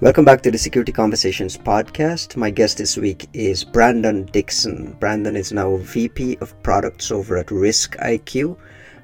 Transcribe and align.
Welcome 0.00 0.24
back 0.24 0.42
to 0.42 0.50
the 0.50 0.58
Security 0.58 0.90
Conversations 0.90 1.56
podcast. 1.56 2.34
My 2.34 2.50
guest 2.50 2.78
this 2.78 2.96
week 2.96 3.28
is 3.32 3.62
Brandon 3.62 4.24
Dixon. 4.24 4.96
Brandon 4.98 5.36
is 5.36 5.52
now 5.52 5.76
VP 5.76 6.36
of 6.40 6.60
Products 6.64 7.12
over 7.12 7.36
at 7.38 7.52
Risk 7.52 7.96
IQ 7.98 8.58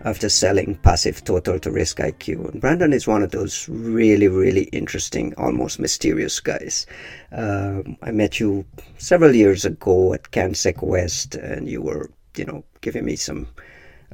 after 0.04 0.28
selling 0.28 0.74
Passive 0.82 1.22
Total 1.22 1.60
to 1.60 1.70
Risk 1.70 1.98
IQ. 1.98 2.50
And 2.50 2.60
Brandon 2.60 2.92
is 2.92 3.06
one 3.06 3.22
of 3.22 3.30
those 3.30 3.68
really, 3.68 4.26
really 4.26 4.64
interesting, 4.72 5.32
almost 5.38 5.78
mysterious 5.78 6.40
guys. 6.40 6.86
Um, 7.30 7.96
I 8.02 8.10
met 8.10 8.40
you 8.40 8.66
several 8.98 9.34
years 9.34 9.64
ago 9.64 10.12
at 10.12 10.32
CanSec 10.32 10.82
West, 10.82 11.36
and 11.36 11.68
you 11.68 11.82
were, 11.82 12.10
you 12.36 12.44
know, 12.44 12.64
giving 12.80 13.04
me 13.04 13.14
some 13.14 13.46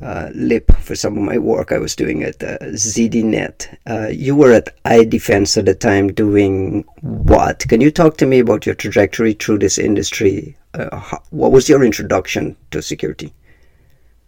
uh, 0.02 0.30
lip 0.34 0.70
for 0.72 0.94
some 0.94 1.16
of 1.16 1.22
my 1.22 1.38
work 1.38 1.72
I 1.72 1.78
was 1.78 1.96
doing 1.96 2.22
at 2.22 2.42
uh, 2.42 2.58
ZDNet. 2.60 3.76
Uh, 3.88 4.08
you 4.08 4.36
were 4.36 4.52
at 4.52 4.82
iDefense 4.84 5.56
at 5.56 5.64
the 5.64 5.74
time 5.74 6.12
doing 6.12 6.84
what? 7.00 7.60
Can 7.68 7.80
you 7.80 7.90
talk 7.90 8.18
to 8.18 8.26
me 8.26 8.40
about 8.40 8.66
your 8.66 8.74
trajectory 8.74 9.32
through 9.32 9.58
this 9.58 9.78
industry? 9.78 10.56
Uh, 10.74 10.98
how, 10.98 11.22
what 11.30 11.52
was 11.52 11.68
your 11.68 11.82
introduction 11.82 12.56
to 12.72 12.82
security? 12.82 13.32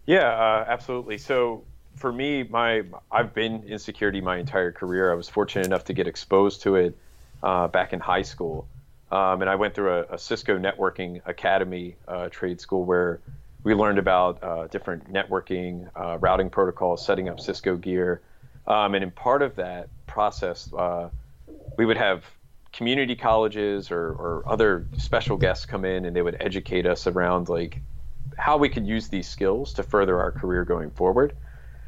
Yeah, 0.07 0.29
uh, 0.29 0.65
absolutely. 0.67 1.19
So 1.19 1.63
for 1.95 2.11
me, 2.11 2.43
my 2.43 2.83
I've 3.11 3.35
been 3.35 3.63
in 3.67 3.77
security 3.77 4.21
my 4.21 4.37
entire 4.37 4.71
career. 4.71 5.11
I 5.11 5.15
was 5.15 5.29
fortunate 5.29 5.67
enough 5.67 5.83
to 5.85 5.93
get 5.93 6.07
exposed 6.07 6.63
to 6.63 6.75
it 6.77 6.97
uh, 7.43 7.67
back 7.67 7.93
in 7.93 7.99
high 7.99 8.23
school, 8.23 8.67
um, 9.11 9.41
and 9.41 9.49
I 9.49 9.55
went 9.55 9.75
through 9.75 9.91
a, 9.91 10.13
a 10.13 10.17
Cisco 10.17 10.57
networking 10.57 11.21
academy 11.27 11.95
trade 12.31 12.59
school 12.59 12.85
where 12.85 13.19
we 13.63 13.73
learned 13.73 13.99
about 13.99 14.41
uh, 14.43 14.67
different 14.67 15.11
networking, 15.11 15.89
uh, 15.95 16.17
routing 16.19 16.49
protocols, 16.49 17.05
setting 17.05 17.27
up 17.29 17.39
Cisco 17.39 17.75
gear. 17.75 18.21
Um, 18.67 18.95
and 18.95 19.03
in 19.03 19.11
part 19.11 19.41
of 19.41 19.55
that 19.55 19.89
process, 20.07 20.71
uh, 20.73 21.09
we 21.77 21.85
would 21.85 21.97
have 21.97 22.23
community 22.71 23.15
colleges 23.15 23.91
or, 23.91 24.09
or 24.11 24.43
other 24.47 24.85
special 24.97 25.37
guests 25.37 25.65
come 25.65 25.85
in 25.85 26.05
and 26.05 26.15
they 26.15 26.21
would 26.21 26.37
educate 26.39 26.85
us 26.85 27.07
around 27.07 27.49
like 27.49 27.81
how 28.37 28.57
we 28.57 28.69
could 28.69 28.87
use 28.87 29.09
these 29.09 29.27
skills 29.27 29.73
to 29.73 29.83
further 29.83 30.19
our 30.19 30.31
career 30.31 30.63
going 30.63 30.91
forward. 30.91 31.35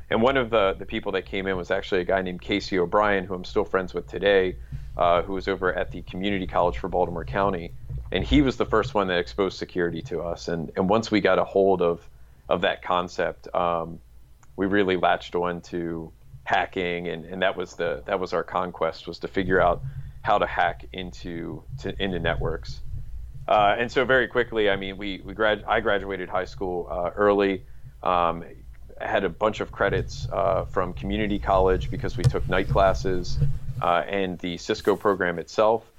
And 0.09 0.21
one 0.21 0.35
of 0.35 0.49
the, 0.49 0.75
the 0.77 0.85
people 0.85 1.13
that 1.13 1.25
came 1.25 1.47
in 1.47 1.55
was 1.55 1.71
actually 1.71 2.01
a 2.01 2.05
guy 2.05 2.21
named 2.21 2.41
Casey 2.41 2.77
O'Brien, 2.77 3.23
who 3.23 3.33
I'm 3.33 3.45
still 3.45 3.63
friends 3.63 3.93
with 3.93 4.07
today, 4.07 4.57
uh, 4.97 5.21
who 5.21 5.33
was 5.33 5.47
over 5.47 5.73
at 5.73 5.91
the 5.91 6.01
Community 6.01 6.45
College 6.45 6.77
for 6.77 6.89
Baltimore 6.89 7.23
County 7.23 7.71
and 8.11 8.23
he 8.23 8.41
was 8.41 8.57
the 8.57 8.65
first 8.65 8.93
one 8.93 9.07
that 9.07 9.17
exposed 9.17 9.57
security 9.57 10.01
to 10.03 10.21
us. 10.21 10.47
And 10.47 10.71
and 10.75 10.89
once 10.89 11.11
we 11.11 11.21
got 11.21 11.39
a 11.39 11.43
hold 11.43 11.81
of 11.81 12.07
of 12.49 12.61
that 12.61 12.81
concept, 12.81 13.53
um, 13.55 13.99
we 14.55 14.65
really 14.65 14.97
latched 14.97 15.35
on 15.35 15.61
to 15.61 16.11
hacking, 16.43 17.07
and, 17.07 17.25
and 17.25 17.41
that 17.41 17.55
was 17.55 17.75
the 17.75 18.03
that 18.05 18.19
was 18.19 18.33
our 18.33 18.43
conquest 18.43 19.07
was 19.07 19.19
to 19.19 19.27
figure 19.27 19.61
out 19.61 19.81
how 20.21 20.37
to 20.37 20.45
hack 20.45 20.85
into 20.93 21.63
to, 21.79 22.01
into 22.01 22.19
networks. 22.19 22.81
Uh, 23.47 23.75
and 23.77 23.91
so 23.91 24.05
very 24.05 24.27
quickly, 24.27 24.69
I 24.69 24.75
mean, 24.75 24.97
we 24.97 25.21
we 25.23 25.33
grad 25.33 25.63
I 25.67 25.79
graduated 25.79 26.29
high 26.29 26.45
school 26.45 26.87
uh, 26.89 27.11
early. 27.15 27.63
Um, 28.03 28.43
had 28.99 29.23
a 29.23 29.29
bunch 29.29 29.61
of 29.61 29.71
credits 29.71 30.27
uh, 30.31 30.65
from 30.65 30.93
community 30.93 31.39
college 31.39 31.89
because 31.89 32.17
we 32.17 32.23
took 32.23 32.47
night 32.47 32.69
classes 32.69 33.39
uh, 33.81 34.03
and 34.07 34.37
the 34.39 34.57
Cisco 34.57 34.95
program 34.95 35.39
itself. 35.39 35.90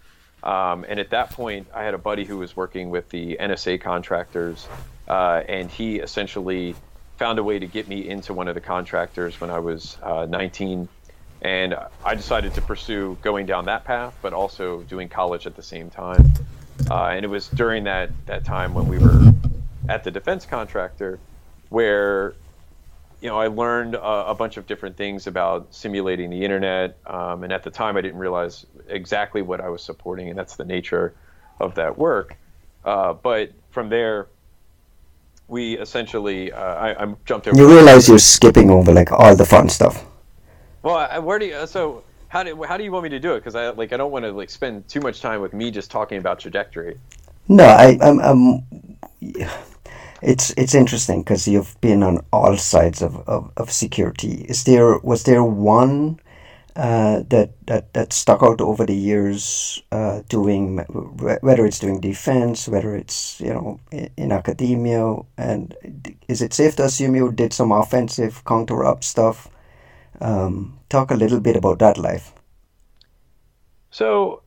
Um, 0.42 0.84
and 0.88 0.98
at 0.98 1.10
that 1.10 1.30
point, 1.30 1.68
I 1.74 1.84
had 1.84 1.94
a 1.94 1.98
buddy 1.98 2.24
who 2.24 2.38
was 2.38 2.56
working 2.56 2.90
with 2.90 3.08
the 3.10 3.36
NSA 3.40 3.80
contractors, 3.80 4.66
uh, 5.08 5.42
and 5.48 5.70
he 5.70 5.96
essentially 5.96 6.74
found 7.16 7.38
a 7.38 7.44
way 7.44 7.58
to 7.58 7.66
get 7.66 7.86
me 7.88 8.08
into 8.08 8.34
one 8.34 8.48
of 8.48 8.54
the 8.54 8.60
contractors 8.60 9.40
when 9.40 9.50
I 9.50 9.60
was 9.60 9.96
uh, 10.02 10.26
19. 10.26 10.88
And 11.42 11.76
I 12.04 12.14
decided 12.14 12.54
to 12.54 12.62
pursue 12.62 13.16
going 13.22 13.46
down 13.46 13.66
that 13.66 13.84
path, 13.84 14.16
but 14.22 14.32
also 14.32 14.82
doing 14.82 15.08
college 15.08 15.46
at 15.46 15.56
the 15.56 15.62
same 15.62 15.90
time. 15.90 16.32
Uh, 16.90 17.06
and 17.06 17.24
it 17.24 17.28
was 17.28 17.48
during 17.48 17.84
that, 17.84 18.10
that 18.26 18.44
time 18.44 18.74
when 18.74 18.88
we 18.88 18.98
were 18.98 19.32
at 19.88 20.04
the 20.04 20.10
defense 20.10 20.46
contractor 20.46 21.18
where 21.68 22.34
you 23.22 23.28
know, 23.28 23.38
I 23.38 23.46
learned 23.46 23.94
a, 23.94 24.30
a, 24.30 24.34
bunch 24.34 24.56
of 24.56 24.66
different 24.66 24.96
things 24.96 25.28
about 25.28 25.72
simulating 25.72 26.28
the 26.28 26.44
internet, 26.44 26.98
um, 27.06 27.44
and 27.44 27.52
at 27.52 27.62
the 27.62 27.70
time 27.70 27.96
I 27.96 28.00
didn't 28.00 28.18
realize 28.18 28.66
exactly 28.88 29.42
what 29.42 29.60
I 29.60 29.68
was 29.68 29.80
supporting, 29.80 30.28
and 30.28 30.36
that's 30.36 30.56
the 30.56 30.64
nature 30.64 31.14
of 31.60 31.76
that 31.76 31.96
work. 31.96 32.36
Uh, 32.84 33.12
but 33.12 33.52
from 33.70 33.88
there, 33.88 34.26
we 35.46 35.78
essentially, 35.78 36.50
uh, 36.50 36.60
I, 36.60 37.04
I, 37.04 37.14
jumped 37.24 37.46
over. 37.46 37.56
You 37.56 37.68
realize 37.68 38.08
you're 38.08 38.18
skipping 38.18 38.70
over 38.70 38.92
like 38.92 39.12
all 39.12 39.36
the 39.36 39.46
fun 39.46 39.68
stuff. 39.68 40.04
Well, 40.82 40.96
I, 40.96 41.20
where 41.20 41.38
do 41.38 41.46
you? 41.46 41.66
So 41.68 42.02
how 42.26 42.42
do 42.42 42.60
how 42.64 42.76
do 42.76 42.82
you 42.82 42.90
want 42.90 43.04
me 43.04 43.10
to 43.10 43.20
do 43.20 43.34
it? 43.34 43.38
Because 43.38 43.54
I 43.54 43.70
like 43.70 43.92
I 43.92 43.96
don't 43.96 44.10
want 44.10 44.24
to 44.24 44.32
like 44.32 44.50
spend 44.50 44.88
too 44.88 45.00
much 45.00 45.20
time 45.20 45.40
with 45.40 45.52
me 45.52 45.70
just 45.70 45.92
talking 45.92 46.18
about 46.18 46.40
trajectory. 46.40 46.98
No, 47.46 47.64
I, 47.64 47.98
I'm, 48.00 48.20
I'm 48.20 48.62
it's 50.22 50.54
it's 50.56 50.74
interesting 50.74 51.22
because 51.22 51.48
you've 51.48 51.78
been 51.80 52.02
on 52.02 52.24
all 52.32 52.56
sides 52.56 53.02
of, 53.02 53.16
of, 53.28 53.50
of 53.56 53.70
security. 53.70 54.46
Is 54.48 54.64
there 54.64 54.98
was 54.98 55.24
there 55.24 55.42
one 55.42 56.20
uh, 56.76 57.22
that 57.28 57.50
that 57.66 57.92
that 57.92 58.12
stuck 58.12 58.42
out 58.42 58.60
over 58.60 58.86
the 58.86 58.94
years, 58.94 59.82
uh, 59.90 60.22
doing 60.28 60.78
whether 61.42 61.66
it's 61.66 61.78
doing 61.80 62.00
defense, 62.00 62.68
whether 62.68 62.94
it's 62.94 63.40
you 63.40 63.52
know 63.52 63.80
in, 63.90 64.10
in 64.16 64.32
academia, 64.32 65.16
and 65.36 65.76
is 66.28 66.40
it 66.40 66.54
safe 66.54 66.76
to 66.76 66.84
assume 66.84 67.16
you 67.16 67.32
did 67.32 67.52
some 67.52 67.72
offensive 67.72 68.44
counter 68.44 68.84
up 68.84 69.04
stuff? 69.04 69.48
Um, 70.20 70.78
talk 70.88 71.10
a 71.10 71.16
little 71.16 71.40
bit 71.40 71.56
about 71.56 71.80
that 71.80 71.98
life. 71.98 72.32
So, 73.90 74.42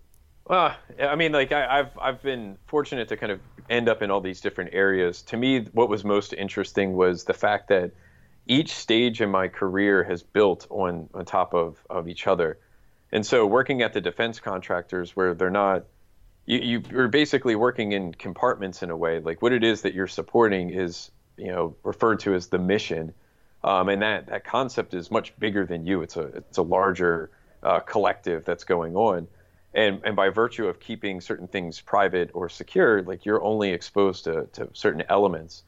uh, 0.50 0.74
I 1.00 1.16
mean, 1.16 1.34
like 1.34 1.52
I, 1.52 1.80
I've 1.80 2.00
I've 2.00 2.22
been 2.24 2.58
fortunate 2.66 3.10
to 3.10 3.18
kind 3.18 3.32
of 3.32 3.40
end 3.70 3.90
up 3.90 4.02
in 4.02 4.12
all 4.12 4.22
these 4.22 4.42
different 4.42 4.74
areas. 4.74 5.22
To 5.24 5.38
me, 5.38 5.62
what 5.74 5.90
was 5.90 6.04
most 6.04 6.34
interesting 6.34 6.94
was 6.94 7.24
the 7.24 7.34
fact 7.34 7.70
that 7.70 7.92
each 8.48 8.74
stage 8.74 9.22
in 9.22 9.30
my 9.30 9.48
career 9.48 10.04
has 10.04 10.24
built 10.24 10.68
on 10.70 11.10
on 11.14 11.26
top 11.26 11.54
of 11.54 11.78
of 11.90 12.08
each 12.08 12.28
other. 12.28 12.60
And 13.12 13.26
so, 13.26 13.46
working 13.46 13.82
at 13.82 13.94
the 13.94 14.02
defense 14.02 14.40
contractors, 14.40 15.16
where 15.16 15.34
they're 15.34 15.50
not, 15.50 15.86
you 16.46 16.84
you're 16.90 17.08
basically 17.08 17.56
working 17.56 17.92
in 17.92 18.14
compartments 18.14 18.84
in 18.84 18.90
a 18.90 18.98
way. 18.98 19.20
Like 19.20 19.42
what 19.42 19.52
it 19.52 19.64
is 19.64 19.82
that 19.82 19.94
you're 19.94 20.08
supporting 20.08 20.70
is 20.70 21.12
you 21.38 21.52
know 21.52 21.76
referred 21.84 22.20
to 22.22 22.34
as 22.36 22.48
the 22.48 22.60
mission, 22.60 23.14
um, 23.64 23.90
and 23.90 24.02
that 24.02 24.28
that 24.28 24.46
concept 24.46 24.94
is 24.94 25.10
much 25.10 25.38
bigger 25.40 25.66
than 25.66 25.86
you. 25.86 26.02
It's 26.02 26.18
a 26.18 26.26
it's 26.26 26.58
a 26.58 26.64
larger 26.64 27.32
uh, 27.64 27.80
collective 27.80 28.46
that's 28.46 28.64
going 28.64 28.96
on 28.96 29.28
and 29.76 30.02
and 30.04 30.16
by 30.16 30.30
virtue 30.30 30.68
of 30.68 30.80
keeping 30.80 31.22
certain 31.22 31.48
things 31.48 31.82
private 31.82 32.32
or 32.34 32.50
secure 32.50 33.04
like 33.04 33.26
you're 33.26 33.44
only 33.44 33.72
exposed 33.72 34.24
to, 34.24 34.48
to 34.54 34.70
certain 34.74 35.04
elements. 35.10 35.64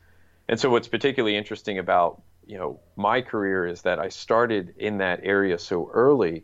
And 0.49 0.59
so 0.59 0.69
what's 0.69 0.87
particularly 0.87 1.35
interesting 1.35 1.77
about 1.77 2.21
you 2.47 2.57
know 2.57 2.79
my 2.95 3.21
career 3.21 3.67
is 3.67 3.81
that 3.81 3.99
i 3.99 4.07
started 4.07 4.73
in 4.77 4.97
that 4.97 5.19
area 5.23 5.59
so 5.59 5.89
early 5.93 6.43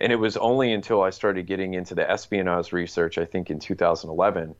and 0.00 0.12
it 0.12 0.16
was 0.16 0.36
only 0.36 0.72
until 0.72 1.00
i 1.00 1.10
started 1.10 1.46
getting 1.46 1.74
into 1.74 1.94
the 1.94 2.10
espionage 2.10 2.72
research 2.72 3.16
i 3.16 3.24
think 3.24 3.50
in 3.50 3.58
2011 3.58 4.54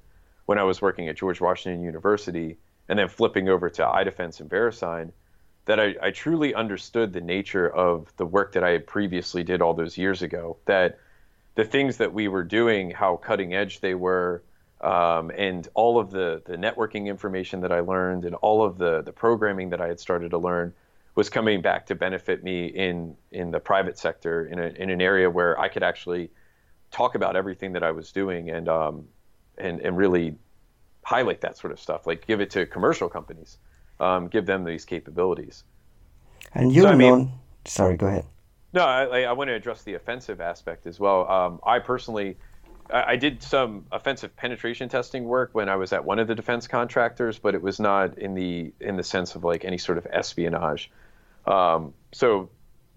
when 0.47 0.59
i 0.59 0.63
was 0.63 0.81
working 0.81 1.09
at 1.09 1.17
george 1.17 1.41
washington 1.41 1.83
university 1.83 2.57
and 2.89 2.99
then 2.99 3.09
flipping 3.09 3.49
over 3.49 3.69
to 3.69 3.83
idefense 3.83 4.41
and 4.41 4.49
verisign 4.49 5.11
that 5.65 5.81
I, 5.81 5.97
I 6.01 6.11
truly 6.13 6.55
understood 6.55 7.13
the 7.13 7.21
nature 7.21 7.69
of 7.69 8.13
the 8.17 8.27
work 8.27 8.53
that 8.53 8.63
i 8.63 8.71
had 8.71 8.87
previously 8.87 9.43
did 9.43 9.61
all 9.61 9.75
those 9.75 9.99
years 9.99 10.23
ago 10.23 10.57
that 10.67 11.01
the 11.57 11.65
things 11.65 11.97
that 11.97 12.13
we 12.13 12.29
were 12.29 12.45
doing, 12.45 12.91
how 12.91 13.17
cutting 13.17 13.55
edge 13.55 13.81
they 13.81 13.95
were, 13.95 14.45
um, 14.83 15.31
and 15.37 15.67
all 15.75 15.99
of 15.99 16.11
the 16.11 16.43
the 16.47 16.57
networking 16.57 17.07
information 17.07 17.61
that 17.63 17.73
I 17.73 17.81
learned, 17.81 18.25
and 18.25 18.37
all 18.37 18.63
of 18.63 18.79
the 18.79 19.03
the 19.03 19.13
programming 19.13 19.71
that 19.71 19.81
I 19.81 19.89
had 19.89 19.99
started 19.99 20.31
to 20.31 20.39
learn, 20.39 20.73
was 21.15 21.29
coming 21.31 21.63
back 21.63 21.87
to 21.87 21.95
benefit 21.95 22.45
me 22.45 22.67
in 22.67 23.17
in 23.33 23.51
the 23.51 23.59
private 23.59 23.99
sector 23.99 24.47
in 24.47 24.59
a, 24.59 24.67
in 24.67 24.91
an 24.91 25.01
area 25.01 25.29
where 25.29 25.59
I 25.59 25.69
could 25.69 25.83
actually 25.83 26.31
talk 26.91 27.15
about 27.15 27.37
everything 27.37 27.73
that 27.73 27.83
I 27.83 27.91
was 27.91 28.13
doing 28.13 28.51
and 28.51 28.69
um, 28.69 29.09
and 29.59 29.81
and 29.81 29.97
really 29.97 30.37
highlight 31.03 31.41
that 31.41 31.57
sort 31.57 31.73
of 31.73 31.81
stuff, 31.81 32.07
like 32.07 32.27
give 32.27 32.41
it 32.41 32.51
to 32.51 32.67
commercial 32.67 33.09
companies, 33.09 33.59
um, 33.99 34.29
give 34.29 34.45
them 34.45 34.65
these 34.65 34.85
capabilities. 34.85 35.65
And 36.53 36.73
you 36.73 36.83
so, 36.83 36.89
I 36.89 36.95
mean, 36.97 37.33
sorry, 37.65 37.97
go 37.97 38.09
ahead. 38.09 38.27
No, 38.77 38.85
I, 38.85 39.23
I 39.23 39.33
want 39.33 39.49
to 39.49 39.55
address 39.55 39.85
the 39.85 39.95
offensive 39.95 40.39
aspect 40.39 40.87
as 40.87 41.01
well. 41.01 41.27
Um, 41.31 41.61
I 41.65 41.79
personally, 41.79 42.37
I, 42.91 43.13
I, 43.13 43.17
did 43.17 43.43
some 43.43 43.87
offensive 43.91 44.37
penetration 44.37 44.91
testing 44.91 45.25
work 45.25 45.49
when 45.55 45.71
I 45.71 45.77
was 45.77 45.95
at 45.95 46.05
one 46.05 46.19
of 46.19 46.29
the 46.29 46.35
defense 46.35 46.69
contractors, 46.69 47.39
but 47.39 47.55
it 47.55 47.63
was 47.63 47.81
not 47.81 48.19
in 48.19 48.35
the 48.35 48.75
in 48.79 48.97
the 48.97 49.03
sense 49.03 49.35
of 49.35 49.45
like 49.45 49.65
any 49.65 49.79
sort 49.79 49.97
of 49.97 50.07
espionage. 50.13 50.91
Um, 51.47 51.95
so 52.13 52.51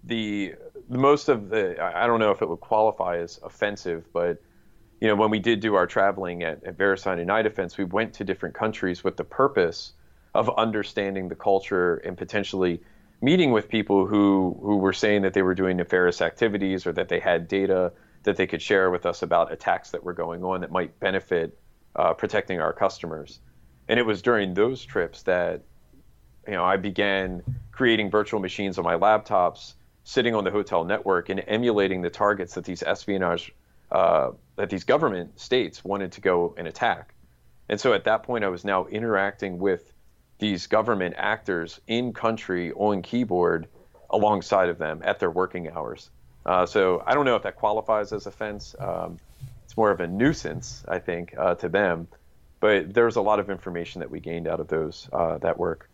the, 0.04 0.54
the 0.90 0.98
most 0.98 1.30
of 1.30 1.48
the 1.48 1.82
I 1.82 2.06
don't 2.06 2.20
know 2.20 2.30
if 2.30 2.42
it 2.42 2.48
would 2.50 2.60
qualify 2.60 3.16
as 3.16 3.40
offensive, 3.42 4.04
but 4.12 4.42
you 5.00 5.08
know 5.08 5.16
when 5.16 5.30
we 5.30 5.38
did 5.38 5.60
do 5.60 5.76
our 5.76 5.86
traveling 5.86 6.42
at, 6.42 6.62
at 6.62 6.76
VeriSign 6.76 7.20
and 7.20 7.30
iDefense, 7.30 7.78
we 7.78 7.84
went 7.84 8.12
to 8.14 8.24
different 8.24 8.54
countries 8.54 9.02
with 9.02 9.16
the 9.16 9.24
purpose 9.24 9.94
of 10.34 10.50
understanding 10.58 11.30
the 11.30 11.36
culture 11.36 11.96
and 12.04 12.18
potentially 12.18 12.82
meeting 13.22 13.52
with 13.52 13.68
people 13.68 14.06
who 14.06 14.58
who 14.62 14.76
were 14.76 14.92
saying 14.92 15.22
that 15.22 15.34
they 15.34 15.42
were 15.42 15.54
doing 15.54 15.76
nefarious 15.76 16.20
activities 16.20 16.86
or 16.86 16.92
that 16.92 17.08
they 17.08 17.20
had 17.20 17.48
data 17.48 17.92
that 18.22 18.36
they 18.36 18.46
could 18.46 18.62
share 18.62 18.90
with 18.90 19.06
us 19.06 19.22
about 19.22 19.52
attacks 19.52 19.90
that 19.90 20.04
were 20.04 20.12
going 20.12 20.44
on 20.44 20.60
that 20.60 20.70
might 20.70 20.98
benefit 21.00 21.58
uh, 21.96 22.12
protecting 22.12 22.60
our 22.60 22.72
customers. 22.72 23.40
And 23.88 23.98
it 23.98 24.04
was 24.04 24.22
during 24.22 24.54
those 24.54 24.84
trips 24.84 25.22
that 25.22 25.62
you 26.46 26.54
know 26.54 26.64
I 26.64 26.76
began 26.76 27.42
creating 27.72 28.10
virtual 28.10 28.40
machines 28.40 28.78
on 28.78 28.84
my 28.84 28.96
laptops, 28.96 29.74
sitting 30.04 30.34
on 30.34 30.44
the 30.44 30.50
hotel 30.50 30.84
network 30.84 31.28
and 31.28 31.42
emulating 31.46 32.02
the 32.02 32.10
targets 32.10 32.54
that 32.54 32.64
these 32.64 32.82
espionage 32.82 33.52
uh, 33.90 34.30
that 34.56 34.70
these 34.70 34.84
government 34.84 35.40
states 35.40 35.84
wanted 35.84 36.12
to 36.12 36.20
go 36.20 36.54
and 36.56 36.68
attack. 36.68 37.14
And 37.68 37.80
so 37.80 37.92
at 37.92 38.04
that 38.04 38.22
point, 38.24 38.44
I 38.44 38.48
was 38.48 38.64
now 38.64 38.86
interacting 38.86 39.58
with 39.58 39.92
these 40.40 40.66
government 40.66 41.14
actors 41.16 41.80
in 41.86 42.12
country 42.12 42.72
on 42.72 43.02
keyboard 43.02 43.68
alongside 44.10 44.68
of 44.68 44.78
them 44.78 45.00
at 45.04 45.20
their 45.20 45.30
working 45.30 45.70
hours. 45.70 46.10
Uh, 46.44 46.66
so 46.66 47.02
I 47.06 47.14
don't 47.14 47.24
know 47.26 47.36
if 47.36 47.42
that 47.42 47.56
qualifies 47.56 48.12
as 48.12 48.26
offense. 48.26 48.74
Um, 48.78 49.18
it's 49.64 49.76
more 49.76 49.90
of 49.90 50.00
a 50.00 50.06
nuisance, 50.08 50.84
I 50.88 50.98
think, 50.98 51.34
uh, 51.38 51.54
to 51.56 51.68
them. 51.68 52.08
But 52.58 52.92
there's 52.92 53.16
a 53.16 53.20
lot 53.20 53.38
of 53.38 53.48
information 53.50 54.00
that 54.00 54.10
we 54.10 54.20
gained 54.20 54.48
out 54.48 54.60
of 54.60 54.68
those 54.68 55.08
uh, 55.12 55.38
that 55.38 55.58
work. 55.58 55.88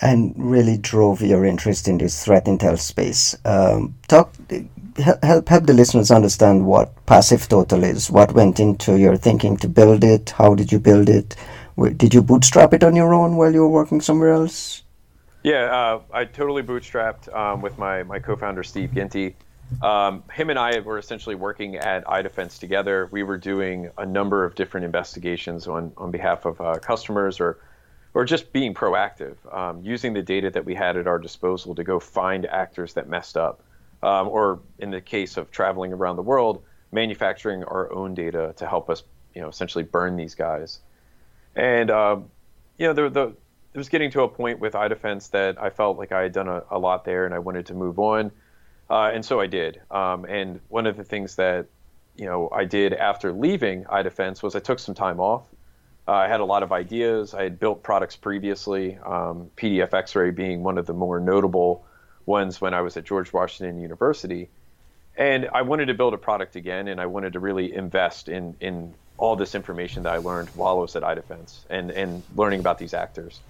And 0.00 0.34
really 0.36 0.78
drove 0.78 1.20
your 1.20 1.44
interest 1.44 1.86
in 1.86 1.98
this 1.98 2.24
threat 2.24 2.46
intel 2.46 2.78
space. 2.78 3.36
Um, 3.44 3.94
talk, 4.08 4.34
help 4.98 5.48
help 5.48 5.66
the 5.66 5.74
listeners 5.74 6.10
understand 6.10 6.66
what 6.66 7.04
Passive 7.06 7.48
Total 7.48 7.84
is. 7.84 8.10
What 8.10 8.32
went 8.32 8.58
into 8.58 8.98
your 8.98 9.16
thinking 9.16 9.56
to 9.58 9.68
build 9.68 10.02
it? 10.02 10.30
How 10.30 10.54
did 10.54 10.72
you 10.72 10.78
build 10.78 11.08
it? 11.08 11.36
Did 11.76 12.14
you 12.14 12.22
bootstrap 12.22 12.72
it 12.72 12.82
on 12.82 12.96
your 12.96 13.12
own 13.12 13.36
while 13.36 13.52
you 13.52 13.60
were 13.60 13.68
working 13.68 14.00
somewhere 14.00 14.32
else? 14.32 14.82
Yeah, 15.42 15.64
uh, 15.64 16.00
I 16.12 16.24
totally 16.24 16.62
bootstrapped 16.62 17.32
um, 17.34 17.60
with 17.60 17.78
my, 17.78 18.02
my 18.02 18.18
co-founder 18.18 18.62
Steve 18.62 18.92
Ginty. 18.94 19.36
Um, 19.82 20.22
him 20.32 20.50
and 20.50 20.58
I 20.58 20.80
were 20.80 20.98
essentially 20.98 21.34
working 21.34 21.76
at 21.76 22.04
iDefense 22.06 22.58
together. 22.58 23.08
We 23.12 23.22
were 23.22 23.36
doing 23.36 23.90
a 23.98 24.06
number 24.06 24.44
of 24.44 24.54
different 24.54 24.86
investigations 24.86 25.66
on, 25.66 25.92
on 25.96 26.10
behalf 26.10 26.44
of 26.44 26.60
uh, 26.60 26.78
customers 26.78 27.40
or 27.40 27.58
or 28.14 28.24
just 28.24 28.50
being 28.50 28.72
proactive, 28.72 29.36
um, 29.54 29.82
using 29.84 30.14
the 30.14 30.22
data 30.22 30.48
that 30.48 30.64
we 30.64 30.74
had 30.74 30.96
at 30.96 31.06
our 31.06 31.18
disposal 31.18 31.74
to 31.74 31.84
go 31.84 32.00
find 32.00 32.46
actors 32.46 32.94
that 32.94 33.10
messed 33.10 33.36
up, 33.36 33.62
um, 34.02 34.26
or 34.28 34.60
in 34.78 34.90
the 34.90 35.02
case 35.02 35.36
of 35.36 35.50
traveling 35.50 35.92
around 35.92 36.16
the 36.16 36.22
world, 36.22 36.62
manufacturing 36.92 37.62
our 37.64 37.92
own 37.92 38.14
data 38.14 38.54
to 38.56 38.66
help 38.66 38.88
us, 38.88 39.02
you 39.34 39.42
know, 39.42 39.48
essentially 39.48 39.84
burn 39.84 40.16
these 40.16 40.34
guys. 40.34 40.80
And 41.56 41.90
uh, 41.90 42.18
you 42.78 42.86
know, 42.86 42.92
the, 42.92 43.08
the 43.08 43.36
it 43.74 43.78
was 43.78 43.88
getting 43.88 44.10
to 44.12 44.22
a 44.22 44.28
point 44.28 44.58
with 44.58 44.74
iDefense 44.74 45.30
that 45.32 45.60
I 45.60 45.70
felt 45.70 45.98
like 45.98 46.12
I 46.12 46.22
had 46.22 46.32
done 46.32 46.48
a, 46.48 46.62
a 46.70 46.78
lot 46.78 47.04
there 47.04 47.26
and 47.26 47.34
I 47.34 47.40
wanted 47.40 47.66
to 47.66 47.74
move 47.74 47.98
on. 47.98 48.30
Uh, 48.88 49.10
and 49.12 49.24
so 49.24 49.40
I 49.40 49.46
did. 49.46 49.80
Um, 49.90 50.24
and 50.24 50.60
one 50.68 50.86
of 50.86 50.96
the 50.96 51.04
things 51.04 51.36
that, 51.36 51.66
you 52.16 52.24
know, 52.24 52.48
I 52.50 52.64
did 52.64 52.94
after 52.94 53.32
leaving 53.32 53.84
iDefense 53.84 54.42
was 54.42 54.54
I 54.54 54.60
took 54.60 54.78
some 54.78 54.94
time 54.94 55.20
off. 55.20 55.42
Uh, 56.08 56.12
I 56.12 56.28
had 56.28 56.40
a 56.40 56.44
lot 56.44 56.62
of 56.62 56.72
ideas. 56.72 57.34
I 57.34 57.42
had 57.42 57.58
built 57.58 57.82
products 57.82 58.16
previously, 58.16 58.96
um, 59.04 59.50
PDF 59.56 59.92
X-ray 59.92 60.30
being 60.30 60.62
one 60.62 60.78
of 60.78 60.86
the 60.86 60.94
more 60.94 61.18
notable 61.20 61.84
ones 62.24 62.60
when 62.60 62.74
I 62.74 62.80
was 62.80 62.96
at 62.96 63.04
George 63.04 63.32
Washington 63.32 63.80
University. 63.80 64.48
And 65.16 65.48
I 65.52 65.62
wanted 65.62 65.86
to 65.86 65.94
build 65.94 66.14
a 66.14 66.18
product 66.18 66.56
again, 66.56 66.88
and 66.88 67.00
I 67.00 67.06
wanted 67.06 67.32
to 67.32 67.40
really 67.40 67.74
invest 67.74 68.28
in 68.28 68.54
in 68.60 68.94
all 69.18 69.36
this 69.36 69.54
information 69.54 70.02
that 70.04 70.12
I 70.12 70.18
learned 70.18 70.48
while 70.50 70.76
I 70.76 70.80
was 70.80 70.96
at 70.96 71.02
iDefense 71.02 71.64
and 71.70 71.90
and 71.90 72.22
learning 72.34 72.60
about 72.60 72.78
these 72.78 72.94
actors. 72.94 73.40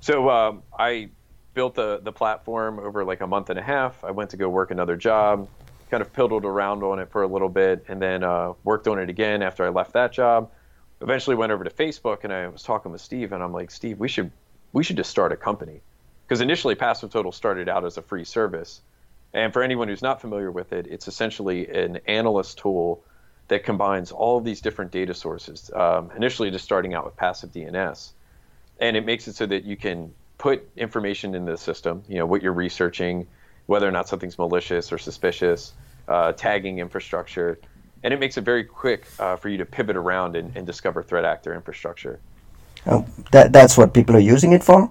So 0.00 0.28
um, 0.30 0.62
I 0.78 1.10
built 1.54 1.74
the 1.74 2.00
the 2.02 2.12
platform 2.12 2.78
over 2.78 3.04
like 3.04 3.20
a 3.20 3.26
month 3.26 3.50
and 3.50 3.58
a 3.58 3.62
half. 3.62 4.04
I 4.04 4.10
went 4.12 4.30
to 4.30 4.36
go 4.36 4.48
work 4.48 4.70
another 4.70 4.96
job, 4.96 5.48
kind 5.90 6.00
of 6.00 6.12
piddled 6.12 6.44
around 6.44 6.82
on 6.82 6.98
it 6.98 7.10
for 7.10 7.22
a 7.22 7.26
little 7.26 7.48
bit, 7.48 7.84
and 7.88 8.00
then 8.00 8.22
uh, 8.22 8.52
worked 8.62 8.86
on 8.86 8.98
it 8.98 9.08
again 9.08 9.42
after 9.42 9.64
I 9.64 9.70
left 9.70 9.94
that 9.94 10.12
job. 10.12 10.50
Eventually 11.00 11.36
went 11.36 11.52
over 11.52 11.64
to 11.64 11.70
Facebook, 11.70 12.24
and 12.24 12.32
I 12.32 12.48
was 12.48 12.62
talking 12.62 12.92
with 12.92 13.00
Steve, 13.00 13.32
and 13.32 13.42
I'm 13.42 13.52
like, 13.52 13.70
Steve, 13.70 13.98
we 13.98 14.08
should 14.08 14.30
we 14.72 14.84
should 14.84 14.96
just 14.96 15.10
start 15.10 15.32
a 15.32 15.36
company 15.36 15.80
because 16.26 16.40
initially 16.40 16.74
Passive 16.74 17.10
Total 17.10 17.32
started 17.32 17.68
out 17.68 17.84
as 17.84 17.96
a 17.96 18.02
free 18.02 18.24
service. 18.24 18.80
And 19.32 19.52
for 19.52 19.62
anyone 19.62 19.88
who's 19.88 20.02
not 20.02 20.20
familiar 20.20 20.50
with 20.50 20.72
it, 20.72 20.86
it's 20.86 21.08
essentially 21.08 21.68
an 21.68 22.00
analyst 22.06 22.58
tool 22.58 23.02
that 23.48 23.64
combines 23.64 24.10
all 24.12 24.38
of 24.38 24.44
these 24.44 24.60
different 24.60 24.90
data 24.90 25.14
sources. 25.14 25.70
Um, 25.74 26.10
initially, 26.16 26.50
just 26.50 26.64
starting 26.64 26.94
out 26.94 27.04
with 27.04 27.16
passive 27.16 27.52
DNS 27.52 28.12
and 28.78 28.96
it 28.96 29.04
makes 29.04 29.26
it 29.28 29.34
so 29.34 29.46
that 29.46 29.64
you 29.64 29.76
can 29.76 30.12
put 30.38 30.68
information 30.76 31.34
in 31.34 31.44
the 31.44 31.56
system, 31.56 32.02
you 32.08 32.18
know, 32.18 32.26
what 32.26 32.42
you're 32.42 32.52
researching, 32.52 33.26
whether 33.66 33.88
or 33.88 33.90
not 33.90 34.08
something's 34.08 34.38
malicious 34.38 34.92
or 34.92 34.98
suspicious, 34.98 35.72
uh, 36.08 36.32
tagging 36.32 36.78
infrastructure, 36.78 37.58
and 38.02 38.12
it 38.12 38.20
makes 38.20 38.36
it 38.36 38.42
very 38.42 38.64
quick 38.64 39.06
uh, 39.18 39.36
for 39.36 39.48
you 39.48 39.56
to 39.58 39.64
pivot 39.64 39.96
around 39.96 40.36
and, 40.36 40.54
and 40.56 40.66
discover 40.66 41.02
threat 41.02 41.24
actor 41.24 41.54
infrastructure. 41.54 42.20
Oh, 42.86 43.06
that, 43.32 43.52
that's 43.52 43.76
what 43.76 43.94
people 43.94 44.14
are 44.14 44.20
using 44.20 44.52
it 44.52 44.62
for? 44.62 44.90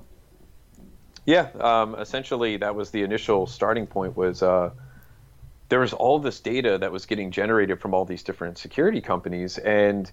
Yeah, 1.25 1.47
um, 1.59 1.95
essentially 1.95 2.57
that 2.57 2.75
was 2.75 2.91
the 2.91 3.03
initial 3.03 3.47
starting 3.47 3.87
point 3.87 4.17
was 4.17 4.43
uh, 4.43 4.71
there 5.75 5.81
was 5.81 5.91
all 5.91 6.19
this 6.19 6.39
data 6.39 6.77
that 6.77 6.89
was 6.89 7.05
getting 7.05 7.31
generated 7.31 7.81
from 7.81 7.93
all 7.93 8.05
these 8.05 8.23
different 8.23 8.57
security 8.57 9.01
companies 9.01 9.57
and 9.57 10.09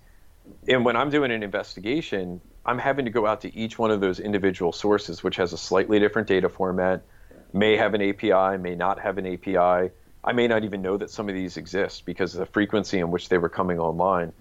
and 0.67 0.85
when 0.85 0.97
I'm 0.97 1.11
doing 1.11 1.31
an 1.31 1.45
investigation, 1.45 2.41
I'm 2.67 2.79
having 2.79 3.05
to 3.05 3.13
go 3.13 3.29
out 3.29 3.43
to 3.43 3.57
each 3.57 3.79
one 3.79 3.93
of 3.93 4.01
those 4.01 4.19
individual 4.19 4.73
sources, 4.73 5.23
which 5.23 5.37
has 5.37 5.53
a 5.53 5.57
slightly 5.57 6.01
different 6.01 6.27
data 6.27 6.49
format, 6.49 7.05
may 7.53 7.77
have 7.77 7.95
an 7.95 8.03
API, 8.03 8.59
may 8.59 8.75
not 8.75 8.99
have 8.99 9.19
an 9.19 9.27
API. 9.35 9.93
I 10.25 10.33
may 10.33 10.49
not 10.49 10.65
even 10.65 10.83
know 10.83 10.97
that 10.97 11.11
some 11.11 11.29
of 11.29 11.37
these 11.37 11.57
exist 11.57 12.07
because 12.07 12.35
of 12.35 12.41
the 12.41 12.47
frequency 12.47 12.99
in 12.99 13.13
which 13.13 13.29
they 13.29 13.39
were 13.39 13.49
coming 13.49 13.79
online. 13.79 14.33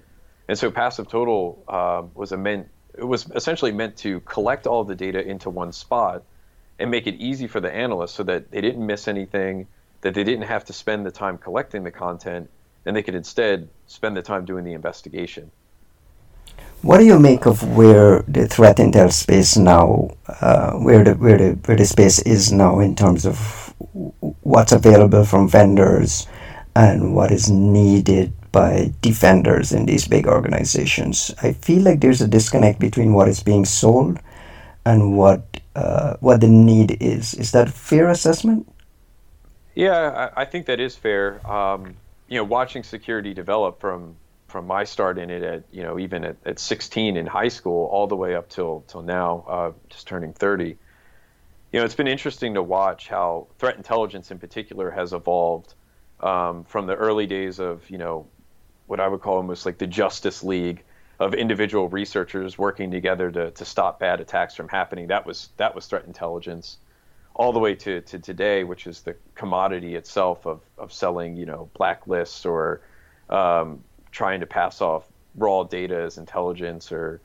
And 0.47 0.57
so 0.57 0.71
Passive 0.71 1.07
Total 1.07 1.63
uh, 1.67 2.01
was 2.15 2.31
a 2.31 2.37
meant 2.37 2.69
it 2.97 3.03
was 3.03 3.29
essentially 3.29 3.73
meant 3.73 3.97
to 3.97 4.21
collect 4.21 4.65
all 4.65 4.85
the 4.85 4.95
data 4.95 5.21
into 5.23 5.51
one 5.51 5.71
spot 5.71 6.23
and 6.79 6.89
make 6.89 7.05
it 7.05 7.13
easy 7.13 7.45
for 7.45 7.59
the 7.59 7.71
analysts 7.71 8.13
so 8.13 8.23
that 8.23 8.49
they 8.49 8.61
didn't 8.61 8.83
miss 8.83 9.07
anything, 9.07 9.67
that 10.01 10.13
they 10.13 10.23
didn't 10.23 10.47
have 10.47 10.65
to 10.65 10.73
spend 10.73 11.05
the 11.05 11.11
time 11.11 11.37
collecting 11.37 11.83
the 11.83 11.91
content, 11.91 12.49
and 12.85 12.95
they 12.95 13.03
could 13.03 13.15
instead 13.15 13.69
spend 13.87 14.17
the 14.17 14.21
time 14.21 14.45
doing 14.45 14.63
the 14.63 14.73
investigation. 14.73 15.51
What 16.81 16.97
do 16.97 17.05
you 17.05 17.19
make 17.19 17.45
of 17.45 17.75
where 17.75 18.23
the 18.27 18.47
threat 18.47 18.77
intel 18.77 19.11
space 19.11 19.55
now, 19.55 20.09
uh, 20.27 20.73
where 20.73 21.03
the 21.03 21.13
where 21.13 21.37
the 21.37 21.49
where 21.65 21.77
the 21.77 21.85
space 21.85 22.19
is 22.23 22.51
now 22.51 22.79
in 22.79 22.95
terms 22.95 23.25
of 23.25 23.37
what's 24.41 24.71
available 24.71 25.23
from 25.23 25.47
vendors 25.47 26.25
and 26.75 27.13
what 27.13 27.31
is 27.31 27.51
needed 27.51 28.33
by 28.51 28.91
defenders 29.01 29.71
in 29.71 29.85
these 29.85 30.07
big 30.07 30.25
organizations? 30.25 31.31
I 31.43 31.53
feel 31.53 31.83
like 31.83 32.01
there's 32.01 32.21
a 32.21 32.27
disconnect 32.27 32.79
between 32.79 33.13
what 33.13 33.27
is 33.27 33.43
being 33.43 33.65
sold 33.65 34.17
and 34.83 35.15
what 35.15 35.61
uh, 35.75 36.15
what 36.19 36.41
the 36.41 36.47
need 36.47 36.97
is. 36.99 37.35
Is 37.35 37.51
that 37.51 37.69
a 37.69 37.71
fair 37.71 38.09
assessment? 38.09 38.67
Yeah, 39.75 40.29
I, 40.35 40.45
think 40.45 40.65
that 40.65 40.79
is 40.79 40.95
fair. 40.95 41.45
Um, 41.49 41.95
you 42.27 42.37
know, 42.37 42.43
watching 42.43 42.83
security 42.83 43.33
develop 43.33 43.79
from 43.79 44.15
from 44.47 44.67
my 44.67 44.83
start 44.83 45.17
in 45.17 45.29
it 45.29 45.43
at 45.43 45.63
you 45.71 45.81
know 45.81 45.97
even 45.97 46.25
at, 46.25 46.35
at 46.45 46.59
16 46.59 47.15
in 47.15 47.25
high 47.25 47.47
school 47.47 47.85
all 47.85 48.07
the 48.07 48.17
way 48.17 48.35
up 48.35 48.49
till 48.49 48.83
till 48.87 49.01
now 49.01 49.45
uh, 49.47 49.71
just 49.89 50.07
turning 50.07 50.33
30 50.33 50.65
you 50.65 50.75
know 51.79 51.85
it's 51.85 51.95
been 51.95 52.09
interesting 52.09 52.55
to 52.55 52.61
watch 52.61 53.07
how 53.07 53.47
threat 53.59 53.77
intelligence 53.77 54.29
in 54.29 54.39
particular 54.39 54.91
has 54.91 55.13
evolved 55.13 55.73
um, 56.19 56.65
from 56.65 56.85
the 56.85 56.95
early 56.95 57.25
days 57.25 57.59
of 57.59 57.89
you 57.89 57.97
know 57.97 58.27
what 58.87 58.99
I 58.99 59.07
would 59.07 59.21
call 59.21 59.37
almost 59.37 59.65
like 59.65 59.77
the 59.77 59.87
Justice 59.87 60.43
League 60.43 60.83
of 61.17 61.33
individual 61.33 61.87
researchers 61.87 62.57
working 62.57 62.91
together 62.91 63.31
to, 63.31 63.51
to 63.51 63.63
stop 63.63 64.01
bad 64.01 64.19
attacks 64.19 64.53
from 64.53 64.67
happening. 64.67 65.07
That 65.07 65.25
was 65.25 65.47
that 65.55 65.73
was 65.75 65.85
threat 65.85 66.03
intelligence 66.05 66.77
all 67.41 67.51
the 67.51 67.59
way 67.59 67.73
to, 67.73 68.01
to 68.01 68.19
today 68.19 68.63
which 68.63 68.85
is 68.85 69.01
the 69.01 69.15
commodity 69.33 69.95
itself 69.95 70.45
of, 70.45 70.61
of 70.77 70.93
selling 70.93 71.35
you 71.35 71.45
know 71.45 71.69
blacklists 71.79 72.45
or 72.45 72.81
um, 73.29 73.83
trying 74.11 74.39
to 74.41 74.45
pass 74.45 74.81
off 74.81 75.07
raw 75.35 75.63
data 75.63 75.95
as 75.95 76.17
intelligence 76.17 76.91
or 76.91 77.21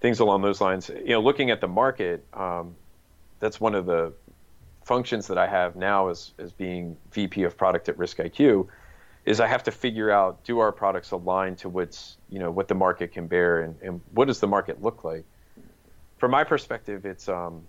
things 0.00 0.20
along 0.20 0.42
those 0.42 0.60
lines. 0.60 0.90
You 0.90 1.10
know, 1.10 1.20
looking 1.20 1.50
at 1.50 1.60
the 1.60 1.68
market, 1.68 2.24
um, 2.34 2.74
that's 3.38 3.60
one 3.60 3.74
of 3.74 3.86
the 3.86 4.12
functions 4.84 5.26
that 5.28 5.38
I 5.38 5.46
have 5.46 5.76
now 5.76 6.08
as, 6.08 6.32
as 6.38 6.52
being 6.52 6.96
VP 7.12 7.44
of 7.44 7.56
product 7.56 7.88
at 7.88 7.98
Risk 7.98 8.18
IQ 8.18 8.68
is 9.24 9.40
I 9.40 9.46
have 9.46 9.64
to 9.64 9.72
figure 9.72 10.10
out 10.10 10.44
do 10.44 10.60
our 10.60 10.70
products 10.70 11.10
align 11.10 11.56
to 11.56 11.68
what's 11.68 12.18
you 12.28 12.38
know 12.38 12.50
what 12.50 12.68
the 12.68 12.74
market 12.74 13.12
can 13.12 13.26
bear 13.26 13.62
and, 13.62 13.76
and 13.82 14.00
what 14.12 14.26
does 14.26 14.40
the 14.40 14.46
market 14.46 14.82
look 14.82 15.02
like. 15.04 15.24
From 16.18 16.30
my 16.30 16.44
perspective, 16.44 17.04
it's 17.04 17.28
um, 17.28 17.62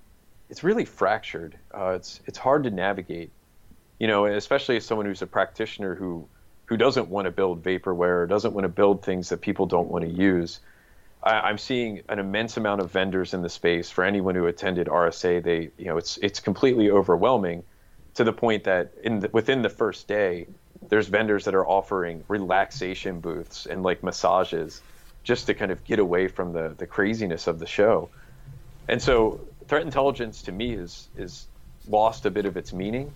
it's 0.49 0.63
really 0.63 0.85
fractured. 0.85 1.57
Uh, 1.73 1.93
it's 1.95 2.21
it's 2.25 2.37
hard 2.37 2.63
to 2.63 2.71
navigate, 2.71 3.31
you 3.99 4.07
know, 4.07 4.25
especially 4.25 4.77
as 4.77 4.85
someone 4.85 5.05
who's 5.05 5.21
a 5.21 5.27
practitioner 5.27 5.95
who 5.95 6.27
who 6.65 6.77
doesn't 6.77 7.09
want 7.09 7.25
to 7.25 7.31
build 7.31 7.63
vaporware, 7.63 8.23
or 8.23 8.27
doesn't 8.27 8.53
want 8.53 8.65
to 8.65 8.69
build 8.69 9.03
things 9.03 9.29
that 9.29 9.41
people 9.41 9.65
don't 9.65 9.89
want 9.89 10.05
to 10.05 10.11
use. 10.11 10.59
I, 11.23 11.49
am 11.49 11.57
seeing 11.57 12.01
an 12.09 12.19
immense 12.19 12.57
amount 12.57 12.81
of 12.81 12.91
vendors 12.91 13.33
in 13.33 13.41
the 13.41 13.49
space. 13.49 13.89
For 13.89 14.03
anyone 14.03 14.35
who 14.35 14.45
attended 14.45 14.87
RSA, 14.87 15.43
they 15.43 15.69
you 15.77 15.85
know 15.85 15.97
it's 15.97 16.17
it's 16.17 16.39
completely 16.39 16.89
overwhelming, 16.89 17.63
to 18.15 18.23
the 18.23 18.33
point 18.33 18.63
that 18.65 18.93
in 19.03 19.19
the, 19.19 19.29
within 19.29 19.61
the 19.61 19.69
first 19.69 20.07
day, 20.07 20.47
there's 20.87 21.07
vendors 21.07 21.45
that 21.45 21.55
are 21.55 21.67
offering 21.67 22.23
relaxation 22.27 23.19
booths 23.19 23.65
and 23.65 23.83
like 23.83 24.03
massages 24.03 24.81
just 25.23 25.47
to 25.47 25.53
kind 25.53 25.71
of 25.71 25.83
get 25.83 25.99
away 25.99 26.29
from 26.29 26.53
the 26.53 26.73
the 26.77 26.87
craziness 26.87 27.47
of 27.47 27.59
the 27.59 27.67
show. 27.67 28.09
And 28.87 29.01
so 29.01 29.41
threat 29.67 29.83
intelligence 29.83 30.43
to 30.43 30.51
me 30.51 30.73
is 30.73 31.07
is 31.17 31.47
lost 31.87 32.25
a 32.25 32.31
bit 32.31 32.45
of 32.45 32.57
its 32.57 32.73
meaning. 32.73 33.13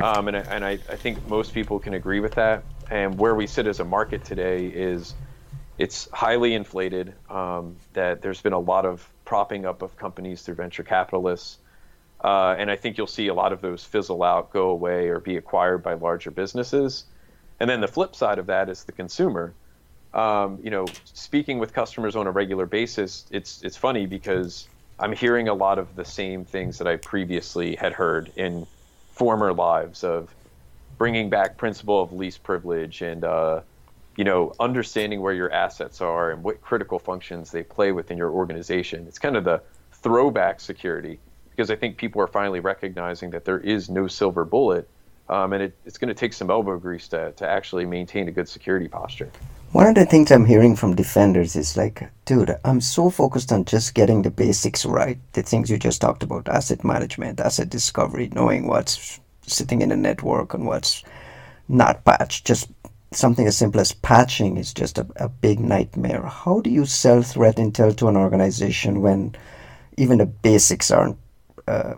Um, 0.00 0.28
and 0.28 0.36
I, 0.36 0.40
and 0.40 0.64
I, 0.64 0.70
I 0.70 0.96
think 0.96 1.26
most 1.28 1.52
people 1.52 1.78
can 1.80 1.94
agree 1.94 2.20
with 2.20 2.34
that. 2.34 2.62
And 2.90 3.18
where 3.18 3.34
we 3.34 3.46
sit 3.46 3.66
as 3.66 3.80
a 3.80 3.84
market 3.84 4.24
today 4.24 4.66
is 4.66 5.14
it's 5.76 6.08
highly 6.12 6.54
inflated. 6.54 7.14
Um, 7.28 7.76
that 7.94 8.22
there's 8.22 8.40
been 8.40 8.52
a 8.52 8.58
lot 8.58 8.86
of 8.86 9.08
propping 9.24 9.66
up 9.66 9.82
of 9.82 9.96
companies 9.96 10.42
through 10.42 10.54
venture 10.54 10.84
capitalists. 10.84 11.58
Uh, 12.22 12.54
and 12.58 12.70
I 12.70 12.76
think 12.76 12.98
you'll 12.98 13.06
see 13.06 13.28
a 13.28 13.34
lot 13.34 13.52
of 13.52 13.60
those 13.60 13.84
fizzle 13.84 14.22
out, 14.22 14.52
go 14.52 14.70
away, 14.70 15.08
or 15.08 15.20
be 15.20 15.36
acquired 15.36 15.82
by 15.82 15.94
larger 15.94 16.30
businesses. 16.30 17.04
And 17.60 17.68
then 17.68 17.80
the 17.80 17.88
flip 17.88 18.14
side 18.14 18.38
of 18.38 18.46
that 18.46 18.68
is 18.68 18.84
the 18.84 18.92
consumer. 18.92 19.54
Um, 20.14 20.58
you 20.62 20.70
know, 20.70 20.86
speaking 21.04 21.58
with 21.58 21.72
customers 21.72 22.16
on 22.16 22.26
a 22.26 22.30
regular 22.30 22.66
basis, 22.66 23.26
it's 23.30 23.62
it's 23.62 23.76
funny 23.76 24.06
because 24.06 24.68
I'm 25.00 25.12
hearing 25.12 25.48
a 25.48 25.54
lot 25.54 25.78
of 25.78 25.94
the 25.94 26.04
same 26.04 26.44
things 26.44 26.78
that 26.78 26.88
I 26.88 26.96
previously 26.96 27.76
had 27.76 27.92
heard 27.92 28.32
in 28.36 28.66
former 29.12 29.52
lives 29.52 30.02
of 30.04 30.34
bringing 30.96 31.30
back 31.30 31.56
principle 31.56 32.02
of 32.02 32.12
least 32.12 32.42
privilege 32.42 33.02
and 33.02 33.24
uh, 33.24 33.60
you 34.16 34.24
know 34.24 34.52
understanding 34.58 35.20
where 35.20 35.32
your 35.32 35.52
assets 35.52 36.00
are 36.00 36.32
and 36.32 36.42
what 36.42 36.60
critical 36.60 36.98
functions 36.98 37.52
they 37.52 37.62
play 37.62 37.92
within 37.92 38.18
your 38.18 38.30
organization. 38.30 39.06
It's 39.06 39.18
kind 39.18 39.36
of 39.36 39.44
the 39.44 39.62
throwback 39.92 40.60
security 40.60 41.20
because 41.50 41.70
I 41.70 41.76
think 41.76 41.96
people 41.96 42.20
are 42.20 42.26
finally 42.26 42.60
recognizing 42.60 43.30
that 43.30 43.44
there 43.44 43.58
is 43.58 43.88
no 43.88 44.06
silver 44.06 44.44
bullet, 44.44 44.88
um, 45.28 45.52
and 45.52 45.62
it, 45.62 45.76
it's 45.84 45.98
going 45.98 46.08
to 46.08 46.14
take 46.14 46.32
some 46.32 46.50
elbow 46.50 46.78
grease 46.78 47.08
to, 47.08 47.32
to 47.32 47.48
actually 47.48 47.84
maintain 47.84 48.28
a 48.28 48.30
good 48.30 48.48
security 48.48 48.88
posture. 48.88 49.30
One 49.72 49.86
of 49.86 49.96
the 49.96 50.06
things 50.06 50.30
I'm 50.30 50.46
hearing 50.46 50.76
from 50.76 50.96
defenders 50.96 51.54
is 51.54 51.76
like, 51.76 52.08
dude, 52.24 52.56
I'm 52.64 52.80
so 52.80 53.10
focused 53.10 53.52
on 53.52 53.66
just 53.66 53.92
getting 53.92 54.22
the 54.22 54.30
basics 54.30 54.86
right. 54.86 55.18
The 55.34 55.42
things 55.42 55.68
you 55.68 55.76
just 55.76 56.00
talked 56.00 56.22
about 56.22 56.48
asset 56.48 56.84
management, 56.84 57.38
asset 57.38 57.68
discovery, 57.68 58.30
knowing 58.32 58.66
what's 58.66 59.20
sitting 59.42 59.82
in 59.82 59.90
the 59.90 59.96
network 59.96 60.54
and 60.54 60.66
what's 60.66 61.04
not 61.68 62.02
patched. 62.06 62.46
Just 62.46 62.70
something 63.12 63.46
as 63.46 63.58
simple 63.58 63.78
as 63.78 63.92
patching 63.92 64.56
is 64.56 64.72
just 64.72 64.96
a, 64.96 65.06
a 65.16 65.28
big 65.28 65.60
nightmare. 65.60 66.22
How 66.22 66.60
do 66.60 66.70
you 66.70 66.86
sell 66.86 67.20
threat 67.20 67.56
intel 67.56 67.94
to 67.98 68.08
an 68.08 68.16
organization 68.16 69.02
when 69.02 69.36
even 69.98 70.16
the 70.16 70.26
basics 70.26 70.90
aren't 70.90 71.18
uh, 71.66 71.96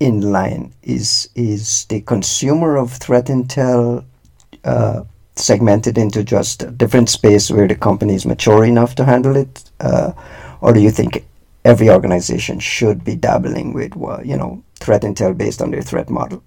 in 0.00 0.32
line? 0.32 0.72
Is, 0.82 1.28
is 1.34 1.84
the 1.90 2.00
consumer 2.00 2.78
of 2.78 2.92
threat 2.92 3.26
intel. 3.26 4.06
Uh, 4.64 5.04
segmented 5.36 5.98
into 5.98 6.24
just 6.24 6.62
a 6.62 6.70
different 6.70 7.08
space 7.08 7.50
where 7.50 7.68
the 7.68 7.74
company 7.74 8.14
is 8.14 8.26
mature 8.26 8.64
enough 8.64 8.94
to 8.96 9.04
handle 9.04 9.36
it, 9.36 9.70
uh, 9.80 10.12
or 10.60 10.72
do 10.72 10.80
you 10.80 10.90
think 10.90 11.24
every 11.64 11.90
organization 11.90 12.58
should 12.58 13.04
be 13.04 13.14
dabbling 13.14 13.74
with 13.74 13.94
you 14.24 14.36
know 14.36 14.62
threat 14.80 15.02
intel 15.02 15.36
based 15.36 15.60
on 15.60 15.70
their 15.70 15.82
threat 15.82 16.08
model? 16.08 16.42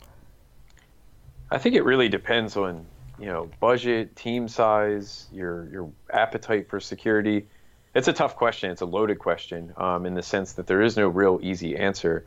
I 1.52 1.58
think 1.58 1.76
it 1.76 1.84
really 1.84 2.10
depends 2.10 2.58
on 2.58 2.86
you 3.20 3.28
know 3.28 3.50
budget, 3.60 4.16
team 4.16 4.48
size, 4.48 5.28
your 5.32 5.68
your 5.70 5.92
appetite 6.12 6.70
for 6.70 6.80
security. 6.80 7.48
It's 7.96 8.08
a 8.08 8.14
tough 8.14 8.36
question. 8.36 8.72
It's 8.72 8.82
a 8.82 8.86
loaded 8.86 9.20
question 9.20 9.74
um, 9.78 10.06
in 10.06 10.14
the 10.14 10.22
sense 10.22 10.54
that 10.54 10.68
there 10.68 10.82
is 10.82 10.96
no 10.96 11.08
real 11.08 11.40
easy 11.42 11.76
answer. 11.76 12.26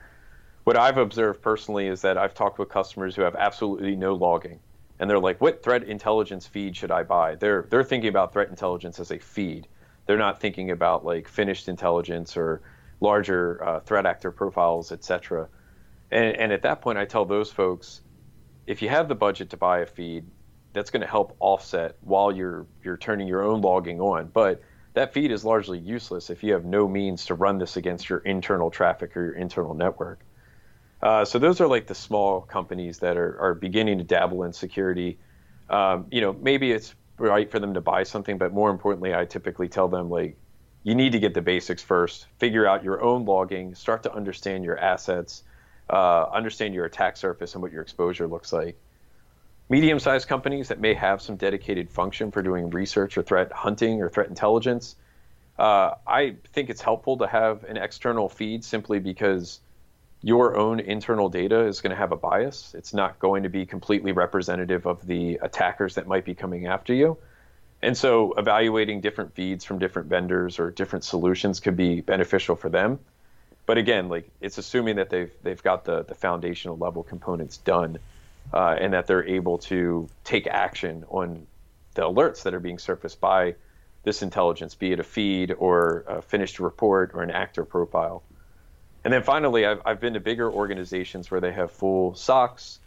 What 0.65 0.77
I've 0.77 0.99
observed 0.99 1.43
personally 1.43 1.87
is 1.89 2.03
that 2.03 2.17
I've 2.19 2.35
talked 2.35 2.59
with 2.59 2.69
customers 2.69 3.17
who 3.17 3.23
have 3.23 3.35
absolutely 3.35 3.97
no 3.97 4.15
logging 4.15 4.61
and 5.03 5.11
they're 5.11 5.19
like, 5.19 5.41
what 5.41 5.65
threat 5.65 5.83
intelligence 5.83 6.47
feed 6.47 6.77
should 6.77 6.93
I 6.93 7.03
buy? 7.03 7.35
They're 7.35 7.67
they're 7.69 7.83
thinking 7.83 8.09
about 8.09 8.33
threat 8.33 8.51
intelligence 8.51 9.01
as 9.01 9.11
a 9.11 9.19
feed. 9.19 9.67
They're 10.07 10.17
not 10.17 10.41
thinking 10.41 10.71
about 10.71 11.05
like 11.05 11.27
finished 11.27 11.69
intelligence 11.69 12.37
or 12.37 12.63
larger 13.01 13.65
uh, 13.65 13.81
threat 13.81 14.07
actor 14.07 14.31
profiles, 14.31 14.93
etc. 14.93 15.49
And, 16.13 16.37
and 16.37 16.53
at 16.53 16.63
that 16.63 16.83
point, 16.83 16.99
I 16.99 17.05
tell 17.05 17.25
those 17.25 17.51
folks, 17.51 18.03
if 18.69 18.81
you 18.81 18.91
have 18.91 19.09
the 19.09 19.17
budget 19.17 19.51
to 19.51 19.57
buy 19.57 19.81
a 19.81 19.87
feed, 19.87 20.25
that's 20.73 20.91
going 20.91 21.03
to 21.03 21.09
help 21.09 21.35
offset 21.41 21.97
while 22.03 22.31
you're 22.31 22.69
you're 22.85 22.97
turning 22.97 23.27
your 23.27 23.43
own 23.43 23.61
logging 23.61 24.01
on. 24.01 24.29
But 24.29 24.63
that 24.95 25.13
feed 25.13 25.33
is 25.33 25.45
largely 25.45 25.81
useless 25.81 26.31
if 26.31 26.45
you 26.45 26.53
have 26.53 26.65
no 26.65 26.87
means 26.87 27.27
to 27.27 27.35
run 27.35 27.59
this 27.59 27.77
against 27.77 28.09
your 28.09 28.21
internal 28.21 28.71
traffic 28.71 29.17
or 29.17 29.25
your 29.25 29.35
internal 29.35 29.75
network. 29.75 30.21
Uh, 31.03 31.25
so 31.25 31.39
those 31.39 31.61
are 31.61 31.67
like 31.67 31.87
the 31.87 31.95
small 31.95 32.43
companies 32.43 33.01
that 33.01 33.17
are, 33.17 33.39
are 33.41 33.55
beginning 33.55 33.99
to 33.99 34.05
dabble 34.05 34.45
in 34.45 34.53
security. 34.53 35.19
Um, 35.69 36.07
you 36.11 36.21
know, 36.21 36.33
maybe 36.33 36.71
it's 36.71 36.95
right 37.19 37.51
for 37.51 37.59
them 37.59 37.75
to 37.75 37.81
buy 37.81 38.05
something, 38.05 38.39
but 38.39 38.53
more 38.53 38.71
importantly, 38.71 39.15
I 39.15 39.25
typically 39.25 39.69
tell 39.69 39.89
them 39.89 40.11
like, 40.11 40.37
you 40.85 40.95
need 40.95 41.13
to 41.13 41.19
get 41.19 41.35
the 41.35 41.43
basics 41.43 41.83
first. 41.83 42.27
Figure 42.39 42.67
out 42.67 42.85
your 42.85 43.03
own 43.03 43.25
logging. 43.25 43.75
Start 43.75 44.03
to 44.05 44.13
understand 44.13 44.65
your 44.65 44.79
assets. 44.79 45.43
Uh, 45.91 46.25
understand 46.33 46.75
your 46.75 46.85
attack 46.85 47.17
surface 47.17 47.55
and 47.55 47.63
what 47.63 47.73
your 47.73 47.83
exposure 47.83 48.27
looks 48.27 48.53
like. 48.53 48.79
Medium-sized 49.69 50.29
companies 50.29 50.69
that 50.69 50.81
may 50.81 50.95
have 50.95 51.23
some 51.23 51.37
dedicated 51.37 51.91
function 51.91 52.31
for 52.31 52.43
doing 52.43 52.71
research 52.71 53.17
or 53.17 53.23
threat 53.23 53.53
hunting 53.53 54.03
or 54.03 54.09
threat 54.09 54.29
intelligence. 54.29 54.97
Uh, 55.59 55.95
I 56.07 56.37
think 56.53 56.71
it's 56.71 56.81
helpful 56.81 57.19
to 57.19 57.27
have 57.27 57.65
an 57.65 57.77
external 57.77 58.29
feed 58.29 58.65
simply 58.65 58.99
because 58.99 59.61
your 60.23 60.57
own 60.57 60.81
internal 60.81 61.29
data 61.29 61.61
is 61.67 61.81
going 61.81 61.91
to 61.91 61.97
have 61.97 62.13
a 62.13 62.17
bias. 62.17 62.75
It's 62.75 62.95
not 62.95 63.19
going 63.19 63.43
to 63.43 63.49
be 63.49 63.67
completely 63.67 64.13
representative 64.13 64.87
of 64.87 65.05
the 65.07 65.39
attackers 65.43 65.97
that 65.97 66.07
might 66.07 66.25
be 66.25 66.35
coming 66.35 66.67
after 66.67 66.95
you. 66.95 67.19
And 67.83 67.97
so 67.97 68.33
evaluating 68.35 69.01
different 69.01 69.35
feeds 69.35 69.65
from 69.65 69.81
different 69.81 70.09
vendors 70.09 70.61
or 70.61 70.71
different 70.71 71.05
solutions 71.05 71.59
could 71.59 71.77
be 71.77 72.01
beneficial 72.01 72.55
for 72.55 72.69
them. 72.69 73.01
But 73.67 73.79
again, 73.79 74.09
like 74.09 74.31
it's 74.41 74.59
assuming 74.59 74.97
that 74.97 75.11
they've 75.11 75.33
they've 75.43 75.63
got 75.63 75.85
the 75.85 76.05
the 76.05 76.15
foundational 76.15 76.77
level 76.77 77.03
components 77.03 77.57
done, 77.59 77.99
uh, 78.53 78.77
and 78.81 78.93
that 78.93 79.07
they're 79.07 79.27
able 79.27 79.59
to 79.59 80.09
take 80.25 80.47
action 80.47 81.05
on 81.09 81.47
the 81.95 82.03
alerts 82.03 82.45
that 82.45 82.55
are 82.55 82.61
being 82.61 82.79
surfaced 82.79 83.21
by 83.21 83.55
this 84.05 84.23
intelligence, 84.23 84.75
be 84.75 84.93
it 84.93 85.01
a 85.01 85.05
feed 85.05 85.55
or 85.59 86.05
a 86.09 86.23
finished 86.23 86.59
report 86.59 87.13
or 87.15 87.23
an 87.23 87.31
actor 87.31 87.65
profile. 87.65 88.23
And 89.05 89.13
then 89.13 89.23
finally, 89.23 89.67
I've, 89.67 89.83
I've 89.85 90.01
been 90.01 90.15
to 90.15 90.21
bigger 90.21 90.51
organizations 90.51 91.31
where 91.31 91.41
they 91.41 91.53
have 91.53 91.71
full 91.71 92.13
SOCs, 92.13 92.79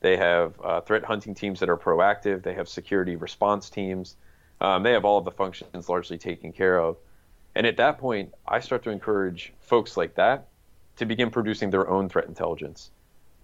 they 0.00 0.16
have 0.16 0.54
uh, 0.62 0.80
threat 0.82 1.04
hunting 1.04 1.34
teams 1.34 1.60
that 1.60 1.68
are 1.68 1.76
proactive, 1.76 2.42
they 2.42 2.54
have 2.54 2.68
security 2.68 3.16
response 3.16 3.70
teams, 3.70 4.16
um, 4.60 4.82
they 4.82 4.92
have 4.92 5.04
all 5.04 5.18
of 5.18 5.24
the 5.24 5.30
functions 5.30 5.88
largely 5.88 6.18
taken 6.18 6.52
care 6.52 6.78
of. 6.78 6.96
And 7.54 7.66
at 7.66 7.76
that 7.78 7.98
point, 7.98 8.34
I 8.46 8.60
start 8.60 8.84
to 8.84 8.90
encourage 8.90 9.52
folks 9.60 9.96
like 9.96 10.14
that 10.16 10.48
to 10.96 11.06
begin 11.06 11.30
producing 11.30 11.70
their 11.70 11.88
own 11.88 12.08
threat 12.08 12.26
intelligence. 12.26 12.90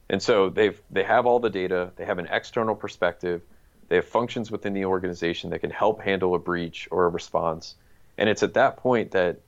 And 0.08 0.22
so 0.22 0.50
they've 0.50 0.80
they 0.90 1.04
have 1.04 1.26
all 1.26 1.38
the 1.38 1.50
data, 1.50 1.92
they 1.96 2.04
have 2.04 2.18
an 2.18 2.26
external 2.30 2.74
perspective, 2.74 3.42
they 3.88 3.96
have 3.96 4.06
functions 4.06 4.50
within 4.50 4.72
the 4.72 4.84
organization 4.84 5.50
that 5.50 5.60
can 5.60 5.70
help 5.70 6.00
handle 6.00 6.34
a 6.34 6.38
breach 6.38 6.88
or 6.90 7.06
a 7.06 7.08
response. 7.08 7.74
And 8.18 8.28
it's 8.28 8.42
at 8.42 8.54
that 8.54 8.76
point 8.76 9.12
that 9.12 9.40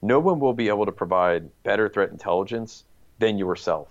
no 0.00 0.18
one 0.20 0.40
will 0.40 0.52
be 0.52 0.68
able 0.68 0.86
to 0.86 0.92
provide 0.92 1.50
better 1.62 1.88
threat 1.88 2.10
intelligence 2.10 2.84
than 3.18 3.38
yourself. 3.38 3.88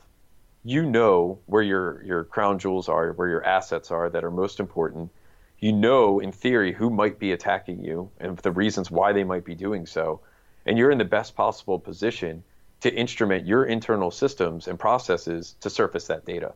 You 0.63 0.85
know 0.85 1.39
where 1.45 1.63
your, 1.63 2.03
your 2.03 2.23
crown 2.23 2.59
jewels 2.59 2.89
are, 2.89 3.13
where 3.13 3.29
your 3.29 3.43
assets 3.43 3.91
are 3.91 4.09
that 4.09 4.23
are 4.23 4.31
most 4.31 4.59
important. 4.59 5.11
You 5.59 5.73
know, 5.73 6.19
in 6.19 6.31
theory, 6.31 6.71
who 6.73 6.89
might 6.89 7.19
be 7.19 7.31
attacking 7.31 7.83
you 7.83 8.11
and 8.19 8.37
the 8.37 8.51
reasons 8.51 8.91
why 8.91 9.13
they 9.13 9.23
might 9.23 9.45
be 9.45 9.55
doing 9.55 9.85
so. 9.85 10.21
And 10.65 10.77
you're 10.77 10.91
in 10.91 10.97
the 10.97 11.05
best 11.05 11.35
possible 11.35 11.79
position 11.79 12.43
to 12.81 12.93
instrument 12.93 13.47
your 13.47 13.65
internal 13.65 14.11
systems 14.11 14.67
and 14.67 14.77
processes 14.77 15.55
to 15.61 15.69
surface 15.69 16.07
that 16.07 16.25
data. 16.25 16.53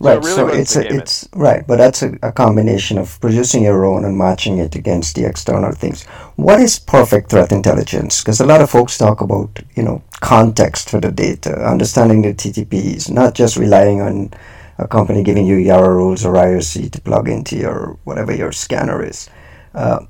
Right, 0.00 0.22
so, 0.24 0.46
really 0.46 0.52
so 0.52 0.60
it's 0.60 0.76
a, 0.76 0.94
it's 0.94 1.28
right, 1.34 1.64
but 1.66 1.76
that's 1.76 2.02
a, 2.02 2.18
a, 2.22 2.32
combination 2.32 2.98
of 2.98 3.18
producing 3.20 3.62
your 3.62 3.84
own 3.84 4.04
and 4.04 4.18
matching 4.18 4.58
it 4.58 4.74
against 4.74 5.14
the 5.14 5.24
external 5.24 5.72
things. 5.72 6.04
What 6.34 6.60
is 6.60 6.80
perfect 6.80 7.30
threat 7.30 7.52
intelligence? 7.52 8.20
Because 8.20 8.40
a 8.40 8.44
lot 8.44 8.60
of 8.60 8.68
folks 8.68 8.98
talk 8.98 9.20
about 9.20 9.60
you 9.76 9.84
know 9.84 10.02
context 10.20 10.90
for 10.90 11.00
the 11.00 11.12
data, 11.12 11.54
understanding 11.64 12.22
the 12.22 12.34
TTPs, 12.34 13.08
not 13.08 13.34
just 13.34 13.56
relying 13.56 14.00
on 14.00 14.34
a 14.78 14.88
company 14.88 15.22
giving 15.22 15.46
you 15.46 15.56
Yara 15.56 15.94
rules 15.94 16.24
or 16.24 16.34
IOC 16.34 16.90
to 16.90 17.00
plug 17.00 17.28
into 17.28 17.56
your 17.56 17.96
whatever 18.02 18.34
your 18.34 18.50
scanner 18.50 19.02
is. 19.02 19.30
Uh, 19.74 20.00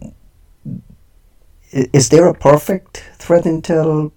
is 1.70 2.08
there 2.08 2.26
a 2.26 2.34
perfect 2.34 3.04
threat 3.18 3.44
intel, 3.44 4.12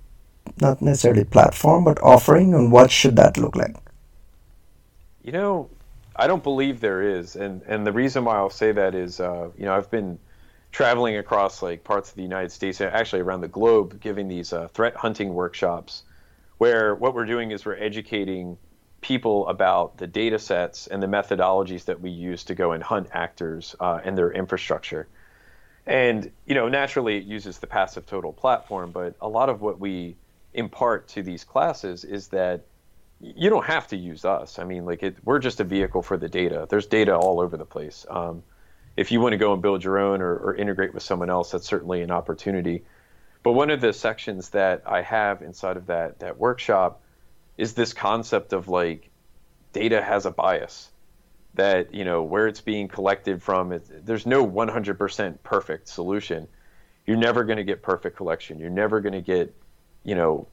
not 0.62 0.81
necessarily 0.81 1.24
platform, 1.24 1.83
but 1.83 2.01
offering, 2.01 2.53
and 2.53 2.71
what 2.71 2.89
should 2.89 3.15
that 3.17 3.38
look 3.38 3.55
like? 3.55 3.75
You 5.27 5.34
know, 5.34 5.69
I 6.15 6.27
don't 6.27 6.41
believe 6.41 6.79
there 6.79 7.01
is, 7.01 7.36
and 7.36 7.62
and 7.63 7.86
the 7.86 7.91
reason 7.91 8.24
why 8.24 8.38
I'll 8.38 8.50
say 8.50 8.72
that 8.72 8.96
is, 8.96 9.19
uh, 9.19 9.50
you 9.57 9.65
know, 9.65 9.75
I've 9.75 9.91
been 9.91 10.19
traveling 10.72 11.17
across 11.17 11.62
like 11.62 11.84
parts 11.84 12.12
of 12.12 12.15
the 12.15 12.22
United 12.22 12.50
States, 12.53 12.79
actually 12.79 13.24
around 13.24 13.41
the 13.41 13.50
globe, 13.50 14.00
giving 14.00 14.29
these 14.29 14.53
uh, 14.53 14.69
threat 14.69 14.96
hunting 14.96 15.34
workshops, 15.34 16.03
where 16.60 16.96
what 16.96 17.13
we're 17.13 17.25
doing 17.25 17.51
is 17.51 17.65
we're 17.65 17.75
educating 17.75 18.57
people 19.01 19.50
about 19.50 19.98
the 19.98 20.07
data 20.07 20.39
sets 20.39 20.88
and 20.88 21.03
the 21.03 21.07
methodologies 21.07 21.84
that 21.84 22.00
we 22.00 22.10
use 22.10 22.46
to 22.46 22.55
go 22.55 22.72
and 22.72 22.81
hunt 22.81 23.10
actors 23.12 23.75
uh, 23.81 24.00
and 24.01 24.17
their 24.17 24.31
infrastructure. 24.31 25.10
And 25.86 26.31
you 26.46 26.55
know, 26.55 26.69
naturally, 26.69 27.17
it 27.17 27.25
uses 27.25 27.60
the 27.60 27.67
passive 27.67 28.05
total 28.05 28.31
platform, 28.31 28.91
but 28.91 29.15
a 29.19 29.27
lot 29.27 29.50
of 29.50 29.60
what 29.60 29.77
we 29.77 30.15
impart 30.53 31.10
to 31.10 31.22
these 31.22 31.43
classes 31.43 32.05
is 32.05 32.29
that 32.29 32.63
you 33.19 33.50
don't 33.50 33.65
have 33.65 33.88
to 33.88 33.97
use 33.97 34.25
us. 34.25 34.59
I 34.59 34.63
mean, 34.63 34.86
like 34.86 35.03
it, 35.03 35.17
we're 35.24 35.39
just 35.39 35.59
a 35.59 35.63
vehicle 35.63 36.01
for 36.01 36.17
the 36.17 36.29
data. 36.29 36.67
There's 36.69 36.86
data 36.86 37.15
all 37.15 37.39
over 37.39 37.57
the 37.57 37.65
place. 37.65 38.05
Um, 38.09 38.43
if 38.95 39.12
you 39.12 39.21
want 39.21 39.33
to 39.33 39.38
go 39.38 39.53
and 39.53 39.62
build 39.62 39.83
your 39.83 39.97
own 40.00 40.21
or, 40.21 40.36
or 40.36 40.55
integrate 40.55 40.93
with 40.93 41.03
someone 41.03 41.29
else, 41.29 41.51
that's 41.51 41.67
certainly 41.67 42.01
an 42.01 42.12
opportunity. 42.12 42.83
But 43.43 43.53
one 43.53 43.69
of 43.69 43.81
the 43.81 43.93
sections 43.93 44.50
that 44.50 44.83
I 44.86 45.01
have 45.01 45.41
inside 45.41 45.77
of 45.77 45.88
that 45.88 46.19
that 46.19 46.38
workshop 46.38 47.01
is 47.57 47.74
this 47.74 47.93
concept 47.93 48.53
of 48.53 48.67
like 48.67 49.09
data 49.74 50.01
has 50.01 50.25
a 50.25 50.31
bias 50.31 50.89
that 51.53 51.93
you 51.93 52.05
know 52.05 52.24
where 52.24 52.47
it's 52.47 52.62
being 52.62 52.88
collected 52.88 53.41
from 53.41 53.71
it, 53.71 54.05
there's 54.05 54.25
no 54.25 54.47
100% 54.47 55.38
perfect 55.43 55.88
solution 55.88 56.47
you're 57.05 57.17
never 57.17 57.43
going 57.43 57.57
to 57.57 57.63
get 57.63 57.81
perfect 57.81 58.15
collection 58.15 58.59
you're 58.59 58.69
never 58.69 59.01
going 59.01 59.13
to 59.13 59.21
get 59.21 59.53
you 60.03 60.15
know 60.15 60.47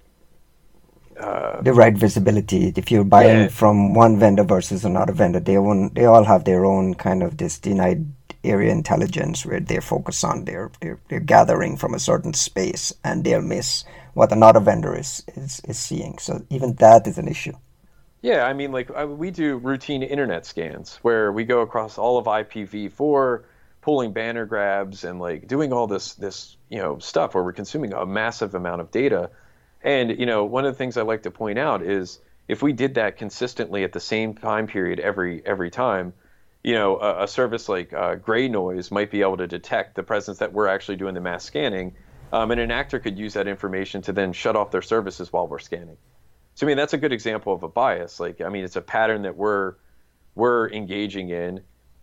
uh, 1.18 1.62
the 1.62 1.72
right 1.72 1.96
visibility 1.96 2.72
if 2.76 2.90
you're 2.90 3.04
buying 3.04 3.42
yeah. 3.42 3.48
from 3.48 3.94
one 3.94 4.18
vendor 4.18 4.44
versus 4.44 4.84
another 4.84 5.12
vendor 5.12 5.40
they 5.40 5.56
own, 5.56 5.92
they 5.94 6.04
all 6.04 6.24
have 6.24 6.44
their 6.44 6.64
own 6.64 6.94
kind 6.94 7.22
of 7.22 7.36
this 7.36 7.58
denied 7.58 8.04
area 8.42 8.70
intelligence 8.70 9.46
where 9.46 9.60
they 9.60 9.80
focus 9.80 10.22
on 10.22 10.44
their 10.44 10.70
they're, 10.80 10.98
they're 11.08 11.20
gathering 11.20 11.76
from 11.76 11.94
a 11.94 11.98
certain 11.98 12.34
space 12.34 12.92
and 13.04 13.24
they'll 13.24 13.40
miss 13.40 13.84
what 14.14 14.32
another 14.32 14.60
vendor 14.60 14.96
is, 14.96 15.24
is, 15.34 15.60
is 15.64 15.78
seeing. 15.78 16.18
So 16.18 16.44
even 16.50 16.74
that 16.74 17.06
is 17.06 17.18
an 17.18 17.28
issue. 17.28 17.54
Yeah, 18.22 18.46
I 18.46 18.54
mean, 18.54 18.72
like 18.72 18.88
we 19.06 19.30
do 19.30 19.58
routine 19.58 20.02
internet 20.02 20.46
scans 20.46 20.96
where 21.02 21.30
we 21.30 21.44
go 21.44 21.60
across 21.60 21.98
all 21.98 22.16
of 22.16 22.24
IPv4, 22.24 23.44
pulling 23.82 24.12
banner 24.14 24.46
grabs 24.46 25.04
and 25.04 25.20
like 25.20 25.46
doing 25.46 25.74
all 25.74 25.86
this 25.86 26.14
this 26.14 26.56
you 26.70 26.78
know 26.78 26.98
stuff 26.98 27.34
where 27.34 27.44
we're 27.44 27.52
consuming 27.52 27.92
a 27.92 28.06
massive 28.06 28.54
amount 28.54 28.80
of 28.80 28.90
data. 28.90 29.30
And 29.84 30.18
you 30.18 30.26
know, 30.26 30.44
one 30.44 30.64
of 30.64 30.72
the 30.72 30.78
things 30.78 30.96
I 30.96 31.02
like 31.02 31.22
to 31.22 31.30
point 31.30 31.58
out 31.58 31.82
is 31.82 32.18
if 32.48 32.62
we 32.62 32.72
did 32.72 32.94
that 32.94 33.18
consistently 33.18 33.84
at 33.84 33.92
the 33.92 34.00
same 34.00 34.34
time 34.34 34.66
period 34.66 34.98
every 34.98 35.44
every 35.46 35.70
time, 35.70 36.14
you 36.64 36.74
know, 36.74 36.96
a, 36.98 37.24
a 37.24 37.28
service 37.28 37.68
like 37.68 37.92
uh, 37.92 38.16
GreyNoise 38.16 38.90
might 38.90 39.10
be 39.10 39.20
able 39.20 39.36
to 39.36 39.46
detect 39.46 39.94
the 39.94 40.02
presence 40.02 40.38
that 40.38 40.52
we're 40.52 40.66
actually 40.66 40.96
doing 40.96 41.14
the 41.14 41.20
mass 41.20 41.44
scanning 41.44 41.94
um, 42.34 42.50
and 42.50 42.60
an 42.60 42.72
actor 42.72 42.98
could 42.98 43.16
use 43.16 43.34
that 43.34 43.46
information 43.46 44.02
to 44.02 44.12
then 44.12 44.32
shut 44.32 44.56
off 44.56 44.72
their 44.72 44.82
services 44.82 45.32
while 45.32 45.46
we're 45.46 45.60
scanning. 45.60 45.96
So 46.54 46.66
I 46.66 46.68
mean 46.68 46.76
that's 46.76 46.92
a 46.92 46.98
good 46.98 47.12
example 47.12 47.52
of 47.52 47.62
a 47.62 47.68
bias. 47.68 48.18
Like 48.18 48.40
I 48.40 48.48
mean 48.48 48.64
it's 48.64 48.76
a 48.76 48.82
pattern 48.82 49.22
that 49.22 49.36
we're 49.36 49.74
we're 50.34 50.68
engaging 50.70 51.28
in, 51.28 51.60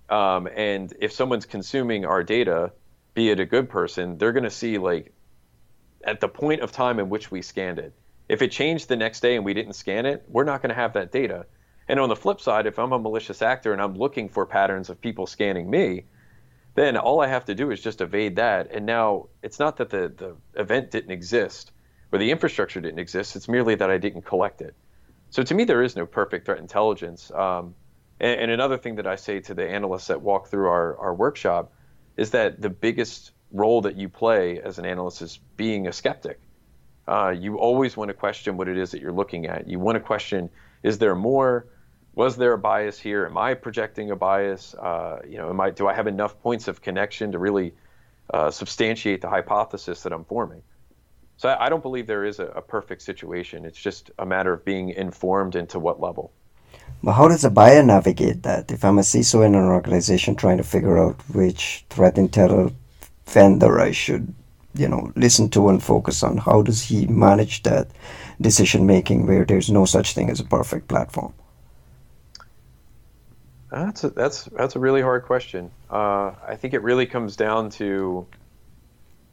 um, 0.09 0.47
and 0.55 0.93
if 1.01 1.11
someone's 1.11 1.45
consuming 1.45 2.05
our 2.05 2.23
data, 2.23 2.71
be 3.13 3.29
it 3.29 3.41
a 3.41 3.45
good 3.45 3.69
person, 3.69 4.17
they're 4.17 4.31
going 4.31 4.45
to 4.45 4.49
see 4.49 4.77
like 4.77 5.13
at 6.03 6.19
the 6.19 6.27
point 6.27 6.61
of 6.61 6.71
time 6.71 6.99
in 6.99 7.09
which 7.09 7.31
we 7.31 7.41
scanned 7.41 7.79
it. 7.79 7.93
If 8.29 8.41
it 8.41 8.51
changed 8.51 8.87
the 8.87 8.95
next 8.95 9.19
day 9.19 9.35
and 9.35 9.45
we 9.45 9.53
didn't 9.53 9.73
scan 9.73 10.05
it, 10.05 10.23
we're 10.27 10.43
not 10.43 10.61
going 10.61 10.69
to 10.69 10.75
have 10.75 10.93
that 10.93 11.11
data. 11.11 11.45
And 11.87 11.99
on 11.99 12.09
the 12.09 12.15
flip 12.15 12.39
side, 12.39 12.65
if 12.65 12.79
I'm 12.79 12.93
a 12.93 12.99
malicious 12.99 13.41
actor 13.41 13.73
and 13.73 13.81
I'm 13.81 13.95
looking 13.95 14.29
for 14.29 14.45
patterns 14.45 14.89
of 14.89 15.01
people 15.01 15.27
scanning 15.27 15.69
me, 15.69 16.05
then 16.75 16.95
all 16.95 17.19
I 17.19 17.27
have 17.27 17.45
to 17.45 17.55
do 17.55 17.71
is 17.71 17.81
just 17.81 17.99
evade 17.99 18.37
that. 18.37 18.71
And 18.71 18.85
now 18.85 19.27
it's 19.43 19.59
not 19.59 19.77
that 19.77 19.89
the, 19.89 20.13
the 20.15 20.61
event 20.61 20.91
didn't 20.91 21.11
exist 21.11 21.71
or 22.11 22.19
the 22.19 22.31
infrastructure 22.31 22.81
didn't 22.81 22.99
exist, 22.99 23.35
it's 23.35 23.47
merely 23.47 23.75
that 23.75 23.89
I 23.89 23.97
didn't 23.97 24.23
collect 24.23 24.61
it. 24.61 24.75
So 25.29 25.43
to 25.43 25.53
me, 25.53 25.63
there 25.63 25.81
is 25.81 25.95
no 25.95 26.05
perfect 26.05 26.45
threat 26.45 26.59
intelligence. 26.59 27.31
Um, 27.31 27.73
and, 28.19 28.41
and, 28.41 28.51
another 28.51 28.77
thing 28.77 28.95
that 28.95 29.07
I 29.07 29.15
say 29.15 29.39
to 29.39 29.53
the 29.53 29.67
analysts 29.67 30.07
that 30.07 30.21
walk 30.21 30.47
through 30.47 30.67
our, 30.67 30.97
our 30.97 31.13
workshop 31.13 31.71
is 32.17 32.31
that 32.31 32.61
the 32.61 32.69
biggest 32.69 33.31
role 33.51 33.81
that 33.81 33.95
you 33.95 34.09
play 34.09 34.59
as 34.61 34.79
an 34.79 34.85
analyst 34.85 35.21
is 35.21 35.39
being 35.57 35.87
a 35.87 35.93
skeptic. 35.93 36.39
Uh, 37.07 37.33
you 37.37 37.57
always 37.57 37.97
want 37.97 38.09
to 38.09 38.13
question 38.13 38.57
what 38.57 38.67
it 38.67 38.77
is 38.77 38.91
that 38.91 39.01
you're 39.01 39.11
looking 39.11 39.45
at. 39.45 39.67
You 39.67 39.79
want 39.79 39.95
to 39.95 39.99
question, 39.99 40.49
is 40.83 40.97
there 40.97 41.15
more? 41.15 41.67
was 42.13 42.35
there 42.35 42.53
a 42.53 42.57
bias 42.57 42.99
here? 42.99 43.25
Am 43.25 43.37
I 43.37 43.53
projecting 43.53 44.11
a 44.11 44.15
bias? 44.15 44.73
Uh, 44.75 45.19
you 45.27 45.37
know, 45.37 45.49
am 45.49 45.61
I 45.61 45.69
do 45.69 45.87
I 45.87 45.93
have 45.93 46.07
enough 46.07 46.39
points 46.41 46.67
of 46.67 46.81
connection 46.81 47.31
to 47.31 47.39
really 47.39 47.73
uh, 48.33 48.51
substantiate 48.51 49.21
the 49.21 49.29
hypothesis 49.29 50.03
that 50.03 50.11
I'm 50.11 50.25
forming? 50.25 50.61
So 51.37 51.49
I, 51.49 51.65
I 51.65 51.69
don't 51.69 51.81
believe 51.81 52.07
there 52.07 52.25
is 52.25 52.39
a, 52.39 52.47
a, 52.47 52.61
perfect 52.61 53.01
situation. 53.01 53.65
It's 53.65 53.79
just 53.79 54.11
a 54.19 54.25
matter 54.25 54.53
of 54.53 54.63
being 54.63 54.89
informed 54.89 55.55
into 55.55 55.79
what 55.79 55.99
level. 55.99 56.31
But 57.01 57.13
how 57.13 57.27
does 57.27 57.43
a 57.43 57.49
buyer 57.49 57.81
navigate 57.81 58.43
that? 58.43 58.71
If 58.71 58.85
I'm 58.85 58.99
a 58.99 59.01
CISO 59.01 59.43
in 59.45 59.55
an 59.55 59.63
organization 59.63 60.35
trying 60.35 60.57
to 60.57 60.63
figure 60.63 60.99
out 60.99 61.15
which 61.33 61.85
threat 61.89 62.15
intel 62.15 62.73
vendor 63.31 63.79
I 63.79 63.91
should, 63.91 64.33
you 64.75 64.87
know, 64.87 65.11
listen 65.15 65.49
to 65.49 65.69
and 65.69 65.81
focus 65.81 66.23
on, 66.23 66.37
how 66.37 66.61
does 66.61 66.81
he 66.83 67.07
manage 67.07 67.63
that 67.63 67.87
decision 68.39 68.85
making 68.85 69.27
where 69.27 69.45
there's 69.45 69.69
no 69.69 69.85
such 69.85 70.13
thing 70.13 70.29
as 70.29 70.39
a 70.39 70.45
perfect 70.45 70.87
platform? 70.87 71.33
That's 73.71 74.03
a, 74.03 74.09
that's 74.09 74.45
that's 74.45 74.75
a 74.75 74.79
really 74.79 75.01
hard 75.01 75.23
question. 75.23 75.71
Uh, 75.89 76.33
I 76.45 76.55
think 76.57 76.73
it 76.73 76.81
really 76.81 77.05
comes 77.05 77.37
down 77.37 77.69
to 77.71 78.27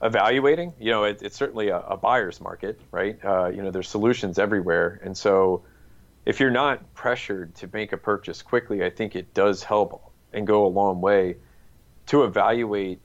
evaluating. 0.00 0.74
You 0.78 0.92
know, 0.92 1.04
it, 1.04 1.22
it's 1.22 1.36
certainly 1.36 1.70
a, 1.70 1.78
a, 1.78 1.96
buyer's 1.96 2.40
market, 2.40 2.80
right? 2.92 3.18
Uh, 3.24 3.48
you 3.48 3.62
know, 3.62 3.72
there's 3.72 3.88
solutions 3.88 4.38
everywhere, 4.38 5.00
and 5.02 5.16
so 5.18 5.64
if 6.24 6.38
you're 6.38 6.52
not 6.52 6.94
pressured 6.94 7.54
to 7.56 7.68
make 7.72 7.92
a 7.92 7.96
purchase 7.96 8.42
quickly, 8.42 8.84
I 8.84 8.90
think 8.90 9.16
it 9.16 9.34
does 9.34 9.64
help 9.64 10.12
and 10.32 10.46
go 10.46 10.66
a 10.66 10.68
long 10.68 11.00
way 11.00 11.36
to 12.06 12.22
evaluate 12.22 13.00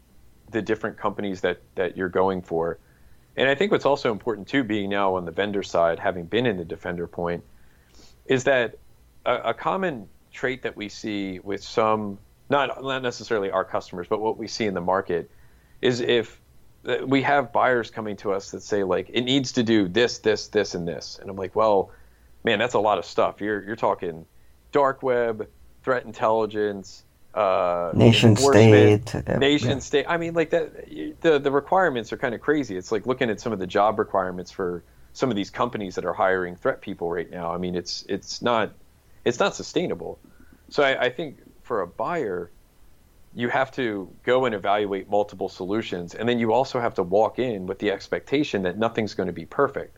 the 0.54 0.62
different 0.62 0.98
companies 0.98 1.42
that 1.42 1.62
that 1.76 1.98
you're 1.98 2.10
going 2.10 2.42
for. 2.42 2.80
And 3.36 3.50
I 3.50 3.56
think 3.56 3.72
what's 3.72 3.86
also 3.86 4.12
important 4.12 4.48
too, 4.48 4.64
being 4.64 4.90
now 4.90 5.16
on 5.16 5.26
the 5.26 5.32
vendor 5.32 5.64
side, 5.64 6.00
having 6.00 6.26
been 6.26 6.46
in 6.46 6.58
the 6.58 6.66
defender 6.66 7.08
point, 7.08 7.44
is 8.26 8.44
that 8.44 8.78
a, 9.26 9.36
a 9.36 9.54
common 9.54 10.08
trait 10.32 10.64
that 10.64 10.76
we 10.76 10.90
see 10.90 11.40
with 11.40 11.64
some 11.64 12.20
not 12.50 12.84
not 12.84 13.02
necessarily 13.02 13.50
our 13.52 13.66
customers, 13.66 14.08
but 14.08 14.22
what 14.22 14.38
we 14.38 14.48
see 14.48 14.66
in 14.66 14.74
the 14.74 14.82
market 14.82 15.30
is 15.82 16.00
if 16.00 16.40
uh, 16.88 16.98
we 17.06 17.22
have 17.22 17.52
buyers 17.52 17.90
coming 17.90 18.16
to 18.18 18.32
us 18.32 18.52
that 18.52 18.62
say 18.62 18.84
like 18.84 19.10
it 19.12 19.22
needs 19.22 19.54
to 19.54 19.64
do 19.64 19.88
this, 19.88 20.20
this, 20.20 20.48
this, 20.50 20.76
and 20.76 20.88
this, 20.88 21.18
and 21.20 21.30
I'm 21.30 21.36
like, 21.36 21.56
well, 21.56 21.92
man, 22.44 22.60
that's 22.60 22.74
a 22.76 22.80
lot 22.80 22.98
of 22.98 23.06
stuff. 23.06 23.42
You're 23.42 23.64
you're 23.64 23.76
talking 23.76 24.26
dark 24.72 25.02
web, 25.02 25.48
threat 25.84 26.06
intelligence, 26.06 27.04
uh, 27.34 27.92
nation 27.94 28.36
state, 28.36 29.14
nation 29.40 29.70
yeah. 29.70 29.80
state. 29.80 30.06
I 30.08 30.18
mean, 30.18 30.34
like 30.34 30.52
that. 30.52 30.88
The 31.22 31.40
the 31.40 31.52
requirements 31.52 32.14
are 32.14 32.18
kind 32.18 32.36
of 32.36 32.42
crazy. 32.42 32.78
It's 32.78 32.92
like 32.92 33.08
looking 33.08 33.30
at 33.30 33.40
some 33.40 33.54
of 33.54 33.60
the 33.60 33.68
job 33.68 34.00
requirements 34.00 34.52
for 34.52 34.84
some 35.14 35.30
of 35.30 35.36
these 35.36 35.50
companies 35.50 35.96
that 35.96 36.06
are 36.06 36.14
hiring 36.14 36.56
threat 36.56 36.82
people 36.82 37.10
right 37.10 37.30
now. 37.30 37.54
I 37.54 37.58
mean, 37.58 37.76
it's 37.76 38.06
it's 38.08 38.42
not 38.42 38.74
it's 39.26 39.40
not 39.40 39.56
sustainable. 39.56 40.20
So 40.70 40.84
I, 40.84 41.06
I 41.06 41.10
think 41.10 41.38
for 41.64 41.82
a 41.82 41.88
buyer, 41.88 42.52
you 43.34 43.50
have 43.50 43.72
to 43.74 44.12
go 44.24 44.46
and 44.46 44.54
evaluate 44.54 45.10
multiple 45.10 45.50
solutions, 45.50 46.14
and 46.14 46.28
then 46.28 46.40
you 46.40 46.54
also 46.54 46.80
have 46.80 46.96
to 46.96 47.04
walk 47.04 47.40
in 47.40 47.66
with 47.66 47.80
the 47.80 47.92
expectation 47.92 48.64
that 48.64 48.78
nothing's 48.78 49.14
going 49.14 49.28
to 49.28 49.34
be 49.34 49.46
perfect. 49.46 49.98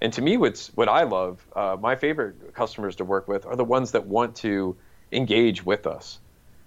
And 0.00 0.12
to 0.12 0.22
me, 0.22 0.36
what's 0.36 0.68
what 0.74 0.88
I 0.88 1.04
love, 1.04 1.46
uh, 1.54 1.76
my 1.80 1.96
favorite 1.96 2.54
customers 2.54 2.96
to 2.96 3.04
work 3.04 3.28
with 3.28 3.46
are 3.46 3.56
the 3.56 3.64
ones 3.64 3.92
that 3.92 4.06
want 4.06 4.36
to 4.36 4.76
engage 5.12 5.64
with 5.64 5.86
us. 5.86 6.18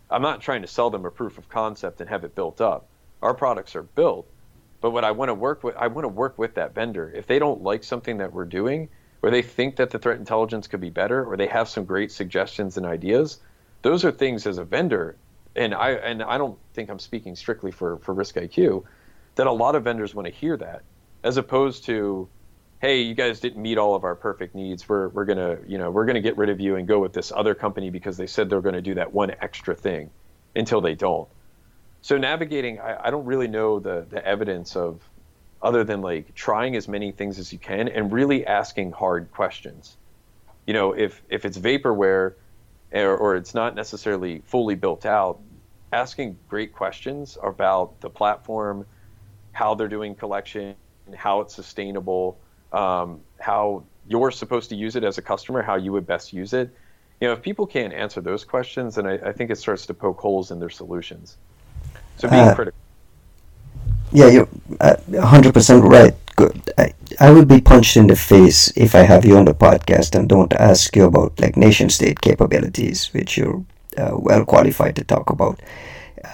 I'm 0.09 0.21
not 0.21 0.41
trying 0.41 0.61
to 0.61 0.67
sell 0.67 0.89
them 0.89 1.05
a 1.05 1.11
proof 1.11 1.37
of 1.37 1.49
concept 1.49 2.01
and 2.01 2.09
have 2.09 2.23
it 2.23 2.35
built 2.35 2.61
up. 2.61 2.87
Our 3.21 3.33
products 3.33 3.75
are 3.75 3.83
built, 3.83 4.27
but 4.81 4.91
what 4.91 5.03
I 5.03 5.11
want 5.11 5.29
to 5.29 5.33
work 5.33 5.63
with, 5.63 5.75
I 5.75 5.87
want 5.87 6.05
to 6.05 6.09
work 6.09 6.37
with 6.37 6.55
that 6.55 6.73
vendor. 6.73 7.11
If 7.13 7.27
they 7.27 7.37
don't 7.39 7.61
like 7.61 7.83
something 7.83 8.17
that 8.17 8.33
we're 8.33 8.45
doing, 8.45 8.89
or 9.21 9.29
they 9.29 9.41
think 9.41 9.75
that 9.75 9.89
the 9.89 9.99
threat 9.99 10.17
intelligence 10.17 10.67
could 10.67 10.79
be 10.79 10.89
better 10.89 11.25
or 11.25 11.35
they 11.35 11.47
have 11.47 11.67
some 11.67 11.85
great 11.85 12.11
suggestions 12.11 12.77
and 12.77 12.85
ideas, 12.85 13.39
those 13.81 14.05
are 14.05 14.11
things 14.11 14.47
as 14.47 14.57
a 14.57 14.63
vendor, 14.63 15.17
and 15.55 15.73
I 15.73 15.91
and 15.91 16.23
I 16.23 16.37
don't 16.37 16.57
think 16.73 16.89
I'm 16.89 16.99
speaking 16.99 17.35
strictly 17.35 17.71
for 17.71 17.97
for 17.99 18.13
Risk 18.13 18.35
IQ, 18.35 18.83
that 19.35 19.47
a 19.47 19.51
lot 19.51 19.75
of 19.75 19.83
vendors 19.83 20.15
want 20.15 20.27
to 20.27 20.33
hear 20.33 20.57
that, 20.57 20.83
as 21.23 21.37
opposed 21.37 21.85
to, 21.85 22.27
hey, 22.79 23.01
you 23.01 23.13
guys 23.13 23.39
didn't 23.41 23.61
meet 23.61 23.77
all 23.77 23.93
of 23.93 24.03
our 24.03 24.15
perfect 24.15 24.55
needs. 24.55 24.87
We're 24.87 25.09
we're 25.09 25.25
gonna 25.25 25.57
you 25.67 25.77
know 25.77 25.91
we're 25.91 26.05
gonna 26.05 26.21
get 26.21 26.37
rid 26.37 26.49
of 26.49 26.59
you 26.59 26.75
and 26.75 26.87
go 26.87 26.99
with 26.99 27.13
this 27.13 27.31
other 27.31 27.53
company 27.53 27.89
because 27.89 28.17
they 28.17 28.27
said 28.27 28.49
they're 28.49 28.61
going 28.61 28.75
to 28.75 28.81
do 28.81 28.95
that 28.95 29.13
one 29.13 29.31
extra 29.41 29.75
thing, 29.75 30.09
until 30.55 30.81
they 30.81 30.95
don't. 30.95 31.27
So 32.01 32.17
navigating, 32.17 32.79
I, 32.79 33.07
I 33.07 33.11
don't 33.11 33.25
really 33.25 33.47
know 33.47 33.79
the 33.79 34.05
the 34.09 34.25
evidence 34.25 34.75
of 34.75 35.01
other 35.61 35.83
than 35.83 36.01
like 36.01 36.33
trying 36.35 36.75
as 36.75 36.87
many 36.87 37.11
things 37.11 37.37
as 37.37 37.51
you 37.51 37.59
can 37.59 37.89
and 37.89 38.11
really 38.11 38.45
asking 38.47 38.91
hard 38.91 39.29
questions. 39.31 39.97
You 40.65 40.73
know, 40.73 40.93
if 40.93 41.21
if 41.29 41.45
it's 41.45 41.57
vaporware 41.57 42.35
or, 42.93 43.17
or 43.17 43.35
it's 43.35 43.53
not 43.53 43.75
necessarily 43.75 44.41
fully 44.45 44.75
built 44.75 45.05
out, 45.05 45.39
asking 45.91 46.37
great 46.47 46.73
questions 46.73 47.37
about 47.43 47.99
the 47.99 48.09
platform, 48.09 48.85
how 49.51 49.75
they're 49.75 49.87
doing 49.89 50.15
collection, 50.15 50.75
how 51.15 51.41
it's 51.41 51.53
sustainable, 51.53 52.39
um, 52.71 53.21
how 53.39 53.83
you're 54.07 54.31
supposed 54.31 54.69
to 54.69 54.75
use 54.75 54.95
it 54.95 55.03
as 55.03 55.17
a 55.17 55.21
customer, 55.21 55.61
how 55.61 55.75
you 55.75 55.91
would 55.91 56.07
best 56.07 56.33
use 56.33 56.53
it. 56.53 56.73
You 57.21 57.27
know, 57.27 57.33
if 57.33 57.41
people 57.41 57.65
can't 57.67 57.93
answer 57.93 58.21
those 58.21 58.43
questions, 58.43 58.95
then 58.95 59.05
I, 59.05 59.29
I 59.29 59.31
think 59.31 59.51
it 59.51 59.57
starts 59.57 59.85
to 59.87 59.93
poke 59.93 60.19
holes 60.19 60.51
in 60.51 60.59
their 60.59 60.69
solutions. 60.69 61.37
So 62.17 62.29
being 62.29 62.41
uh, 62.41 62.55
critical. 62.55 62.79
Yeah, 64.11 64.27
you're 64.27 64.49
uh, 64.79 64.95
100% 65.09 65.83
right. 65.83 66.13
Good. 66.35 66.73
I, 66.77 66.93
I 67.19 67.31
would 67.31 67.47
be 67.47 67.61
punched 67.61 67.97
in 67.97 68.07
the 68.07 68.15
face 68.15 68.71
if 68.75 68.95
I 68.95 69.01
have 69.01 69.25
you 69.25 69.37
on 69.37 69.45
the 69.45 69.53
podcast 69.53 70.15
and 70.15 70.27
don't 70.27 70.53
ask 70.53 70.95
you 70.95 71.05
about 71.05 71.39
like 71.39 71.57
nation 71.57 71.89
state 71.89 72.21
capabilities, 72.21 73.13
which 73.13 73.37
you're 73.37 73.63
uh, 73.97 74.11
well 74.13 74.45
qualified 74.45 74.95
to 74.95 75.03
talk 75.03 75.29
about. 75.29 75.59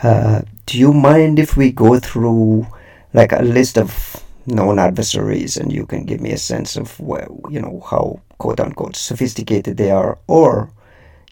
Uh, 0.03 0.41
do 0.65 0.77
you 0.77 0.93
mind 0.93 1.39
if 1.39 1.57
we 1.57 1.71
go 1.71 1.99
through 1.99 2.67
like 3.13 3.31
a 3.31 3.41
list 3.41 3.77
of 3.77 4.23
known 4.47 4.79
adversaries 4.79 5.58
and 5.58 5.71
you 5.71 5.86
can 5.86 6.05
give 6.05 6.21
me 6.21 6.31
a 6.31 6.38
sense 6.38 6.75
of 6.75 6.99
where 6.99 7.27
you 7.49 7.60
know 7.60 7.81
how 7.89 8.19
quote 8.38 8.60
unquote 8.60 8.95
sophisticated 8.95 9.77
they 9.77 9.91
are 9.91 10.17
or 10.27 10.71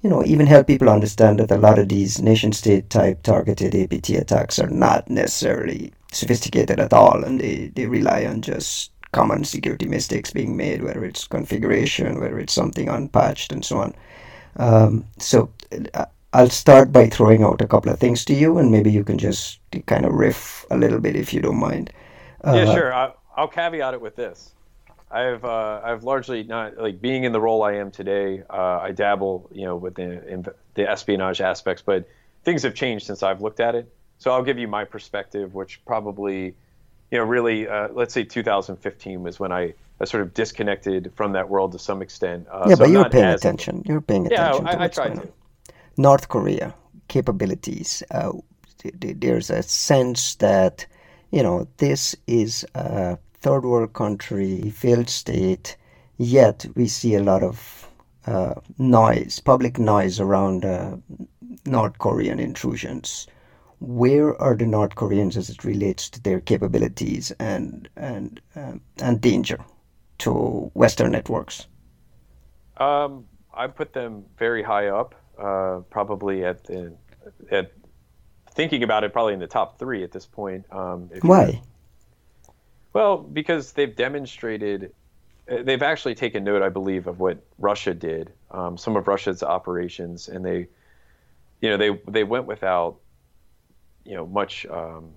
you 0.01 0.09
know 0.09 0.23
even 0.25 0.47
help 0.47 0.67
people 0.67 0.89
understand 0.89 1.39
that 1.39 1.51
a 1.51 1.57
lot 1.57 1.79
of 1.79 1.89
these 1.89 2.21
nation 2.21 2.51
state 2.51 2.89
type 2.89 3.21
targeted 3.23 3.75
apt 3.75 4.09
attacks 4.09 4.59
are 4.59 4.69
not 4.69 5.09
necessarily 5.09 5.93
sophisticated 6.11 6.79
at 6.79 6.93
all 6.93 7.23
and 7.23 7.39
they, 7.39 7.67
they 7.75 7.85
rely 7.85 8.25
on 8.25 8.41
just 8.41 8.91
common 9.11 9.43
security 9.43 9.85
mistakes 9.87 10.31
being 10.31 10.57
made 10.57 10.83
whether 10.83 11.05
it's 11.05 11.27
configuration 11.27 12.19
whether 12.19 12.39
it's 12.39 12.53
something 12.53 12.89
unpatched 12.89 13.51
and 13.51 13.63
so 13.63 13.77
on 13.77 13.93
um, 14.57 15.05
so 15.17 15.51
uh, 15.93 16.05
I'll 16.33 16.49
start 16.49 16.91
by 16.91 17.07
throwing 17.07 17.43
out 17.43 17.61
a 17.61 17.67
couple 17.67 17.91
of 17.91 17.99
things 17.99 18.25
to 18.25 18.33
you, 18.33 18.57
and 18.57 18.71
maybe 18.71 18.91
you 18.91 19.03
can 19.03 19.19
just 19.19 19.59
kind 19.85 20.03
of 20.03 20.13
riff 20.13 20.65
a 20.71 20.77
little 20.77 20.99
bit 20.99 21.15
if 21.15 21.31
you 21.31 21.41
don't 21.41 21.59
mind. 21.59 21.91
Uh, 22.43 22.53
yeah, 22.53 22.73
sure. 22.73 22.93
I, 22.93 23.13
will 23.37 23.47
caveat 23.47 23.93
it 23.93 24.01
with 24.01 24.15
this. 24.15 24.53
I've 25.09 25.45
uh, 25.45 25.81
I've 25.83 26.03
largely 26.03 26.43
not 26.43 26.77
like 26.77 26.99
being 26.99 27.23
in 27.23 27.31
the 27.31 27.39
role 27.39 27.61
I 27.61 27.73
am 27.73 27.91
today. 27.91 28.41
Uh, 28.49 28.79
I 28.79 28.91
dabble, 28.91 29.49
you 29.51 29.65
know, 29.65 29.75
with 29.75 29.95
the 29.95 30.53
the 30.73 30.89
espionage 30.89 31.39
aspects, 31.39 31.83
but 31.85 32.07
things 32.43 32.63
have 32.63 32.73
changed 32.73 33.05
since 33.05 33.21
I've 33.21 33.41
looked 33.41 33.59
at 33.59 33.75
it. 33.75 33.93
So 34.17 34.31
I'll 34.31 34.43
give 34.43 34.57
you 34.57 34.67
my 34.67 34.85
perspective, 34.85 35.53
which 35.53 35.83
probably, 35.85 36.55
you 37.11 37.17
know, 37.17 37.23
really, 37.23 37.67
uh, 37.67 37.89
let's 37.91 38.13
say 38.13 38.23
2015 38.23 39.21
was 39.21 39.39
when 39.39 39.51
I, 39.51 39.73
I 39.99 40.05
sort 40.05 40.23
of 40.23 40.33
disconnected 40.33 41.11
from 41.15 41.33
that 41.33 41.49
world 41.49 41.73
to 41.73 41.79
some 41.79 42.01
extent. 42.01 42.47
Uh, 42.49 42.65
yeah, 42.69 42.75
so 42.75 42.83
but 42.83 42.89
you're 42.89 43.09
paying 43.09 43.25
attention. 43.25 43.83
You're 43.85 44.01
paying 44.01 44.27
attention. 44.27 44.65
Yeah, 44.65 44.71
I, 44.71 44.83
I 44.85 44.87
tried 44.87 45.15
to. 45.15 45.27
North 45.97 46.29
Korea 46.29 46.73
capabilities. 47.07 48.01
Uh, 48.09 48.31
there's 48.95 49.49
a 49.49 49.61
sense 49.61 50.35
that 50.35 50.85
you 51.33 51.41
know 51.41 51.67
this 51.77 52.15
is 52.27 52.63
a 52.75 53.17
third 53.41 53.65
world 53.65 53.93
country, 53.93 54.69
failed 54.69 55.09
state, 55.09 55.75
yet 56.17 56.65
we 56.75 56.87
see 56.87 57.15
a 57.15 57.23
lot 57.23 57.41
of 57.41 57.89
uh, 58.27 58.53
noise, 58.77 59.39
public 59.39 59.79
noise 59.79 60.19
around 60.19 60.63
uh, 60.63 60.95
North 61.65 61.97
Korean 61.97 62.39
intrusions. 62.39 63.27
Where 63.79 64.39
are 64.39 64.55
the 64.55 64.67
North 64.67 64.93
Koreans 64.93 65.35
as 65.35 65.49
it 65.49 65.63
relates 65.63 66.07
to 66.11 66.21
their 66.21 66.39
capabilities 66.39 67.31
and 67.39 67.89
and 67.97 68.39
um, 68.55 68.79
and 69.01 69.19
danger 69.19 69.57
to 70.19 70.71
Western 70.75 71.11
networks? 71.11 71.67
Um, 72.77 73.25
I 73.55 73.65
put 73.67 73.93
them 73.93 74.23
very 74.37 74.61
high 74.61 74.87
up 74.87 75.15
uh, 75.39 75.79
probably 75.89 76.45
at 76.45 76.63
the, 76.65 76.93
at 77.49 77.71
thinking 78.53 78.83
about 78.83 79.03
it, 79.03 79.13
probably 79.13 79.33
in 79.33 79.39
the 79.39 79.47
top 79.47 79.77
three 79.79 80.03
at 80.03 80.11
this 80.11 80.25
point. 80.25 80.65
Um, 80.71 81.09
Why? 81.21 81.61
Well, 82.93 83.17
because 83.17 83.73
they've 83.73 83.95
demonstrated, 83.95 84.93
uh, 85.49 85.63
they've 85.63 85.81
actually 85.81 86.15
taken 86.15 86.43
note, 86.43 86.61
I 86.61 86.69
believe, 86.69 87.07
of 87.07 87.19
what 87.19 87.39
Russia 87.57 87.93
did, 87.93 88.31
um, 88.51 88.77
some 88.77 88.95
of 88.95 89.07
Russia's 89.07 89.43
operations, 89.43 90.29
and 90.29 90.45
they, 90.45 90.67
you 91.59 91.69
know, 91.69 91.77
they 91.77 91.99
they 92.11 92.23
went 92.23 92.45
without, 92.45 92.97
you 94.05 94.15
know, 94.15 94.25
much. 94.25 94.65
Um, 94.65 95.09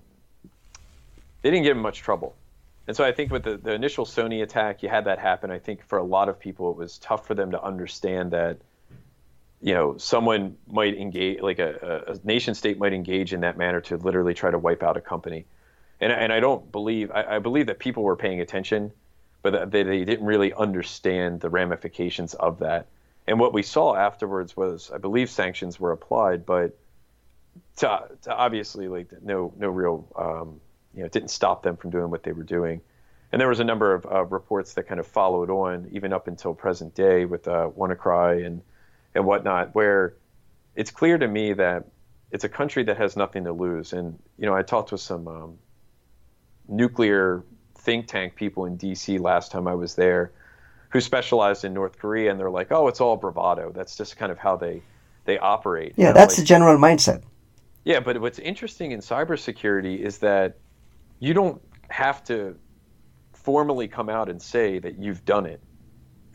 they 1.41 1.51
didn't 1.51 1.63
give 1.63 1.75
them 1.75 1.83
much 1.83 1.99
trouble. 1.99 2.35
And 2.87 2.95
so 2.95 3.03
I 3.03 3.11
think 3.11 3.31
with 3.31 3.43
the, 3.43 3.57
the 3.57 3.73
initial 3.73 4.05
Sony 4.05 4.41
attack, 4.41 4.81
you 4.81 4.89
had 4.89 5.05
that 5.05 5.19
happen. 5.19 5.51
I 5.51 5.59
think 5.59 5.83
for 5.83 5.99
a 5.99 6.03
lot 6.03 6.29
of 6.29 6.39
people, 6.39 6.71
it 6.71 6.77
was 6.77 6.97
tough 6.97 7.27
for 7.27 7.35
them 7.35 7.51
to 7.51 7.61
understand 7.61 8.31
that 8.31 8.57
you 9.61 9.73
know, 9.73 9.97
someone 9.97 10.57
might 10.67 10.95
engage, 10.97 11.41
like 11.41 11.59
a, 11.59 12.03
a, 12.07 12.27
nation 12.27 12.53
state 12.53 12.77
might 12.77 12.93
engage 12.93 13.33
in 13.33 13.41
that 13.41 13.57
manner 13.57 13.81
to 13.81 13.97
literally 13.97 14.33
try 14.33 14.51
to 14.51 14.59
wipe 14.59 14.83
out 14.83 14.97
a 14.97 15.01
company. 15.01 15.45
And, 15.99 16.11
and 16.11 16.31
I 16.31 16.39
don't 16.39 16.71
believe, 16.71 17.09
I, 17.11 17.37
I 17.37 17.39
believe 17.39 17.67
that 17.67 17.79
people 17.79 18.03
were 18.03 18.15
paying 18.15 18.39
attention, 18.39 18.91
but 19.41 19.71
they, 19.71 19.83
they 19.83 20.05
didn't 20.05 20.25
really 20.25 20.53
understand 20.53 21.41
the 21.41 21.49
ramifications 21.49 22.35
of 22.35 22.59
that. 22.59 22.87
And 23.25 23.39
what 23.39 23.51
we 23.51 23.63
saw 23.63 23.95
afterwards 23.95 24.55
was, 24.55 24.91
I 24.93 24.99
believe 24.99 25.29
sanctions 25.29 25.79
were 25.79 25.91
applied, 25.91 26.45
but 26.45 26.77
to, 27.77 28.07
to 28.23 28.35
obviously 28.35 28.87
like 28.87 29.09
no, 29.23 29.53
no 29.57 29.69
real, 29.69 30.07
um, 30.15 30.61
you 30.93 30.99
know, 31.01 31.07
it 31.07 31.11
didn't 31.11 31.31
stop 31.31 31.63
them 31.63 31.77
from 31.77 31.89
doing 31.89 32.11
what 32.11 32.23
they 32.23 32.31
were 32.31 32.43
doing. 32.43 32.81
And 33.31 33.41
there 33.41 33.49
was 33.49 33.59
a 33.59 33.65
number 33.65 33.93
of 33.93 34.05
uh, 34.05 34.23
reports 34.23 34.75
that 34.75 34.87
kind 34.87 34.99
of 34.99 35.07
followed 35.07 35.49
on, 35.49 35.89
even 35.91 36.13
up 36.13 36.27
until 36.27 36.53
present 36.53 36.95
day, 36.95 37.25
with 37.25 37.47
uh, 37.47 37.69
WannaCry 37.75 38.45
and 38.45 38.61
and 39.17 39.25
whatnot, 39.25 39.75
where 39.75 40.15
it's 40.75 40.91
clear 40.91 41.17
to 41.17 41.27
me 41.27 41.53
that 41.53 41.85
it's 42.31 42.43
a 42.43 42.49
country 42.49 42.83
that 42.83 42.97
has 42.97 43.17
nothing 43.17 43.43
to 43.43 43.51
lose. 43.51 43.93
And 43.93 44.17
you 44.37 44.45
know, 44.45 44.55
I 44.55 44.61
talked 44.61 44.91
with 44.91 45.01
some 45.01 45.27
um, 45.27 45.57
nuclear 46.67 47.43
think 47.77 48.07
tank 48.07 48.35
people 48.35 48.65
in 48.65 48.77
D.C. 48.77 49.17
last 49.17 49.51
time 49.51 49.67
I 49.67 49.75
was 49.75 49.95
there, 49.95 50.31
who 50.89 51.01
specialized 51.01 51.65
in 51.65 51.73
North 51.73 51.97
Korea, 51.97 52.31
and 52.31 52.39
they're 52.39 52.49
like, 52.49 52.71
"Oh, 52.71 52.87
it's 52.87 53.01
all 53.01 53.17
bravado. 53.17 53.71
That's 53.71 53.97
just 53.97 54.17
kind 54.17 54.31
of 54.31 54.37
how 54.37 54.55
they 54.55 54.81
they 55.25 55.37
operate." 55.39 55.93
Yeah, 55.95 56.07
you 56.07 56.13
know, 56.13 56.19
that's 56.19 56.33
like, 56.33 56.43
the 56.43 56.45
general 56.45 56.77
mindset. 56.77 57.23
Yeah, 57.83 57.99
but 57.99 58.21
what's 58.21 58.39
interesting 58.39 58.91
in 58.91 58.99
cybersecurity 58.99 59.99
is 59.99 60.19
that 60.19 60.57
you 61.19 61.33
don't 61.33 61.61
have 61.89 62.23
to 62.25 62.57
formally 63.33 63.87
come 63.87 64.09
out 64.09 64.29
and 64.29 64.41
say 64.41 64.77
that 64.77 64.99
you've 64.99 65.23
done 65.23 65.45
it. 65.45 65.61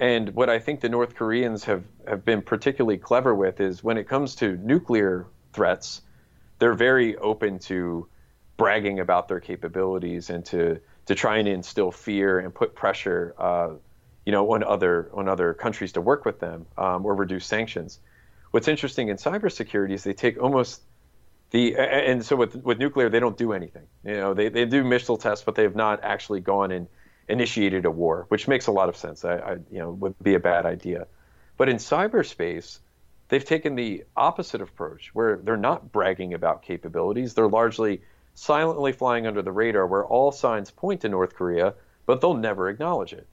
And 0.02 0.34
what 0.34 0.50
I 0.50 0.58
think 0.58 0.80
the 0.80 0.88
North 0.88 1.14
Koreans 1.14 1.62
have, 1.62 1.84
have 2.08 2.24
been 2.24 2.42
particularly 2.42 2.98
clever 2.98 3.32
with 3.32 3.60
is 3.60 3.84
when 3.84 3.98
it 3.98 4.08
comes 4.08 4.34
to 4.36 4.56
nuclear 4.56 5.28
threats, 5.52 6.02
they're 6.58 6.74
very 6.74 7.16
open 7.16 7.60
to 7.70 8.08
bragging 8.56 8.98
about 8.98 9.28
their 9.28 9.38
capabilities 9.38 10.28
and 10.28 10.44
to, 10.46 10.80
to 11.06 11.14
try 11.14 11.38
and 11.38 11.46
instill 11.46 11.92
fear 11.92 12.40
and 12.40 12.52
put 12.52 12.74
pressure, 12.74 13.32
uh, 13.38 13.74
you 14.26 14.32
know, 14.32 14.50
on 14.52 14.64
other 14.64 15.08
on 15.14 15.28
other 15.28 15.54
countries 15.54 15.92
to 15.92 16.00
work 16.00 16.24
with 16.24 16.40
them 16.40 16.66
um, 16.76 17.06
or 17.06 17.14
reduce 17.14 17.46
sanctions. 17.46 18.00
What's 18.50 18.66
interesting 18.66 19.06
in 19.06 19.18
cybersecurity 19.18 19.92
is 19.92 20.02
they 20.02 20.14
take 20.14 20.36
almost 20.42 20.82
the 21.50 21.76
and 21.76 22.24
so 22.24 22.34
with 22.34 22.56
with 22.56 22.80
nuclear 22.80 23.08
they 23.08 23.20
don't 23.20 23.38
do 23.38 23.52
anything. 23.52 23.86
You 24.04 24.16
know, 24.16 24.34
they, 24.34 24.48
they 24.48 24.64
do 24.64 24.82
missile 24.82 25.16
tests, 25.16 25.44
but 25.44 25.54
they 25.54 25.62
have 25.62 25.76
not 25.76 26.02
actually 26.02 26.40
gone 26.40 26.72
and 26.72 26.88
initiated 27.28 27.85
a 27.85 27.90
war, 27.90 28.26
which 28.28 28.48
makes 28.48 28.66
a 28.66 28.72
lot 28.72 28.88
of 28.88 28.96
sense. 28.96 29.24
I, 29.24 29.37
I, 29.37 29.52
you 29.70 29.78
know, 29.78 29.90
would 29.92 30.14
be 30.22 30.35
a 30.35 30.40
bad 30.40 30.66
idea. 30.66 31.06
But 31.56 31.68
in 31.68 31.76
cyberspace, 31.76 32.78
they've 33.28 33.44
taken 33.44 33.74
the 33.74 34.04
opposite 34.16 34.61
approach, 34.61 35.14
where 35.14 35.37
they're 35.37 35.56
not 35.56 35.92
bragging 35.92 36.35
about 36.35 36.62
capabilities. 36.62 37.35
They're 37.35 37.48
largely 37.48 38.02
silently 38.35 38.92
flying 38.92 39.26
under 39.26 39.42
the 39.42 39.52
radar, 39.52 39.87
where 39.87 40.04
all 40.04 40.32
signs 40.32 40.70
point 40.70 41.02
to 41.02 41.08
North 41.08 41.35
Korea, 41.35 41.74
but 42.06 42.20
they'll 42.20 42.35
never 42.35 42.68
acknowledge 42.68 43.12
it. 43.12 43.26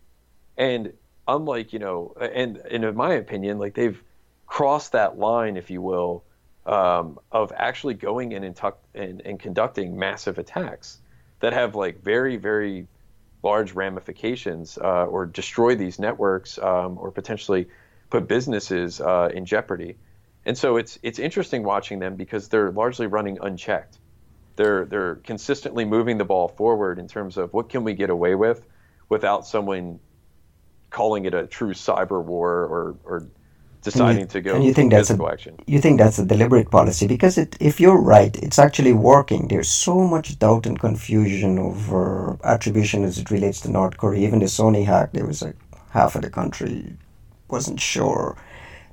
And 0.57 0.93
unlike, 1.27 1.73
you 1.73 1.79
know, 1.79 2.15
and, 2.19 2.57
and 2.57 2.83
in 2.83 2.95
my 2.95 3.13
opinion, 3.13 3.59
like 3.59 3.73
they've 3.73 4.01
crossed 4.45 4.91
that 4.91 5.17
line, 5.17 5.57
if 5.57 5.69
you 5.69 5.81
will, 5.81 6.23
um, 6.65 7.19
of 7.31 7.51
actually 7.55 7.93
going 7.93 8.33
in 8.33 8.43
and, 8.43 8.55
tuck, 8.55 8.79
and, 8.93 9.21
and 9.21 9.39
conducting 9.39 9.97
massive 9.97 10.37
attacks 10.37 10.99
that 11.39 11.53
have 11.53 11.75
like 11.75 12.03
very, 12.03 12.37
very 12.37 12.87
large 13.41 13.73
ramifications 13.73 14.77
uh, 14.77 15.05
or 15.05 15.25
destroy 15.25 15.75
these 15.75 15.99
networks 15.99 16.57
um, 16.57 16.97
or 16.97 17.11
potentially 17.11 17.67
put 18.09 18.27
businesses 18.27 18.99
uh, 18.99 19.29
in 19.33 19.45
jeopardy. 19.45 19.97
And 20.45 20.57
so 20.57 20.77
it's 20.77 20.97
it's 21.03 21.19
interesting 21.19 21.63
watching 21.63 21.99
them 21.99 22.15
because 22.15 22.47
they're 22.47 22.71
largely 22.71 23.07
running 23.07 23.39
unchecked. 23.41 23.99
They're 24.55 24.85
they're 24.85 25.15
consistently 25.15 25.85
moving 25.85 26.17
the 26.17 26.25
ball 26.25 26.47
forward 26.47 26.99
in 26.99 27.07
terms 27.07 27.37
of 27.37 27.53
what 27.53 27.69
can 27.69 27.83
we 27.83 27.93
get 27.93 28.09
away 28.09 28.35
with 28.35 28.65
without 29.09 29.45
someone 29.45 29.99
calling 30.89 31.25
it 31.25 31.33
a 31.33 31.45
true 31.45 31.73
cyber 31.73 32.23
war 32.23 32.51
or 32.51 32.95
or 33.03 33.27
deciding 33.81 34.21
you, 34.21 34.27
to 34.27 34.41
go 34.41 34.55
and 34.55 34.63
you 34.63 34.73
think 34.73 34.91
that's 34.91 35.09
a, 35.09 35.25
action. 35.25 35.57
You 35.65 35.79
think 35.79 35.99
that's 35.99 36.19
a 36.19 36.25
deliberate 36.25 36.69
policy 36.69 37.07
because 37.07 37.37
it, 37.37 37.55
if 37.59 37.79
you're 37.79 38.01
right, 38.01 38.35
it's 38.37 38.59
actually 38.59 38.93
working. 38.93 39.47
There's 39.47 39.69
so 39.69 40.07
much 40.07 40.37
doubt 40.39 40.65
and 40.65 40.79
confusion 40.79 41.59
over 41.59 42.37
attribution 42.43 43.03
as 43.03 43.17
it 43.17 43.31
relates 43.31 43.61
to 43.61 43.71
North 43.71 43.97
Korea. 43.97 44.27
Even 44.27 44.39
the 44.39 44.45
Sony 44.45 44.85
hack, 44.85 45.11
there 45.13 45.25
was 45.25 45.41
like 45.41 45.55
half 45.91 46.15
of 46.15 46.21
the 46.21 46.29
country 46.29 46.97
wasn't 47.47 47.79
sure 47.79 48.37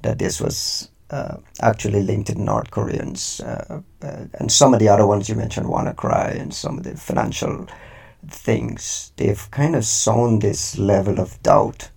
that 0.02 0.18
this 0.18 0.40
was 0.40 0.90
uh, 1.10 1.36
actually 1.60 2.02
linked 2.02 2.28
to 2.28 2.40
North 2.40 2.70
Koreans. 2.70 3.40
Uh, 3.40 3.80
uh, 4.02 4.24
and 4.34 4.50
some 4.50 4.74
of 4.74 4.80
the 4.80 4.88
other 4.88 5.06
ones 5.06 5.28
you 5.28 5.34
mentioned, 5.34 5.66
WannaCry 5.66 6.40
and 6.40 6.54
some 6.54 6.78
of 6.78 6.84
the 6.84 6.96
financial 6.96 7.66
things, 8.28 9.12
they've 9.16 9.50
kind 9.50 9.76
of 9.76 9.84
sown 9.84 10.38
this 10.38 10.78
level 10.78 11.20
of 11.20 11.40
doubt 11.42 11.90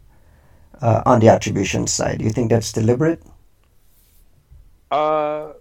uh, 0.81 1.03
on 1.05 1.19
the 1.19 1.27
attribution 1.27 1.87
side. 1.87 2.19
Do 2.19 2.25
you 2.25 2.31
think 2.31 2.49
that's 2.49 2.71
deliberate? 2.71 3.21
Uh, 4.91 5.53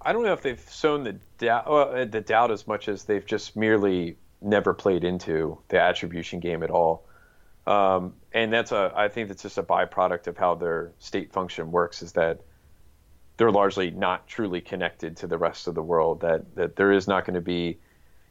I 0.00 0.12
don't 0.12 0.22
know 0.22 0.32
if 0.32 0.42
they've 0.42 0.60
sown 0.70 1.04
the 1.04 1.16
doubt, 1.38 1.70
well, 1.70 1.94
uh, 1.94 2.04
the 2.04 2.20
doubt 2.20 2.50
as 2.50 2.66
much 2.66 2.88
as 2.88 3.04
they've 3.04 3.24
just 3.24 3.56
merely 3.56 4.16
never 4.40 4.74
played 4.74 5.04
into 5.04 5.58
the 5.68 5.80
attribution 5.80 6.40
game 6.40 6.62
at 6.62 6.70
all. 6.70 7.04
Um, 7.66 8.14
and 8.32 8.52
that's 8.52 8.72
a, 8.72 8.92
I 8.94 9.08
think 9.08 9.28
that's 9.28 9.42
just 9.42 9.58
a 9.58 9.62
byproduct 9.62 10.26
of 10.26 10.36
how 10.36 10.54
their 10.54 10.92
state 10.98 11.32
function 11.32 11.70
works. 11.70 12.02
Is 12.02 12.12
that 12.12 12.40
they're 13.36 13.50
largely 13.50 13.90
not 13.90 14.26
truly 14.26 14.60
connected 14.60 15.16
to 15.18 15.26
the 15.26 15.36
rest 15.36 15.66
of 15.66 15.74
the 15.74 15.82
world. 15.82 16.20
That 16.20 16.54
that 16.54 16.76
there 16.76 16.92
is 16.92 17.06
not 17.06 17.26
going 17.26 17.34
to 17.34 17.42
be, 17.42 17.78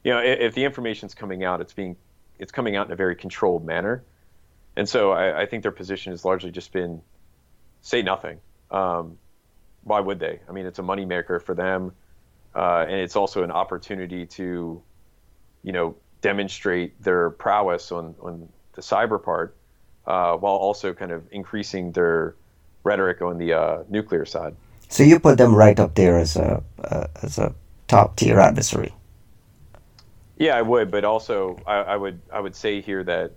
you 0.02 0.12
know, 0.12 0.18
if, 0.18 0.40
if 0.40 0.54
the 0.54 0.64
information's 0.64 1.14
coming 1.14 1.44
out, 1.44 1.60
it's 1.60 1.72
being 1.72 1.96
it's 2.38 2.50
coming 2.50 2.74
out 2.74 2.86
in 2.86 2.92
a 2.92 2.96
very 2.96 3.14
controlled 3.14 3.64
manner. 3.64 4.02
And 4.78 4.88
so 4.88 5.10
I, 5.10 5.42
I 5.42 5.46
think 5.46 5.64
their 5.64 5.72
position 5.72 6.12
has 6.12 6.24
largely 6.24 6.52
just 6.52 6.72
been 6.72 7.02
say 7.80 8.00
nothing. 8.00 8.38
Um, 8.70 9.18
why 9.82 9.98
would 9.98 10.20
they? 10.20 10.38
I 10.48 10.52
mean, 10.52 10.66
it's 10.66 10.78
a 10.78 10.82
moneymaker 10.82 11.42
for 11.42 11.52
them, 11.52 11.92
uh, 12.54 12.86
and 12.86 13.00
it's 13.00 13.16
also 13.16 13.42
an 13.42 13.50
opportunity 13.50 14.24
to, 14.26 14.80
you 15.64 15.72
know, 15.72 15.96
demonstrate 16.20 17.02
their 17.02 17.30
prowess 17.30 17.90
on 17.90 18.14
on 18.20 18.48
the 18.74 18.82
cyber 18.82 19.20
part, 19.20 19.56
uh, 20.06 20.36
while 20.36 20.54
also 20.54 20.92
kind 20.92 21.10
of 21.10 21.24
increasing 21.32 21.90
their 21.90 22.36
rhetoric 22.84 23.20
on 23.20 23.36
the 23.36 23.54
uh, 23.54 23.82
nuclear 23.88 24.24
side. 24.24 24.54
So 24.88 25.02
you 25.02 25.18
put 25.18 25.38
them 25.38 25.56
right 25.56 25.80
up 25.80 25.96
there 25.96 26.18
as 26.18 26.36
a 26.36 26.62
uh, 26.84 27.06
as 27.20 27.36
a 27.36 27.52
top 27.88 28.14
tier 28.14 28.38
adversary. 28.38 28.94
Yeah, 30.36 30.56
I 30.56 30.62
would, 30.62 30.92
but 30.92 31.04
also 31.04 31.58
I, 31.66 31.78
I 31.78 31.96
would 31.96 32.20
I 32.32 32.38
would 32.38 32.54
say 32.54 32.80
here 32.80 33.02
that 33.02 33.32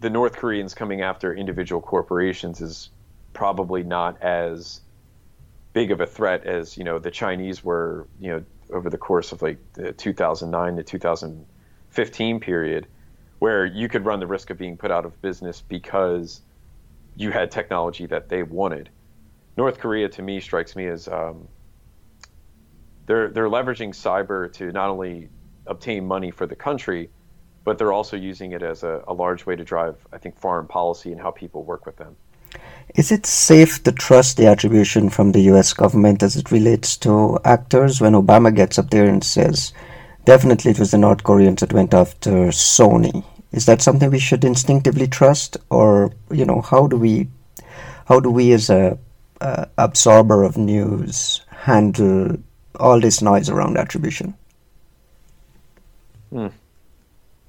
the 0.00 0.10
North 0.10 0.36
Koreans 0.36 0.74
coming 0.74 1.02
after 1.02 1.34
individual 1.34 1.80
corporations 1.80 2.60
is 2.60 2.90
probably 3.32 3.82
not 3.82 4.20
as 4.22 4.80
big 5.72 5.92
of 5.92 6.00
a 6.00 6.06
threat 6.06 6.44
as 6.46 6.76
you 6.76 6.84
know 6.84 6.98
the 6.98 7.10
Chinese 7.10 7.62
were 7.62 8.08
you 8.18 8.30
know 8.30 8.44
over 8.72 8.90
the 8.90 8.98
course 8.98 9.32
of 9.32 9.42
like 9.42 9.58
the 9.74 9.92
2009 9.92 10.76
to 10.76 10.82
2015 10.82 12.40
period, 12.40 12.86
where 13.38 13.66
you 13.66 13.88
could 13.88 14.04
run 14.04 14.20
the 14.20 14.26
risk 14.26 14.50
of 14.50 14.58
being 14.58 14.76
put 14.76 14.90
out 14.90 15.04
of 15.04 15.20
business 15.20 15.60
because 15.60 16.40
you 17.16 17.30
had 17.30 17.50
technology 17.50 18.06
that 18.06 18.28
they 18.28 18.42
wanted. 18.42 18.88
North 19.56 19.78
Korea 19.78 20.08
to 20.08 20.22
me 20.22 20.40
strikes 20.40 20.76
me 20.76 20.86
as 20.86 21.08
um, 21.08 21.48
they're 23.06 23.28
they're 23.28 23.48
leveraging 23.48 23.90
cyber 23.90 24.52
to 24.54 24.72
not 24.72 24.88
only 24.88 25.28
obtain 25.66 26.06
money 26.06 26.30
for 26.30 26.46
the 26.46 26.56
country, 26.56 27.10
but 27.64 27.78
they're 27.78 27.92
also 27.92 28.16
using 28.16 28.52
it 28.52 28.62
as 28.62 28.82
a, 28.82 29.02
a 29.06 29.14
large 29.14 29.46
way 29.46 29.56
to 29.56 29.64
drive, 29.64 29.96
I 30.12 30.18
think, 30.18 30.38
foreign 30.38 30.66
policy 30.66 31.12
and 31.12 31.20
how 31.20 31.30
people 31.30 31.64
work 31.64 31.86
with 31.86 31.96
them. 31.96 32.16
Is 32.96 33.12
it 33.12 33.26
safe 33.26 33.82
to 33.84 33.92
trust 33.92 34.36
the 34.36 34.46
attribution 34.46 35.10
from 35.10 35.32
the 35.32 35.42
US 35.52 35.72
government 35.72 36.22
as 36.22 36.36
it 36.36 36.50
relates 36.50 36.96
to 36.98 37.38
actors 37.44 38.00
when 38.00 38.14
Obama 38.14 38.54
gets 38.54 38.78
up 38.78 38.90
there 38.90 39.06
and 39.06 39.22
says, 39.22 39.72
definitely 40.24 40.72
it 40.72 40.78
was 40.78 40.90
the 40.90 40.98
North 40.98 41.22
Koreans 41.22 41.60
that 41.60 41.72
went 41.72 41.94
after 41.94 42.48
Sony? 42.48 43.24
Is 43.52 43.66
that 43.66 43.82
something 43.82 44.10
we 44.10 44.18
should 44.18 44.44
instinctively 44.44 45.06
trust? 45.06 45.56
Or, 45.70 46.12
you 46.30 46.44
know, 46.44 46.60
how 46.60 46.86
do 46.86 46.96
we, 46.96 47.28
how 48.06 48.20
do 48.20 48.30
we 48.30 48.52
as 48.52 48.70
a 48.70 48.98
uh, 49.40 49.66
absorber 49.78 50.42
of 50.42 50.56
news 50.56 51.42
handle 51.48 52.36
all 52.78 53.00
this 53.00 53.22
noise 53.22 53.48
around 53.48 53.76
attribution? 53.76 54.34
Hmm. 56.30 56.48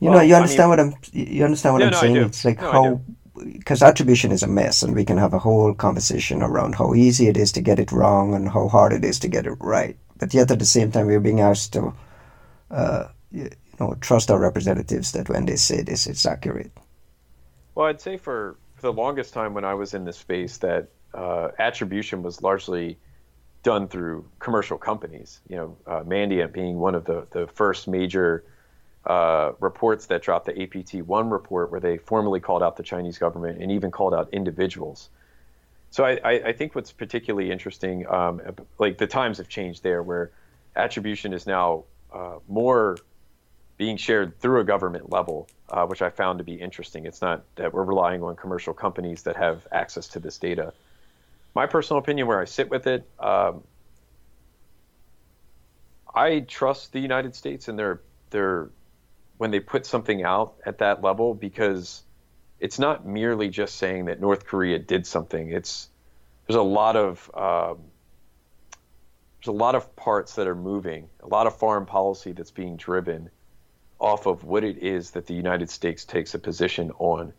You 0.01 0.09
well, 0.09 0.17
know, 0.17 0.23
you 0.25 0.35
understand 0.35 0.73
I 0.73 0.75
mean, 0.77 0.91
what 0.91 0.97
I'm. 1.13 1.29
You 1.29 1.45
understand 1.45 1.73
what 1.75 1.81
yeah, 1.81 1.85
I'm 1.85 1.91
no, 1.91 1.99
saying? 1.99 2.15
It's 2.17 2.43
like 2.43 2.59
no, 2.59 2.71
how, 2.71 3.01
because 3.35 3.83
attribution 3.83 4.31
is 4.31 4.41
a 4.41 4.47
mess, 4.47 4.81
and 4.81 4.95
we 4.95 5.05
can 5.05 5.17
have 5.17 5.33
a 5.33 5.39
whole 5.39 5.75
conversation 5.75 6.41
around 6.41 6.73
how 6.73 6.95
easy 6.95 7.27
it 7.27 7.37
is 7.37 7.51
to 7.51 7.61
get 7.61 7.77
it 7.77 7.91
wrong 7.91 8.33
and 8.33 8.49
how 8.49 8.67
hard 8.67 8.93
it 8.93 9.05
is 9.05 9.19
to 9.19 9.27
get 9.27 9.45
it 9.45 9.55
right. 9.59 9.95
But 10.17 10.33
yet, 10.33 10.49
at 10.49 10.57
the 10.57 10.65
same 10.65 10.91
time, 10.91 11.05
we're 11.05 11.19
being 11.19 11.39
asked 11.39 11.73
to, 11.73 11.93
uh, 12.71 13.09
you 13.31 13.51
know, 13.79 13.95
trust 14.01 14.31
our 14.31 14.39
representatives 14.39 15.11
that 15.11 15.29
when 15.29 15.45
they 15.45 15.55
say 15.55 15.83
this, 15.83 16.07
it's 16.07 16.25
accurate. 16.25 16.71
Well, 17.75 17.85
I'd 17.85 18.01
say 18.01 18.17
for, 18.17 18.57
for 18.73 18.81
the 18.81 18.93
longest 18.93 19.35
time 19.35 19.53
when 19.53 19.65
I 19.65 19.75
was 19.75 19.93
in 19.93 20.03
this 20.03 20.17
space, 20.17 20.57
that 20.57 20.87
uh, 21.13 21.49
attribution 21.59 22.23
was 22.23 22.41
largely 22.41 22.97
done 23.61 23.87
through 23.87 24.25
commercial 24.39 24.79
companies. 24.79 25.41
You 25.47 25.57
know, 25.57 25.77
uh, 25.85 26.03
Mandiant 26.03 26.53
being 26.53 26.79
one 26.79 26.95
of 26.95 27.05
the 27.05 27.27
the 27.29 27.45
first 27.45 27.87
major 27.87 28.45
uh, 29.05 29.53
reports 29.59 30.05
that 30.07 30.21
dropped 30.21 30.45
the 30.45 30.53
APT1 30.53 31.31
report, 31.31 31.71
where 31.71 31.79
they 31.79 31.97
formally 31.97 32.39
called 32.39 32.61
out 32.61 32.77
the 32.77 32.83
Chinese 32.83 33.17
government 33.17 33.61
and 33.61 33.71
even 33.71 33.91
called 33.91 34.13
out 34.13 34.29
individuals. 34.31 35.09
So 35.89 36.05
I, 36.05 36.19
I, 36.23 36.31
I 36.31 36.53
think 36.53 36.75
what's 36.75 36.91
particularly 36.91 37.51
interesting, 37.51 38.07
um, 38.07 38.41
like 38.79 38.97
the 38.97 39.07
times 39.07 39.39
have 39.39 39.49
changed 39.49 39.83
there, 39.83 40.01
where 40.03 40.31
attribution 40.75 41.33
is 41.33 41.45
now 41.45 41.83
uh, 42.13 42.35
more 42.47 42.97
being 43.77 43.97
shared 43.97 44.39
through 44.39 44.59
a 44.59 44.63
government 44.63 45.09
level, 45.09 45.49
uh, 45.69 45.85
which 45.87 46.01
I 46.01 46.11
found 46.11 46.37
to 46.37 46.43
be 46.43 46.53
interesting. 46.53 47.05
It's 47.05 47.21
not 47.21 47.43
that 47.55 47.73
we're 47.73 47.83
relying 47.83 48.21
on 48.21 48.35
commercial 48.35 48.73
companies 48.73 49.23
that 49.23 49.35
have 49.35 49.67
access 49.71 50.07
to 50.09 50.19
this 50.19 50.37
data. 50.37 50.73
My 51.55 51.65
personal 51.65 51.99
opinion, 51.99 52.27
where 52.27 52.39
I 52.39 52.45
sit 52.45 52.69
with 52.69 52.85
it, 52.87 53.09
um, 53.19 53.63
I 56.13 56.41
trust 56.41 56.93
the 56.93 56.99
United 56.99 57.35
States 57.35 57.67
and 57.67 57.79
their 57.79 58.01
their 58.29 58.69
when 59.41 59.49
they 59.49 59.59
put 59.59 59.87
something 59.87 60.21
out 60.21 60.53
at 60.67 60.77
that 60.77 61.01
level 61.01 61.33
because 61.33 62.03
it's 62.59 62.77
not 62.77 63.07
merely 63.07 63.49
just 63.49 63.73
saying 63.77 64.05
that 64.05 64.21
North 64.21 64.45
Korea 64.45 64.77
did 64.77 65.07
something. 65.07 65.51
It's 65.51 65.89
there's 66.45 66.59
a 66.59 66.61
lot 66.61 66.95
of 66.95 67.31
um, 67.33 67.79
there's 69.39 69.47
a 69.47 69.51
lot 69.51 69.73
of 69.73 69.95
parts 69.95 70.35
that 70.35 70.45
are 70.45 70.53
moving, 70.53 71.09
a 71.23 71.27
lot 71.27 71.47
of 71.47 71.57
foreign 71.57 71.87
policy 71.87 72.33
that's 72.33 72.51
being 72.51 72.77
driven 72.77 73.31
off 73.97 74.27
of 74.27 74.43
what 74.43 74.63
it 74.63 74.77
is 74.77 75.09
that 75.11 75.25
the 75.25 75.33
United 75.33 75.71
States 75.71 76.05
takes 76.05 76.35
a 76.35 76.39
position 76.39 76.91
on. 76.99 77.33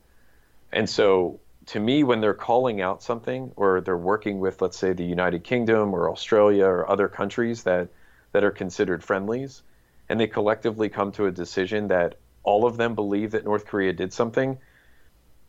And 0.72 0.90
so 0.90 1.38
to 1.66 1.78
me, 1.78 2.02
when 2.02 2.20
they're 2.20 2.34
calling 2.34 2.80
out 2.80 3.04
something 3.04 3.52
or 3.54 3.80
they're 3.80 3.96
working 3.96 4.40
with, 4.40 4.60
let's 4.60 4.76
say, 4.76 4.92
the 4.92 5.04
United 5.04 5.44
Kingdom 5.44 5.94
or 5.94 6.10
Australia 6.10 6.64
or 6.64 6.90
other 6.90 7.06
countries 7.06 7.62
that, 7.62 7.90
that 8.32 8.42
are 8.42 8.50
considered 8.50 9.04
friendlies, 9.04 9.62
and 10.12 10.20
they 10.20 10.26
collectively 10.26 10.90
come 10.90 11.10
to 11.10 11.24
a 11.24 11.30
decision 11.32 11.88
that 11.88 12.16
all 12.42 12.66
of 12.66 12.76
them 12.76 12.94
believe 12.94 13.30
that 13.30 13.46
North 13.46 13.64
Korea 13.64 13.94
did 13.94 14.12
something, 14.12 14.58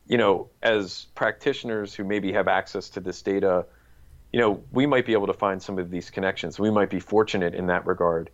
you 0.08 0.18
know, 0.18 0.52
as 0.62 1.08
practitioners 1.16 1.94
who 1.94 2.06
maybe 2.06 2.32
have 2.32 2.48
access 2.48 2.88
to 2.92 3.02
this 3.02 3.22
data, 3.24 3.66
you 4.32 4.40
know, 4.40 4.64
we 4.72 4.86
might 4.86 5.06
be 5.06 5.12
able 5.12 5.28
to 5.28 5.34
find 5.34 5.62
some 5.62 5.80
of 5.80 5.92
these 5.92 6.10
connections. 6.10 6.58
We 6.58 6.72
might 6.72 6.90
be 6.90 7.02
fortunate 7.02 7.56
in 7.56 7.68
that 7.68 7.86
regard. 7.86 8.30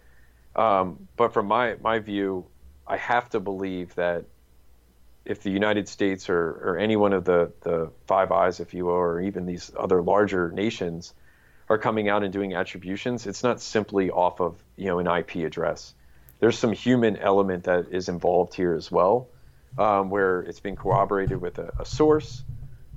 Um, 0.55 1.07
but 1.17 1.33
from 1.33 1.47
my, 1.47 1.77
my 1.81 1.97
view, 1.97 2.45
I 2.85 2.97
have 2.97 3.27
to 3.31 3.39
believe 3.39 3.95
that 3.95 4.25
if 5.25 5.41
the 5.41 5.49
United 5.49 5.87
States 5.87 6.29
or, 6.29 6.37
or 6.37 6.77
any 6.77 6.95
one 6.95 7.13
of 7.13 7.25
the, 7.25 7.53
the 7.61 7.91
Five 8.05 8.31
Eyes, 8.31 8.59
if 8.59 8.75
you 8.75 8.85
will, 8.85 8.93
or 8.93 9.19
even 9.19 9.47
these 9.47 9.71
other 9.75 10.03
larger 10.03 10.51
nations 10.51 11.11
are 11.69 11.79
coming 11.79 12.07
out 12.07 12.21
and 12.23 12.31
doing 12.31 12.53
attributions, 12.53 13.25
it's 13.25 13.41
not 13.41 13.59
simply 13.61 14.11
off 14.11 14.39
of 14.39 14.63
you 14.75 14.85
know 14.85 14.99
an 14.99 15.07
IP 15.07 15.37
address 15.37 15.95
there's 16.39 16.57
some 16.57 16.71
human 16.71 17.17
element 17.17 17.65
that 17.65 17.87
is 17.91 18.09
involved 18.09 18.53
here 18.53 18.73
as 18.73 18.91
well, 18.91 19.29
um, 19.77 20.09
where 20.09 20.41
it's 20.41 20.59
been 20.59 20.75
corroborated 20.75 21.39
with 21.39 21.59
a, 21.59 21.71
a 21.79 21.85
source. 21.85 22.43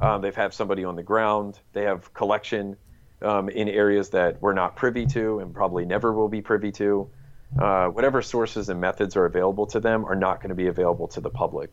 Um, 0.00 0.22
they've 0.22 0.35
had 0.35 0.55
somebody 0.55 0.85
on 0.85 0.96
the 0.96 1.02
ground. 1.02 1.59
They 1.72 1.83
have 1.83 2.12
collection 2.14 2.76
um, 3.20 3.48
in 3.48 3.68
areas 3.68 4.11
that 4.11 4.40
we're 4.40 4.52
not 4.52 4.76
privy 4.76 5.07
to 5.07 5.40
and 5.40 5.55
probably 5.55 5.85
never 5.85 6.12
will 6.12 6.28
be 6.28 6.42
privy 6.42 6.72
to. 6.72 7.11
Uh, 7.59 7.88
whatever 7.88 8.22
sources 8.22 8.68
and 8.68 8.81
methods 8.81 9.16
are 9.16 9.26
available 9.26 9.66
to 9.66 9.81
them 9.81 10.05
are 10.07 10.16
not 10.16 10.40
going 10.40 10.48
to 10.48 10.55
be 10.55 10.68
available 10.68 11.09
to 11.09 11.20
the 11.20 11.31
public. 11.31 11.72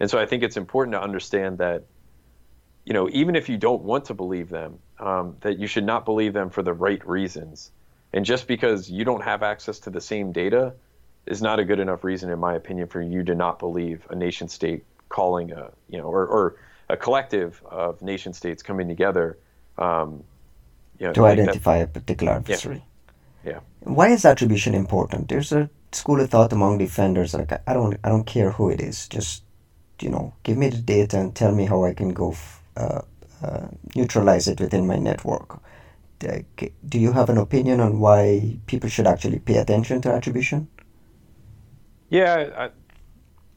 And 0.00 0.10
so 0.10 0.18
I 0.18 0.26
think 0.26 0.42
it's 0.42 0.56
important 0.56 0.94
to 0.94 1.02
understand 1.02 1.58
that, 1.58 1.84
you 2.84 2.94
know, 2.94 3.08
even 3.10 3.36
if 3.36 3.48
you 3.48 3.56
don't 3.56 3.82
want 3.82 4.06
to 4.06 4.14
believe 4.14 4.48
them, 4.48 4.78
um, 4.98 5.36
that 5.42 5.58
you 5.58 5.66
should 5.66 5.84
not 5.84 6.04
believe 6.04 6.32
them 6.32 6.50
for 6.50 6.62
the 6.62 6.72
right 6.72 7.06
reasons. 7.06 7.70
And 8.12 8.24
just 8.24 8.46
because 8.46 8.90
you 8.90 9.04
don't 9.04 9.22
have 9.22 9.42
access 9.42 9.80
to 9.80 9.90
the 9.90 10.00
same 10.00 10.32
data 10.32 10.74
is 11.26 11.40
not 11.40 11.58
a 11.58 11.64
good 11.64 11.80
enough 11.80 12.04
reason, 12.04 12.30
in 12.30 12.38
my 12.38 12.54
opinion, 12.54 12.88
for 12.88 13.00
you 13.00 13.22
to 13.24 13.34
not 13.34 13.58
believe 13.58 14.06
a 14.10 14.14
nation 14.14 14.48
state 14.48 14.84
calling 15.08 15.52
a 15.52 15.70
you 15.88 15.98
know 15.98 16.04
or, 16.04 16.26
or 16.26 16.56
a 16.88 16.96
collective 16.96 17.62
of 17.66 18.02
nation 18.02 18.32
states 18.32 18.62
coming 18.62 18.88
together. 18.88 19.38
Um, 19.78 20.24
you 20.98 21.06
know, 21.06 21.12
to 21.12 21.26
identify 21.26 21.76
a 21.76 21.86
particular 21.86 22.32
adversary. 22.32 22.84
Yeah. 23.44 23.52
yeah. 23.52 23.60
Why 23.80 24.08
is 24.08 24.24
attribution 24.24 24.74
important? 24.74 25.28
There's 25.28 25.52
a 25.52 25.70
school 25.92 26.20
of 26.20 26.30
thought 26.30 26.52
among 26.52 26.78
defenders 26.78 27.34
like 27.34 27.52
I 27.66 27.72
don't 27.72 27.96
I 28.04 28.08
don't 28.08 28.24
care 28.24 28.50
who 28.52 28.70
it 28.70 28.80
is, 28.80 29.08
just 29.08 29.42
you 30.00 30.10
know 30.10 30.34
give 30.42 30.56
me 30.56 30.68
the 30.68 30.78
data 30.78 31.18
and 31.18 31.34
tell 31.34 31.52
me 31.54 31.66
how 31.66 31.84
I 31.84 31.94
can 31.94 32.12
go 32.12 32.32
f- 32.32 32.62
uh, 32.76 33.02
uh, 33.42 33.66
neutralize 33.94 34.48
it 34.48 34.60
within 34.60 34.86
my 34.86 34.96
network. 34.96 35.60
Do 36.20 36.98
you 37.00 37.12
have 37.12 37.28
an 37.30 37.38
opinion 37.38 37.80
on 37.80 37.98
why 37.98 38.58
people 38.66 38.88
should 38.88 39.08
actually 39.08 39.40
pay 39.40 39.56
attention 39.56 40.00
to 40.02 40.12
attribution? 40.12 40.68
Yeah, 42.12 42.50
I, 42.54 42.70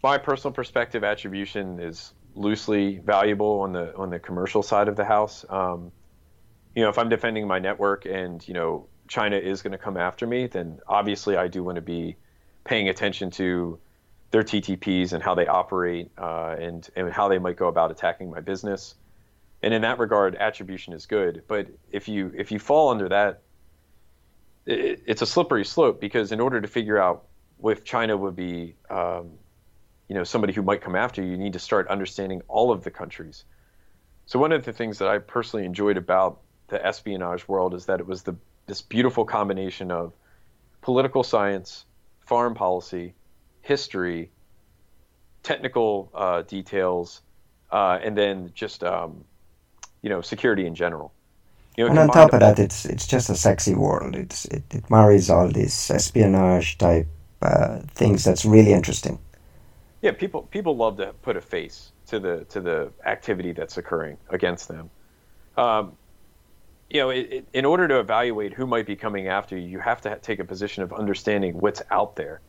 my 0.02 0.18
personal 0.18 0.54
perspective, 0.54 1.04
attribution 1.04 1.82
is 1.82 2.14
loosely 2.36 3.00
valuable 3.00 3.60
on 3.60 3.74
the 3.74 3.94
on 3.98 4.10
the 4.10 4.18
commercial 4.18 4.64
side 4.64 4.88
of 4.88 4.96
the 4.96 5.04
house. 5.04 5.44
Um, 5.50 5.92
you 6.74 6.82
know, 6.82 6.88
if 6.88 6.98
I'm 6.98 7.10
defending 7.10 7.48
my 7.48 7.60
network 7.60 8.06
and 8.06 8.48
you 8.48 8.54
know 8.54 8.88
China 9.10 9.36
is 9.36 9.62
going 9.62 9.74
to 9.74 9.78
come 9.78 9.98
after 9.98 10.26
me, 10.26 10.48
then 10.48 10.80
obviously 10.88 11.36
I 11.36 11.50
do 11.50 11.66
want 11.66 11.76
to 11.76 11.82
be 11.82 12.16
paying 12.64 12.88
attention 12.88 13.30
to 13.32 13.78
their 14.32 14.44
TTPs 14.44 15.12
and 15.12 15.22
how 15.22 15.36
they 15.36 15.48
operate 15.48 16.12
uh, 16.18 16.56
and 16.58 16.90
and 16.96 17.12
how 17.12 17.28
they 17.28 17.40
might 17.40 17.58
go 17.58 17.68
about 17.68 17.92
attacking 17.92 18.32
my 18.32 18.40
business. 18.40 18.96
And 19.64 19.74
in 19.74 19.82
that 19.82 20.00
regard, 20.00 20.34
attribution 20.38 20.94
is 20.94 21.08
good. 21.08 21.44
But 21.50 21.68
if 21.92 22.08
you 22.08 22.32
if 22.34 22.54
you 22.54 22.60
fall 22.60 22.88
under 22.88 23.10
that, 23.10 23.42
it, 24.66 25.02
it's 25.06 25.22
a 25.22 25.26
slippery 25.26 25.66
slope 25.66 26.00
because 26.00 26.32
in 26.32 26.40
order 26.40 26.62
to 26.62 26.70
figure 26.70 26.98
out 26.98 27.26
if 27.64 27.84
China 27.84 28.18
would 28.18 28.36
be 28.36 28.76
um, 28.90 29.32
you 30.08 30.16
know 30.16 30.24
somebody 30.24 30.54
who 30.54 30.62
might 30.62 30.82
come 30.82 30.96
after 30.96 31.22
you, 31.24 31.32
you 31.32 31.38
need 31.38 31.54
to 31.54 31.60
start 31.60 31.88
understanding 31.88 32.42
all 32.48 32.72
of 32.72 32.84
the 32.84 32.92
countries. 32.92 33.46
So 34.26 34.40
one 34.40 34.52
of 34.52 34.66
the 34.66 34.74
things 34.74 35.00
that 35.00 35.08
I 35.08 35.20
personally 35.20 35.66
enjoyed 35.66 35.98
about 35.98 36.42
the 36.68 36.84
espionage 36.84 37.48
world 37.48 37.74
is 37.74 37.86
that 37.86 38.00
it 38.00 38.08
was 38.08 38.24
the 38.24 38.36
this 38.68 38.82
beautiful 38.82 39.26
combination 39.26 39.92
of 39.92 40.14
political 40.82 41.24
science, 41.24 41.86
foreign 42.20 42.56
policy, 42.56 43.14
history, 43.62 44.32
technical 45.44 46.10
uh, 46.14 46.42
details, 46.42 47.22
uh, 47.72 48.00
and 48.04 48.18
then 48.18 48.52
just 48.54 48.84
um, 48.84 49.24
you 50.02 50.10
know 50.10 50.22
security 50.22 50.66
in 50.66 50.76
general. 50.76 51.12
You 51.78 51.84
know, 51.84 51.90
and 51.90 52.00
on 52.00 52.08
top 52.08 52.34
of 52.34 52.40
that, 52.40 52.58
it's 52.58 52.86
it's 52.86 53.06
just 53.06 53.30
a 53.30 53.36
sexy 53.36 53.76
world. 53.76 54.16
It's 54.16 54.46
it, 54.46 54.64
it 54.72 54.90
marries 54.90 55.30
all 55.30 55.48
these 55.50 55.92
espionage 55.92 56.78
type 56.78 57.08
uh, 57.46 57.80
things 57.94 58.24
that's 58.24 58.44
really 58.44 58.74
interesting. 58.74 59.20
Yeah, 60.02 60.12
people 60.12 60.44
people 60.44 60.76
love 60.76 60.98
to 60.98 61.14
put 61.22 61.38
a 61.38 61.42
face 61.42 61.92
to 62.08 62.20
the 62.20 62.46
to 62.50 62.62
the 62.62 62.92
activity 63.06 63.52
that's 63.52 63.78
occurring 63.78 64.18
against 64.30 64.68
them. 64.68 64.90
Um, 65.58 65.94
you 66.90 67.00
know, 67.00 67.10
it, 67.10 67.32
it, 67.32 67.48
in 67.54 67.66
order 67.66 67.88
to 67.88 68.00
evaluate 68.00 68.54
who 68.54 68.68
might 68.68 68.86
be 68.86 68.96
coming 68.96 69.28
after 69.28 69.58
you, 69.58 69.68
you 69.68 69.80
have 69.80 70.02
to 70.02 70.18
take 70.18 70.40
a 70.40 70.44
position 70.44 70.84
of 70.84 70.94
understanding 70.94 71.58
what's 71.58 71.82
out 71.90 72.16
there, 72.16 72.42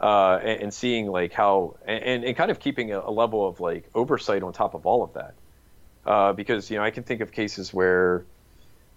uh, 0.00 0.38
and, 0.42 0.62
and, 0.62 0.74
seeing 0.74 1.06
like 1.06 1.32
how, 1.32 1.76
and, 1.86 2.24
and 2.24 2.36
kind 2.36 2.50
of 2.50 2.58
keeping 2.58 2.92
a, 2.92 3.00
a, 3.00 3.10
level 3.10 3.46
of 3.46 3.60
like 3.60 3.88
oversight 3.94 4.42
on 4.42 4.52
top 4.52 4.74
of 4.74 4.86
all 4.86 5.02
of 5.02 5.12
that, 5.14 5.34
uh, 6.06 6.32
because 6.32 6.70
you 6.70 6.78
know 6.78 6.84
I 6.84 6.90
can 6.90 7.02
think 7.02 7.20
of 7.20 7.32
cases 7.32 7.74
where 7.74 8.24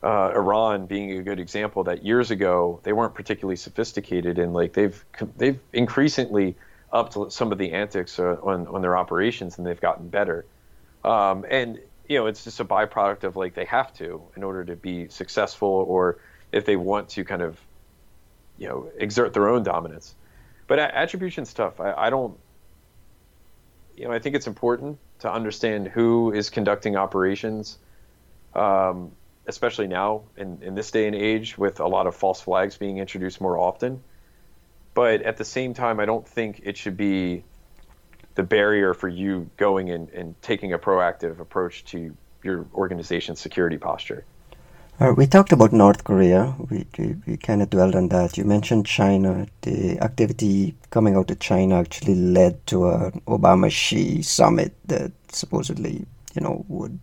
uh, 0.01 0.31
Iran 0.33 0.85
being 0.85 1.17
a 1.17 1.23
good 1.23 1.39
example 1.39 1.83
that 1.83 2.05
years 2.05 2.31
ago 2.31 2.79
they 2.83 2.93
weren't 2.93 3.13
particularly 3.13 3.57
sophisticated 3.57 4.39
and 4.39 4.53
like 4.53 4.73
they've 4.73 5.03
they've 5.37 5.59
increasingly 5.73 6.55
upped 6.91 7.17
some 7.31 7.51
of 7.51 7.57
the 7.57 7.73
antics 7.73 8.17
uh, 8.19 8.37
on 8.41 8.67
on 8.67 8.81
their 8.81 8.97
operations 8.97 9.57
and 9.57 9.67
they've 9.67 9.81
gotten 9.81 10.07
better. 10.07 10.45
Um, 11.03 11.45
and 11.49 11.79
you 12.09 12.17
know, 12.17 12.25
it's 12.25 12.43
just 12.43 12.59
a 12.59 12.65
byproduct 12.65 13.23
of 13.23 13.35
like 13.35 13.53
they 13.53 13.65
have 13.65 13.93
to 13.93 14.21
in 14.35 14.43
order 14.43 14.65
to 14.65 14.75
be 14.75 15.07
successful 15.09 15.85
or 15.87 16.17
if 16.51 16.65
they 16.65 16.75
want 16.75 17.07
to 17.09 17.23
kind 17.23 17.43
of, 17.43 17.59
you 18.57 18.67
know, 18.67 18.89
exert 18.97 19.33
their 19.33 19.47
own 19.47 19.63
dominance. 19.63 20.15
But 20.67 20.79
attribution 20.79 21.45
stuff, 21.45 21.79
I, 21.79 21.93
I 21.93 22.09
don't, 22.09 22.37
you 23.95 24.05
know, 24.05 24.11
I 24.11 24.19
think 24.19 24.35
it's 24.35 24.47
important 24.47 24.97
to 25.19 25.31
understand 25.31 25.87
who 25.87 26.33
is 26.33 26.49
conducting 26.49 26.95
operations, 26.95 27.77
um, 28.55 29.11
especially 29.49 29.87
now 29.87 30.21
in, 30.37 30.59
in 30.61 30.75
this 30.75 30.91
day 30.91 31.07
and 31.07 31.15
age 31.15 31.57
with 31.57 31.79
a 31.79 31.87
lot 31.87 32.07
of 32.07 32.15
false 32.15 32.39
flags 32.39 32.77
being 32.77 32.99
introduced 32.99 33.41
more 33.41 33.57
often. 33.57 34.01
But 34.93 35.23
at 35.23 35.37
the 35.37 35.45
same 35.45 35.73
time, 35.73 35.99
I 35.99 36.05
don't 36.05 36.27
think 36.27 36.61
it 36.63 36.77
should 36.77 36.95
be 36.95 37.43
the 38.35 38.43
barrier 38.43 38.93
for 38.93 39.09
you 39.09 39.49
going 39.57 39.89
and, 39.89 40.09
and 40.09 40.41
taking 40.41 40.71
a 40.73 40.79
proactive 40.79 41.39
approach 41.39 41.83
to 41.85 42.15
your 42.43 42.67
organization's 42.73 43.39
security 43.41 43.77
posture. 43.77 44.23
Uh, 44.99 45.13
we 45.15 45.25
talked 45.25 45.51
about 45.51 45.71
North 45.71 46.03
Korea. 46.03 46.53
We, 46.69 46.85
we, 46.97 47.15
we 47.25 47.37
kind 47.37 47.61
of 47.61 47.69
dwelled 47.69 47.95
on 47.95 48.09
that. 48.09 48.37
You 48.37 48.43
mentioned 48.43 48.85
China. 48.85 49.47
The 49.61 49.97
activity 49.99 50.75
coming 50.89 51.15
out 51.15 51.31
of 51.31 51.39
China 51.39 51.79
actually 51.79 52.15
led 52.15 52.65
to 52.67 52.89
an 52.89 53.21
Obama 53.25 53.71
Xi 53.71 54.21
summit 54.21 54.75
that 54.85 55.11
supposedly, 55.31 56.05
you 56.35 56.41
know, 56.41 56.65
would 56.67 56.99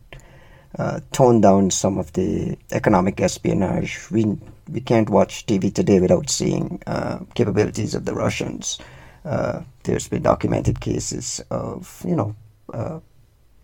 uh, 0.79 1.01
tone 1.13 1.41
down 1.41 1.71
some 1.71 1.99
of 1.99 2.13
the 2.13 2.57
economic 2.73 3.21
espionage. 3.21 4.11
We 4.11 4.39
we 4.69 4.81
can't 4.81 5.11
watch 5.11 5.47
TV 5.47 5.73
today 5.73 6.01
without 6.01 6.29
seeing 6.29 6.83
uh, 6.87 7.21
capabilities 7.35 7.95
of 7.95 8.05
the 8.05 8.15
Russians 8.15 8.79
uh, 9.27 9.63
there's 9.83 10.09
been 10.09 10.23
documented 10.23 10.81
cases 10.81 11.41
of, 11.51 12.01
you 12.07 12.15
know, 12.15 12.37
uh, 12.73 13.01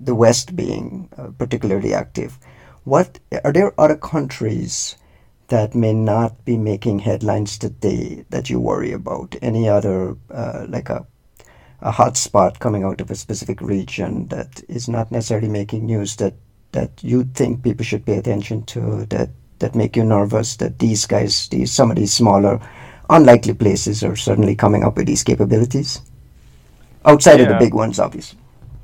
the 0.01 0.15
West 0.15 0.57
being 0.57 1.09
uh, 1.17 1.29
particularly 1.39 1.95
active. 1.95 2.37
What 2.85 3.21
are 3.45 3.53
there 3.53 3.81
other 3.81 3.97
countries 3.97 4.97
that 5.49 5.75
may 5.75 5.93
not 5.93 6.45
be 6.45 6.57
making 6.57 7.01
headlines 7.01 7.57
today 7.57 8.25
that 8.31 8.51
you 8.51 8.59
worry 8.59 8.91
about? 8.91 9.37
Any 9.41 9.69
other, 9.69 10.17
uh, 10.31 10.67
like 10.69 10.91
a 10.91 11.07
a 11.85 11.91
hotspot 11.91 12.61
coming 12.61 12.85
out 12.85 13.01
of 13.01 13.11
a 13.11 13.17
specific 13.17 13.61
region 13.61 14.29
that 14.29 14.63
is 14.69 14.89
not 14.89 15.11
necessarily 15.11 15.49
making 15.49 15.85
news 15.85 16.15
that 16.15 16.35
that 16.73 16.91
you 17.03 17.25
think 17.25 17.63
people 17.63 17.85
should 17.85 18.05
pay 18.05 18.19
attention 18.19 18.65
to 18.65 19.07
that 19.07 19.31
that 19.59 19.75
make 19.75 19.97
you 19.97 20.05
nervous 20.05 20.57
that 20.57 20.79
these 20.79 21.07
guys 21.07 21.49
these 21.49 21.71
some 21.71 21.91
of 21.91 21.97
these 21.97 22.13
smaller 22.13 22.61
unlikely 23.11 23.55
places 23.55 24.03
are 24.03 24.17
suddenly 24.17 24.55
coming 24.55 24.83
up 24.83 24.97
with 24.97 25.07
these 25.07 25.23
capabilities 25.23 26.01
outside 27.05 27.41
yeah. 27.41 27.47
of 27.47 27.49
the 27.49 27.59
big 27.59 27.75
ones, 27.75 27.99
obviously. 27.99 28.39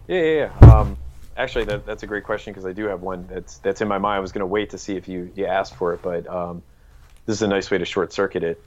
Yeah, 0.06 0.20
yeah, 0.20 0.50
yeah. 0.62 0.74
Um, 0.74 0.96
actually, 1.36 1.64
that, 1.66 1.86
that's 1.86 2.02
a 2.02 2.06
great 2.06 2.24
question 2.24 2.52
because 2.52 2.66
I 2.66 2.72
do 2.72 2.84
have 2.86 3.02
one 3.02 3.26
that's 3.28 3.58
that's 3.58 3.80
in 3.80 3.88
my 3.88 3.98
mind. 3.98 4.16
I 4.16 4.20
was 4.20 4.32
going 4.32 4.40
to 4.40 4.46
wait 4.46 4.70
to 4.70 4.78
see 4.78 4.96
if 4.96 5.08
you 5.08 5.30
you 5.34 5.46
asked 5.46 5.76
for 5.76 5.94
it, 5.94 6.02
but 6.02 6.26
um, 6.26 6.62
this 7.26 7.36
is 7.36 7.42
a 7.42 7.48
nice 7.48 7.70
way 7.70 7.78
to 7.78 7.84
short 7.84 8.12
circuit 8.12 8.42
it. 8.42 8.62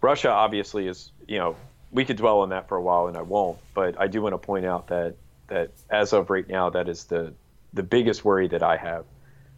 Russia 0.00 0.30
obviously 0.30 0.86
is, 0.86 1.10
you 1.26 1.38
know, 1.38 1.56
we 1.90 2.04
could 2.04 2.16
dwell 2.16 2.40
on 2.40 2.50
that 2.50 2.68
for 2.68 2.76
a 2.76 2.82
while, 2.82 3.06
and 3.06 3.16
I 3.16 3.22
won't. 3.22 3.58
But 3.72 3.98
I 3.98 4.06
do 4.06 4.20
want 4.20 4.34
to 4.34 4.38
point 4.38 4.66
out 4.66 4.88
that 4.88 5.16
that 5.48 5.70
as 5.90 6.12
of 6.12 6.30
right 6.30 6.48
now, 6.48 6.70
that 6.70 6.88
is 6.88 7.04
the 7.04 7.32
the 7.74 7.82
biggest 7.82 8.24
worry 8.24 8.48
that 8.48 8.62
I 8.62 8.76
have, 8.76 9.04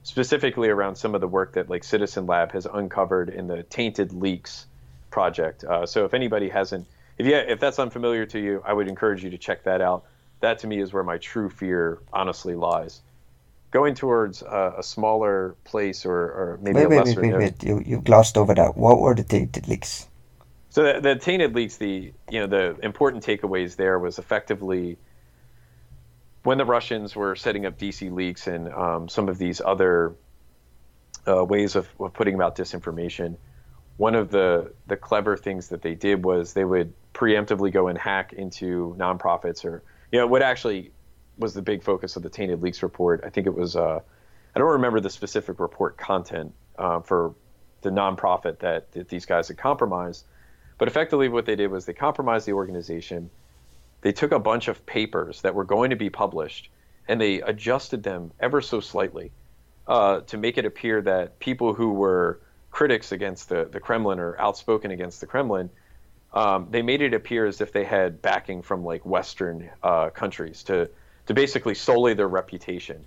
specifically 0.02 0.68
around 0.68 0.96
some 0.96 1.14
of 1.14 1.20
the 1.20 1.28
work 1.28 1.52
that 1.54 1.70
like 1.70 1.84
Citizen 1.84 2.26
Lab 2.26 2.52
has 2.52 2.66
uncovered 2.66 3.28
in 3.28 3.46
the 3.46 3.62
tainted 3.64 4.12
leaks 4.12 4.66
project. 5.10 5.64
Uh, 5.64 5.86
so 5.86 6.04
if 6.04 6.14
anybody 6.14 6.48
hasn't, 6.48 6.86
if 7.18 7.26
you 7.26 7.34
if 7.36 7.60
that's 7.60 7.78
unfamiliar 7.78 8.26
to 8.26 8.38
you, 8.38 8.62
I 8.64 8.72
would 8.72 8.88
encourage 8.88 9.22
you 9.22 9.30
to 9.30 9.38
check 9.38 9.64
that 9.64 9.80
out. 9.80 10.04
That 10.40 10.58
to 10.60 10.66
me 10.66 10.80
is 10.80 10.92
where 10.92 11.02
my 11.02 11.18
true 11.18 11.48
fear 11.48 11.98
honestly 12.12 12.54
lies. 12.54 13.00
Going 13.70 13.94
towards 13.94 14.42
uh, 14.42 14.74
a 14.78 14.82
smaller 14.82 15.54
place 15.64 16.06
or, 16.06 16.14
or 16.14 16.58
maybe 16.62 16.76
wait, 16.76 16.84
a 16.84 16.88
wait. 16.88 17.06
Wait, 17.06 17.18
wait, 17.18 17.36
wait, 17.36 17.62
You 17.62 17.82
you 17.84 18.00
glossed 18.00 18.36
over 18.38 18.54
that. 18.54 18.76
What 18.76 19.00
were 19.00 19.14
the 19.14 19.24
tainted 19.24 19.68
leaks? 19.68 20.08
So 20.70 20.82
the, 20.82 21.00
the 21.00 21.16
tainted 21.16 21.54
leaks, 21.54 21.78
the 21.78 22.12
you 22.30 22.40
know 22.40 22.46
the 22.46 22.76
important 22.82 23.24
takeaways 23.24 23.76
there 23.76 23.98
was 23.98 24.18
effectively 24.18 24.98
when 26.46 26.58
the 26.58 26.64
Russians 26.64 27.16
were 27.16 27.34
setting 27.34 27.66
up 27.66 27.78
DC 27.78 28.10
leaks 28.12 28.46
and 28.46 28.72
um, 28.72 29.08
some 29.08 29.28
of 29.28 29.36
these 29.36 29.60
other 29.60 30.14
uh, 31.26 31.44
ways 31.44 31.76
of, 31.76 31.88
of 31.98 32.12
putting 32.14 32.34
about 32.34 32.56
disinformation 32.56 33.36
one 33.96 34.14
of 34.14 34.30
the 34.30 34.72
the 34.86 34.96
clever 34.96 35.36
things 35.36 35.68
that 35.68 35.82
they 35.82 35.94
did 35.94 36.24
was 36.24 36.52
they 36.52 36.64
would 36.64 36.92
preemptively 37.14 37.72
go 37.72 37.88
and 37.88 37.98
hack 37.98 38.32
into 38.32 38.94
nonprofits 38.98 39.64
or 39.64 39.82
you 40.12 40.18
know 40.18 40.26
what 40.26 40.42
actually 40.42 40.92
was 41.38 41.54
the 41.54 41.62
big 41.62 41.82
focus 41.82 42.16
of 42.16 42.22
the 42.22 42.30
tainted 42.30 42.62
leaks 42.62 42.82
report. 42.82 43.22
I 43.24 43.30
think 43.30 43.46
it 43.46 43.54
was 43.54 43.76
uh, 43.76 44.00
i 44.54 44.58
don't 44.58 44.72
remember 44.72 45.00
the 45.00 45.10
specific 45.10 45.60
report 45.60 45.96
content 45.96 46.52
uh, 46.78 47.00
for 47.00 47.34
the 47.82 47.90
nonprofit 47.90 48.58
that, 48.60 48.90
that 48.92 49.08
these 49.08 49.26
guys 49.26 49.48
had 49.48 49.56
compromised 49.56 50.24
but 50.78 50.88
effectively 50.88 51.28
what 51.28 51.46
they 51.46 51.56
did 51.56 51.70
was 51.70 51.86
they 51.86 51.92
compromised 51.92 52.46
the 52.46 52.52
organization 52.52 53.30
they 54.00 54.12
took 54.12 54.32
a 54.32 54.38
bunch 54.38 54.68
of 54.68 54.84
papers 54.86 55.42
that 55.42 55.54
were 55.54 55.64
going 55.64 55.90
to 55.90 55.96
be 55.96 56.10
published 56.10 56.70
and 57.08 57.20
they 57.20 57.40
adjusted 57.40 58.02
them 58.02 58.32
ever 58.40 58.60
so 58.60 58.80
slightly 58.80 59.30
uh, 59.86 60.20
to 60.20 60.36
make 60.36 60.58
it 60.58 60.64
appear 60.64 61.00
that 61.02 61.38
people 61.38 61.72
who 61.74 61.92
were 61.92 62.40
critics 62.70 63.12
against 63.12 63.48
the, 63.48 63.64
the 63.70 63.80
Kremlin 63.80 64.18
or 64.18 64.38
outspoken 64.40 64.90
against 64.90 65.20
the 65.20 65.26
Kremlin, 65.26 65.70
um, 66.34 66.68
they 66.70 66.82
made 66.82 67.00
it 67.00 67.14
appear 67.14 67.46
as 67.46 67.60
if 67.60 67.72
they 67.72 67.84
had 67.84 68.20
backing 68.20 68.62
from 68.62 68.84
like 68.84 69.06
Western 69.06 69.70
uh, 69.82 70.10
countries 70.10 70.62
to 70.64 70.90
to 71.26 71.34
basically 71.34 71.74
sully 71.74 72.14
their 72.14 72.28
reputation. 72.28 73.04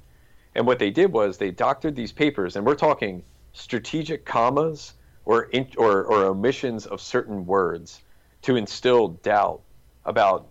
And 0.55 0.67
what 0.67 0.79
they 0.79 0.89
did 0.89 1.11
was 1.11 1.37
they 1.37 1.51
doctored 1.51 1.95
these 1.95 2.11
papers, 2.11 2.55
and 2.55 2.65
we're 2.65 2.75
talking 2.75 3.23
strategic 3.53 4.25
commas 4.25 4.93
or 5.25 5.43
in, 5.43 5.67
or, 5.77 6.03
or 6.03 6.25
omissions 6.25 6.85
of 6.85 6.99
certain 6.99 7.45
words 7.45 8.01
to 8.41 8.55
instill 8.55 9.09
doubt 9.09 9.61
about 10.05 10.47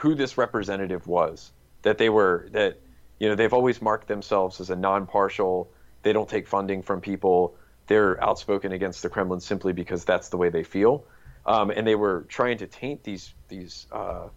who 0.00 0.14
this 0.14 0.36
representative 0.36 1.06
was. 1.06 1.52
That 1.82 1.98
they 1.98 2.10
were 2.10 2.48
that 2.52 2.78
you 3.18 3.28
know 3.28 3.34
they've 3.34 3.52
always 3.52 3.80
marked 3.80 4.08
themselves 4.08 4.60
as 4.60 4.70
a 4.70 4.76
non-partial. 4.76 5.70
They 6.02 6.12
don't 6.12 6.28
take 6.28 6.48
funding 6.48 6.82
from 6.82 7.00
people 7.00 7.54
they're 7.90 8.22
outspoken 8.22 8.70
against 8.70 9.02
the 9.02 9.08
Kremlin 9.08 9.40
simply 9.40 9.72
because 9.72 10.04
that's 10.04 10.28
the 10.28 10.36
way 10.36 10.48
they 10.48 10.62
feel. 10.62 11.04
Um, 11.44 11.70
and 11.70 11.84
they 11.84 11.96
were 11.96 12.24
trying 12.28 12.58
to 12.58 12.68
taint 12.68 13.02
these 13.02 13.34
these 13.48 13.88
uh, 13.90 14.28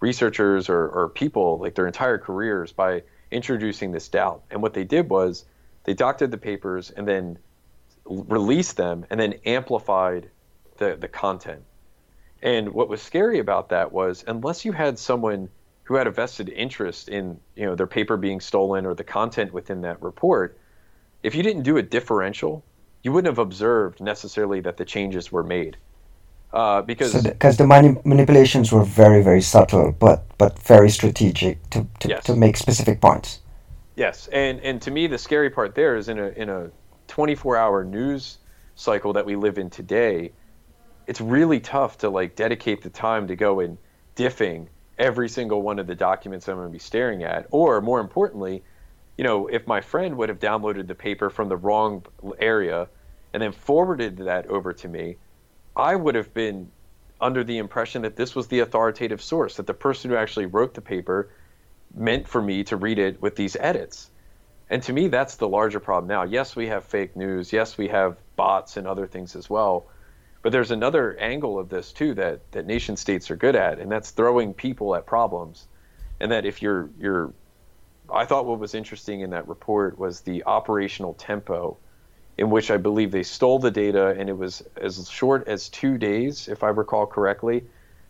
researchers 0.00 0.68
or, 0.68 0.88
or 0.88 1.08
people 1.08 1.58
like 1.58 1.76
their 1.76 1.86
entire 1.86 2.18
careers 2.18 2.72
by 2.72 3.04
introducing 3.30 3.92
this 3.92 4.08
doubt. 4.08 4.42
And 4.50 4.62
what 4.62 4.74
they 4.74 4.82
did 4.82 5.08
was 5.08 5.44
they 5.84 5.94
doctored 5.94 6.32
the 6.32 6.38
papers 6.38 6.90
and 6.90 7.06
then 7.06 7.38
released 8.04 8.76
them 8.76 9.06
and 9.10 9.20
then 9.20 9.34
amplified 9.46 10.30
the, 10.78 10.96
the 10.96 11.08
content. 11.08 11.62
And 12.42 12.72
what 12.72 12.88
was 12.88 13.02
scary 13.02 13.38
about 13.38 13.70
that 13.70 13.92
was 13.92 14.24
unless 14.26 14.64
you 14.64 14.72
had 14.72 14.98
someone 14.98 15.48
who 15.84 15.94
had 15.94 16.06
a 16.06 16.10
vested 16.10 16.48
interest 16.50 17.08
in 17.08 17.40
you 17.56 17.64
know 17.66 17.74
their 17.74 17.86
paper 17.86 18.16
being 18.16 18.40
stolen 18.40 18.86
or 18.86 18.94
the 18.94 19.04
content 19.04 19.52
within 19.52 19.80
that 19.82 20.00
report, 20.02 20.58
if 21.22 21.34
you 21.34 21.42
didn't 21.42 21.62
do 21.62 21.78
a 21.78 21.82
differential, 21.82 22.64
you 23.02 23.12
wouldn't 23.12 23.30
have 23.30 23.38
observed 23.38 24.00
necessarily 24.00 24.60
that 24.60 24.76
the 24.76 24.84
changes 24.84 25.32
were 25.32 25.42
made. 25.42 25.76
Uh, 26.52 26.80
because 26.82 27.22
because 27.22 27.56
so 27.56 27.62
the, 27.62 27.64
the 27.64 27.66
mani- 27.66 28.00
manipulations 28.04 28.72
were 28.72 28.84
very 28.84 29.22
very 29.22 29.42
subtle, 29.42 29.92
but 29.98 30.24
but 30.38 30.58
very 30.60 30.90
strategic 30.90 31.68
to 31.70 31.86
to, 32.00 32.08
yes. 32.08 32.24
to 32.24 32.36
make 32.36 32.56
specific 32.56 33.00
points. 33.00 33.40
Yes, 33.96 34.28
and 34.28 34.60
and 34.60 34.80
to 34.82 34.90
me 34.90 35.06
the 35.08 35.18
scary 35.18 35.50
part 35.50 35.74
there 35.74 35.96
is 35.96 36.08
in 36.08 36.18
a 36.18 36.28
in 36.28 36.48
a 36.48 36.70
24 37.08 37.56
hour 37.56 37.84
news 37.84 38.38
cycle 38.76 39.12
that 39.12 39.26
we 39.26 39.36
live 39.36 39.58
in 39.58 39.68
today, 39.68 40.32
it's 41.08 41.22
really 41.22 41.58
tough 41.58 41.96
to 41.98 42.10
like 42.10 42.36
dedicate 42.36 42.82
the 42.82 42.90
time 42.90 43.26
to 43.28 43.34
go 43.34 43.60
and 43.60 43.78
diffing 44.14 44.66
every 44.98 45.28
single 45.28 45.62
one 45.62 45.78
of 45.78 45.86
the 45.86 45.94
documents 45.94 46.46
I'm 46.46 46.56
going 46.56 46.68
to 46.68 46.72
be 46.72 46.78
staring 46.78 47.24
at, 47.24 47.46
or 47.50 47.80
more 47.80 47.98
importantly, 47.98 48.62
you 49.16 49.24
know, 49.24 49.46
if 49.46 49.66
my 49.66 49.80
friend 49.80 50.18
would 50.18 50.28
have 50.28 50.38
downloaded 50.38 50.86
the 50.86 50.94
paper 50.94 51.30
from 51.30 51.48
the 51.48 51.56
wrong 51.56 52.04
area 52.38 52.88
and 53.32 53.42
then 53.42 53.52
forwarded 53.52 54.18
that 54.18 54.46
over 54.48 54.74
to 54.74 54.86
me, 54.86 55.16
I 55.74 55.96
would 55.96 56.14
have 56.14 56.34
been 56.34 56.70
under 57.22 57.42
the 57.42 57.56
impression 57.56 58.02
that 58.02 58.16
this 58.16 58.34
was 58.34 58.48
the 58.48 58.60
authoritative 58.60 59.22
source, 59.22 59.56
that 59.56 59.66
the 59.66 59.74
person 59.74 60.10
who 60.10 60.16
actually 60.16 60.46
wrote 60.46 60.74
the 60.74 60.82
paper 60.82 61.30
meant 61.94 62.28
for 62.28 62.42
me 62.42 62.64
to 62.64 62.76
read 62.76 62.98
it 62.98 63.20
with 63.22 63.34
these 63.34 63.56
edits. 63.58 64.10
And 64.68 64.82
to 64.82 64.92
me, 64.92 65.08
that's 65.08 65.36
the 65.36 65.48
larger 65.48 65.80
problem 65.80 66.06
now. 66.06 66.24
Yes, 66.24 66.54
we 66.54 66.66
have 66.66 66.84
fake 66.84 67.16
news. 67.16 67.50
Yes, 67.50 67.78
we 67.78 67.88
have 67.88 68.18
bots 68.36 68.76
and 68.76 68.86
other 68.86 69.06
things 69.06 69.34
as 69.34 69.48
well. 69.48 69.86
But 70.42 70.52
there's 70.52 70.70
another 70.70 71.16
angle 71.16 71.58
of 71.58 71.68
this 71.68 71.92
too 71.92 72.14
that, 72.14 72.52
that 72.52 72.66
nation 72.66 72.96
states 72.96 73.30
are 73.30 73.36
good 73.36 73.56
at, 73.56 73.78
and 73.78 73.90
that's 73.90 74.10
throwing 74.10 74.54
people 74.54 74.94
at 74.94 75.06
problems. 75.06 75.66
And 76.20 76.32
that 76.32 76.46
if 76.46 76.62
you're 76.62 76.90
you're 76.98 77.32
I 78.12 78.24
thought 78.24 78.46
what 78.46 78.58
was 78.58 78.74
interesting 78.74 79.20
in 79.20 79.30
that 79.30 79.48
report 79.48 79.98
was 79.98 80.22
the 80.22 80.44
operational 80.44 81.14
tempo 81.14 81.76
in 82.38 82.50
which 82.50 82.70
I 82.70 82.76
believe 82.76 83.10
they 83.10 83.24
stole 83.24 83.58
the 83.58 83.70
data, 83.70 84.14
and 84.16 84.28
it 84.28 84.38
was 84.38 84.62
as 84.76 85.10
short 85.10 85.48
as 85.48 85.68
two 85.68 85.98
days, 85.98 86.46
if 86.46 86.62
I 86.62 86.68
recall 86.68 87.04
correctly, 87.04 87.64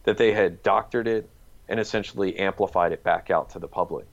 that 0.05 0.19
they 0.19 0.33
had 0.33 0.63
doctored 0.63 1.09
it 1.09 1.29
and 1.67 1.81
essentially 1.81 2.39
amplified 2.39 2.93
it 2.93 3.03
back 3.03 3.31
out 3.31 3.51
to 3.51 3.59
the 3.59 3.69
public. 3.69 4.07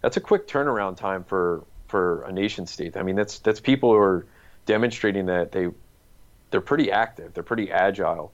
That's 0.00 0.16
a 0.16 0.20
quick 0.20 0.48
turnaround 0.48 0.96
time 0.96 1.24
for 1.24 1.64
for 1.88 2.22
a 2.22 2.32
nation 2.32 2.66
state. 2.66 2.96
I 2.96 3.02
mean, 3.02 3.16
that's 3.16 3.38
that's 3.40 3.60
people 3.60 3.92
who 3.92 3.98
are 3.98 4.26
demonstrating 4.64 5.26
that 5.26 5.52
they 5.52 5.68
they're 6.52 6.60
pretty 6.60 6.92
active, 6.92 7.34
they're 7.34 7.42
pretty 7.42 7.72
agile, 7.72 8.32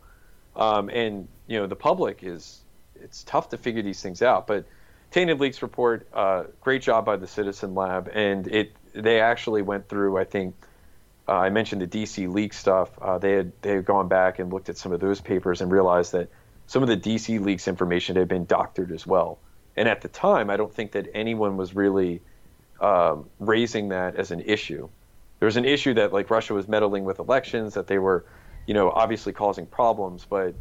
um, 0.55 0.91
and 0.91 1.29
you 1.47 1.59
know 1.59 1.67
the 1.67 1.77
public 1.77 2.23
is 2.23 2.61
it's 2.95 3.23
tough 3.25 3.49
to 3.51 3.57
figure 3.57 3.83
these 3.83 4.03
things 4.03 4.21
out, 4.21 4.47
but 4.47 4.67
Tainted 5.11 5.41
Leaks 5.41 5.63
report, 5.63 6.07
uh, 6.13 6.45
great 6.61 6.83
job 6.83 7.07
by 7.07 7.17
the 7.17 7.27
Citizen 7.27 7.75
Lab, 7.75 8.11
and 8.13 8.47
it 8.47 8.73
they 8.93 9.21
actually 9.21 9.63
went 9.63 9.89
through. 9.89 10.19
I 10.19 10.25
think 10.25 10.55
uh, 11.27 11.33
I 11.33 11.51
mentioned 11.51 11.81
the 11.81 11.87
DC 11.87 12.33
leak 12.33 12.53
stuff. 12.53 12.91
Uh, 13.01 13.19
they 13.19 13.33
had 13.33 13.53
they 13.63 13.71
had 13.71 13.85
gone 13.85 14.09
back 14.09 14.39
and 14.39 14.53
looked 14.53 14.69
at 14.69 14.77
some 14.77 14.93
of 14.93 15.01
those 15.01 15.21
papers 15.21 15.61
and 15.61 15.71
realized 15.71 16.13
that 16.13 16.29
some 16.67 16.83
of 16.83 16.89
the 16.89 16.97
DC 16.97 17.41
leaks 17.41 17.69
information 17.69 18.17
had 18.17 18.29
been 18.29 18.45
doctored 18.45 18.93
as 18.93 19.07
well. 19.07 19.39
And 19.77 19.89
at 19.89 20.03
the 20.03 20.09
time, 20.09 20.51
I 20.51 20.57
don't 20.57 20.75
think 20.75 20.93
that 20.93 21.09
anyone 21.15 21.57
was 21.57 21.75
really 21.75 22.21
um, 22.81 23.31
raising 23.39 23.91
that 23.91 24.17
as 24.17 24.31
an 24.31 24.41
issue. 24.41 24.89
There 25.39 25.47
was 25.47 25.57
an 25.57 25.65
issue 25.65 25.95
that 25.95 26.13
like 26.13 26.31
Russia 26.31 26.55
was 26.55 26.69
meddling 26.69 27.05
with 27.05 27.19
elections, 27.19 27.75
that 27.75 27.87
they 27.87 27.99
were, 27.99 28.25
you 28.67 28.75
know, 28.75 28.91
obviously 28.91 29.33
causing 29.33 29.67
problems. 29.67 30.27
But 30.29 30.55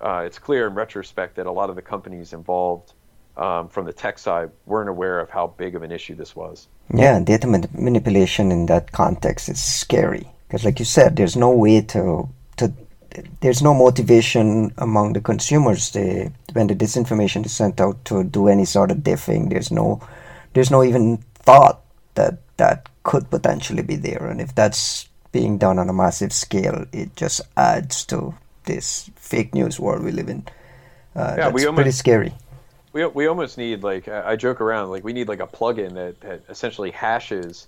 uh, 0.00 0.22
it's 0.26 0.38
clear 0.38 0.66
in 0.66 0.74
retrospect 0.74 1.36
that 1.36 1.46
a 1.46 1.52
lot 1.52 1.70
of 1.70 1.76
the 1.76 1.82
companies 1.82 2.32
involved 2.32 2.92
um, 3.36 3.68
from 3.68 3.86
the 3.86 3.92
tech 3.92 4.18
side 4.18 4.50
weren't 4.66 4.90
aware 4.90 5.20
of 5.20 5.30
how 5.30 5.46
big 5.46 5.74
of 5.74 5.82
an 5.82 5.92
issue 5.92 6.14
this 6.14 6.34
was. 6.34 6.68
Yeah, 6.92 7.20
data 7.20 7.46
manipulation 7.46 8.50
in 8.50 8.66
that 8.66 8.92
context 8.92 9.48
is 9.48 9.62
scary 9.62 10.28
because, 10.46 10.64
like 10.64 10.78
you 10.78 10.84
said, 10.84 11.16
there's 11.16 11.36
no 11.36 11.50
way 11.50 11.80
to 11.82 12.28
to 12.56 12.72
there's 13.40 13.62
no 13.62 13.74
motivation 13.74 14.72
among 14.78 15.12
the 15.12 15.20
consumers 15.20 15.94
when 15.94 16.66
the 16.66 16.74
disinformation 16.74 17.46
is 17.46 17.52
sent 17.52 17.80
out 17.80 18.04
to 18.04 18.24
do 18.24 18.48
any 18.48 18.64
sort 18.64 18.90
of 18.90 18.98
diffing. 18.98 19.50
There's 19.50 19.70
no 19.70 20.00
there's 20.54 20.70
no 20.70 20.82
even 20.82 21.18
thought 21.34 21.82
that 22.18 22.34
that 22.58 22.88
could 23.02 23.30
potentially 23.30 23.82
be 23.82 23.96
there, 23.96 24.26
and 24.26 24.40
if 24.40 24.54
that's 24.54 25.08
being 25.30 25.58
done 25.58 25.78
on 25.78 25.88
a 25.88 25.92
massive 25.92 26.32
scale, 26.32 26.84
it 26.92 27.14
just 27.14 27.40
adds 27.56 28.04
to 28.06 28.34
this 28.64 29.10
fake 29.16 29.54
news 29.54 29.78
world 29.78 30.02
we 30.02 30.12
live 30.12 30.28
in. 30.28 30.42
Uh, 31.14 31.34
yeah, 31.38 31.50
that's 31.50 31.64
pretty 31.78 31.96
scary 32.04 32.32
we, 32.92 33.06
we 33.06 33.26
almost 33.26 33.58
need 33.58 33.82
like 33.82 34.08
I 34.08 34.36
joke 34.36 34.60
around 34.60 34.90
like 34.90 35.04
we 35.04 35.12
need 35.12 35.28
like 35.28 35.40
a 35.40 35.46
plugin 35.46 35.94
that, 35.94 36.20
that 36.20 36.42
essentially 36.48 36.90
hashes 36.90 37.66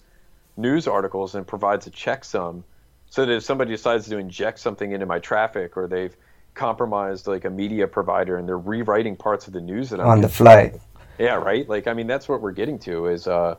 news 0.56 0.86
articles 0.86 1.34
and 1.34 1.46
provides 1.46 1.86
a 1.86 1.90
checksum 1.90 2.62
so 3.08 3.26
that 3.26 3.32
if 3.32 3.42
somebody 3.42 3.70
decides 3.72 4.08
to 4.08 4.18
inject 4.18 4.58
something 4.58 4.92
into 4.92 5.06
my 5.06 5.18
traffic 5.18 5.76
or 5.76 5.86
they've 5.86 6.16
compromised 6.54 7.26
like 7.26 7.44
a 7.44 7.50
media 7.50 7.86
provider 7.86 8.36
and 8.36 8.48
they're 8.48 8.58
rewriting 8.58 9.16
parts 9.16 9.46
of 9.46 9.52
the 9.52 9.60
news 9.60 9.90
that 9.90 10.00
I'm 10.00 10.06
on 10.06 10.20
the 10.20 10.28
fly. 10.28 10.78
Yeah, 11.18 11.34
right. 11.34 11.68
Like 11.68 11.86
I 11.86 11.94
mean, 11.94 12.06
that's 12.06 12.28
what 12.28 12.40
we're 12.40 12.52
getting 12.52 12.78
to 12.80 13.06
is, 13.06 13.26
uh, 13.26 13.56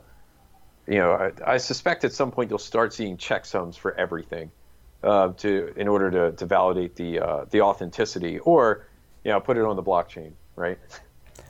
you 0.86 0.98
know, 0.98 1.12
I, 1.12 1.54
I 1.54 1.56
suspect 1.58 2.04
at 2.04 2.12
some 2.12 2.30
point 2.30 2.50
you'll 2.50 2.58
start 2.58 2.92
seeing 2.92 3.16
checksums 3.16 3.76
for 3.76 3.94
everything, 3.98 4.50
uh, 5.02 5.32
to 5.38 5.72
in 5.76 5.88
order 5.88 6.10
to, 6.10 6.36
to 6.36 6.46
validate 6.46 6.96
the 6.96 7.20
uh, 7.20 7.44
the 7.50 7.60
authenticity 7.60 8.38
or, 8.40 8.86
you 9.24 9.30
know, 9.30 9.40
put 9.40 9.56
it 9.56 9.64
on 9.64 9.76
the 9.76 9.82
blockchain, 9.82 10.32
right? 10.56 10.78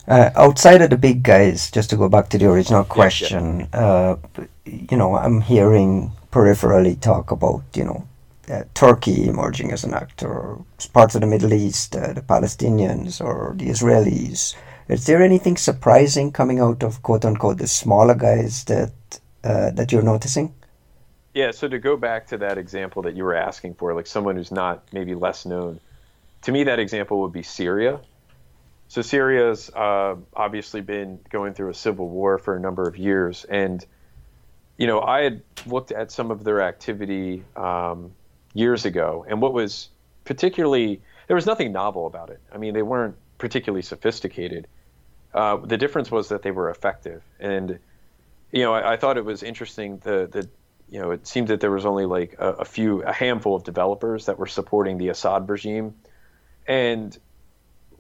Uh, 0.09 0.31
outside 0.35 0.83
of 0.83 0.91
the 0.91 0.97
big 0.97 1.23
guys, 1.23 1.71
just 1.71 1.91
to 1.91 1.97
go 1.97 2.09
back 2.09 2.29
to 2.29 2.39
the 2.39 2.51
original 2.51 2.85
question, 2.85 3.61
yeah, 3.61 3.67
yeah. 3.73 3.81
Uh, 3.81 4.17
you 4.65 4.97
know, 4.97 5.17
I'm 5.17 5.41
hearing 5.41 6.11
peripherally 6.33 7.01
talk 7.01 7.31
about, 7.31 7.63
you 7.75 7.85
know, 7.85 8.09
uh, 8.51 8.65
Turkey 8.75 9.29
emerging 9.29 9.71
as 9.71 9.85
an 9.85 9.95
actor, 9.95 10.59
parts 10.93 11.15
of 11.15 11.21
the 11.21 11.27
Middle 11.27 11.53
East, 11.53 11.95
uh, 11.95 12.13
the 12.13 12.21
Palestinians 12.21 13.21
or 13.25 13.55
the 13.57 13.67
Israelis. 13.67 14.57
Is 14.89 15.07
there 15.07 15.23
anything 15.23 15.57
surprising 15.57 16.33
coming 16.33 16.59
out 16.59 16.83
of 16.83 17.03
quote 17.03 17.25
unquote 17.25 17.59
the 17.59 17.69
smaller 17.69 18.17
guys 18.17 18.65
that 18.65 18.93
uh, 19.45 19.71
that 19.71 19.93
you're 19.93 20.03
noticing? 20.03 20.55
Yeah. 21.35 21.51
So 21.51 21.69
to 21.69 21.79
go 21.79 21.97
back 21.97 22.27
to 22.29 22.39
that 22.39 22.59
example 22.59 23.03
that 23.03 23.17
you 23.17 23.25
were 23.25 23.35
asking 23.35 23.75
for, 23.75 23.95
like 23.95 24.07
someone 24.07 24.37
who's 24.37 24.53
not 24.53 24.85
maybe 24.93 25.15
less 25.15 25.47
known, 25.47 25.81
to 26.43 26.53
me 26.53 26.65
that 26.65 26.79
example 26.79 27.21
would 27.23 27.33
be 27.33 27.43
Syria 27.43 28.01
so 28.93 29.01
Syria's 29.01 29.71
uh, 29.71 30.17
obviously 30.37 30.83
been 30.83 31.19
going 31.31 31.55
through 31.55 31.71
a 31.71 31.75
civil 31.75 32.11
war 32.11 32.37
for 32.37 32.55
a 32.55 32.61
number 32.61 32.83
of 32.83 32.99
years, 32.99 33.45
and 33.45 33.83
you 34.77 34.87
know 34.87 35.01
I 35.01 35.23
had 35.23 35.41
looked 35.65 35.93
at 35.93 36.13
some 36.13 36.31
of 36.31 36.45
their 36.45 36.61
activity 36.61 37.43
um, 37.57 38.13
years 38.53 38.85
ago, 38.85 39.25
and 39.27 39.41
what 39.41 39.55
was 39.55 39.89
particularly 40.27 41.01
there 41.27 41.35
was 41.35 41.47
nothing 41.47 41.73
novel 41.73 42.07
about 42.07 42.29
it. 42.29 42.41
I 42.53 42.59
mean, 42.59 42.75
they 42.75 42.83
weren't 42.83 43.17
particularly 43.39 43.81
sophisticated. 43.81 44.69
Uh, 45.33 45.57
the 45.57 45.79
difference 45.79 46.11
was 46.11 46.29
that 46.29 46.43
they 46.43 46.51
were 46.51 46.69
effective, 46.69 47.23
and 47.41 47.79
you 48.53 48.63
know 48.63 48.75
I, 48.75 48.93
I, 48.93 48.97
thought 48.97 49.17
it 49.17 49.25
was 49.25 49.43
interesting. 49.43 49.99
that 50.05 50.49
you 50.89 51.01
know 51.01 51.11
it 51.11 51.27
seemed 51.27 51.49
that 51.49 51.61
there 51.61 51.71
was 51.71 51.87
only 51.87 52.07
like 52.07 52.37
a, 52.39 52.49
a 52.49 52.65
few 52.65 53.03
a 53.03 53.13
handful 53.13 53.57
of 53.57 53.65
developers 53.65 54.27
that 54.27 54.39
were 54.39 54.47
supporting 54.47 54.99
the 54.99 55.09
Assad 55.09 55.49
regime, 55.49 55.95
and 56.67 57.19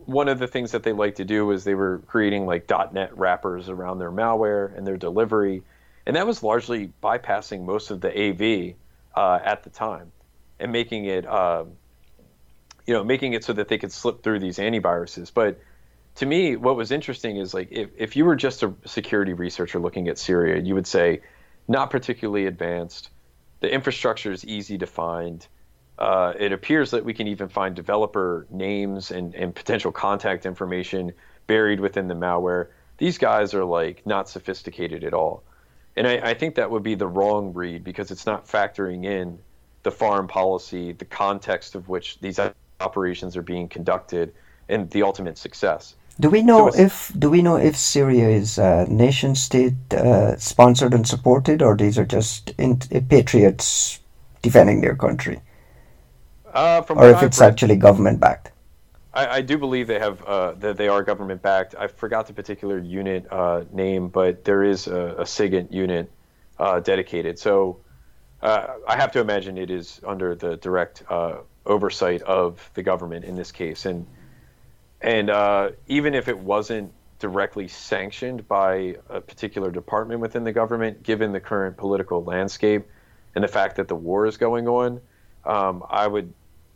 one 0.06 0.28
of 0.28 0.38
the 0.38 0.46
things 0.46 0.72
that 0.72 0.82
they 0.82 0.92
like 0.92 1.16
to 1.16 1.24
do 1.24 1.50
is 1.50 1.64
they 1.64 1.74
were 1.74 2.02
creating 2.06 2.46
like 2.46 2.68
.NET 2.92 3.16
wrappers 3.16 3.68
around 3.68 3.98
their 3.98 4.10
malware 4.10 4.76
and 4.76 4.86
their 4.86 4.96
delivery, 4.96 5.62
and 6.06 6.16
that 6.16 6.26
was 6.26 6.42
largely 6.42 6.92
bypassing 7.02 7.64
most 7.64 7.90
of 7.90 8.00
the 8.00 8.10
AV 8.10 8.74
uh, 9.14 9.38
at 9.44 9.62
the 9.64 9.70
time 9.70 10.12
and 10.58 10.72
making 10.72 11.04
it, 11.06 11.26
uh, 11.26 11.64
you 12.86 12.94
know, 12.94 13.04
making 13.04 13.32
it 13.32 13.44
so 13.44 13.52
that 13.52 13.68
they 13.68 13.78
could 13.78 13.92
slip 13.92 14.22
through 14.22 14.38
these 14.38 14.58
antiviruses. 14.58 15.32
But 15.32 15.60
to 16.16 16.26
me, 16.26 16.56
what 16.56 16.76
was 16.76 16.92
interesting 16.92 17.36
is 17.36 17.54
like 17.54 17.68
if, 17.70 17.90
if 17.96 18.16
you 18.16 18.24
were 18.24 18.36
just 18.36 18.62
a 18.62 18.74
security 18.84 19.32
researcher 19.32 19.78
looking 19.78 20.08
at 20.08 20.18
Syria, 20.18 20.60
you 20.60 20.74
would 20.74 20.86
say 20.86 21.20
not 21.68 21.90
particularly 21.90 22.46
advanced. 22.46 23.08
The 23.60 23.72
infrastructure 23.72 24.32
is 24.32 24.44
easy 24.44 24.78
to 24.78 24.86
find 24.86 25.46
uh, 25.98 26.32
it 26.38 26.52
appears 26.52 26.90
that 26.90 27.04
we 27.04 27.14
can 27.14 27.28
even 27.28 27.48
find 27.48 27.76
developer 27.76 28.46
names 28.50 29.10
and, 29.10 29.34
and 29.34 29.54
potential 29.54 29.92
contact 29.92 30.46
information 30.46 31.12
buried 31.46 31.80
within 31.80 32.08
the 32.08 32.14
malware. 32.14 32.68
These 32.98 33.18
guys 33.18 33.54
are 33.54 33.64
like 33.64 34.04
not 34.06 34.28
sophisticated 34.28 35.04
at 35.04 35.14
all. 35.14 35.44
And 35.96 36.06
I, 36.08 36.30
I 36.30 36.34
think 36.34 36.54
that 36.54 36.70
would 36.70 36.82
be 36.82 36.94
the 36.94 37.06
wrong 37.06 37.52
read 37.52 37.84
because 37.84 38.10
it's 38.10 38.26
not 38.26 38.48
factoring 38.48 39.04
in 39.04 39.38
the 39.82 39.90
foreign 39.90 40.26
policy, 40.26 40.92
the 40.92 41.04
context 41.04 41.74
of 41.74 41.88
which 41.88 42.18
these 42.20 42.40
operations 42.80 43.36
are 43.36 43.42
being 43.42 43.68
conducted, 43.68 44.32
and 44.68 44.90
the 44.90 45.02
ultimate 45.02 45.36
success. 45.36 45.94
Do 46.20 46.28
we 46.30 46.42
know 46.42 46.70
so 46.70 46.78
if 46.78 47.12
do 47.18 47.30
we 47.30 47.42
know 47.42 47.56
if 47.56 47.76
Syria 47.76 48.28
is 48.28 48.58
a 48.58 48.86
nation 48.88 49.34
state 49.34 49.94
uh, 49.94 50.36
sponsored 50.36 50.94
and 50.94 51.06
supported, 51.06 51.62
or 51.62 51.76
these 51.76 51.98
are 51.98 52.04
just 52.04 52.50
in, 52.58 52.80
uh, 52.94 53.00
patriots 53.08 53.98
defending 54.42 54.82
their 54.82 54.94
country, 54.94 55.40
uh, 56.52 56.82
or 56.90 57.10
if 57.10 57.22
it's 57.22 57.40
read, 57.40 57.48
actually 57.48 57.76
government 57.76 58.20
backed? 58.20 58.52
I, 59.14 59.26
I, 59.26 59.40
do 59.40 59.56
believe 59.56 59.86
they 59.86 59.98
have 59.98 60.22
uh, 60.24 60.52
that 60.52 60.76
they 60.76 60.88
are 60.88 61.02
government 61.02 61.40
backed. 61.40 61.74
I 61.78 61.86
forgot 61.86 62.26
the 62.26 62.34
particular 62.34 62.78
unit 62.78 63.26
uh, 63.30 63.64
name, 63.72 64.08
but 64.08 64.44
there 64.44 64.62
is 64.62 64.86
a, 64.86 65.14
a 65.18 65.24
SIGINT 65.24 65.72
unit 65.72 66.10
uh, 66.58 66.80
dedicated. 66.80 67.38
So 67.38 67.80
I 68.42 68.96
have 68.96 69.12
to 69.12 69.20
imagine 69.20 69.56
it 69.56 69.70
is 69.70 70.00
under 70.04 70.34
the 70.34 70.56
direct 70.56 71.04
oversight 71.64 72.22
of 72.22 72.70
the 72.74 72.82
government 72.82 73.24
in 73.24 73.36
this 73.36 73.52
case, 73.52 73.86
and 73.86 74.06
and 75.02 75.30
uh, 75.30 75.70
even 75.88 76.14
if 76.14 76.28
it 76.28 76.38
wasn't 76.38 76.92
directly 77.18 77.68
sanctioned 77.68 78.46
by 78.48 78.96
a 79.08 79.20
particular 79.20 79.70
department 79.70 80.20
within 80.20 80.44
the 80.44 80.52
government, 80.52 81.02
given 81.02 81.32
the 81.32 81.40
current 81.40 81.76
political 81.76 82.24
landscape 82.24 82.86
and 83.34 83.44
the 83.44 83.48
fact 83.48 83.76
that 83.76 83.88
the 83.88 83.94
war 83.94 84.26
is 84.26 84.36
going 84.36 84.66
on, 84.68 85.00
um, 85.44 85.84
I 85.88 86.06
would 86.06 86.32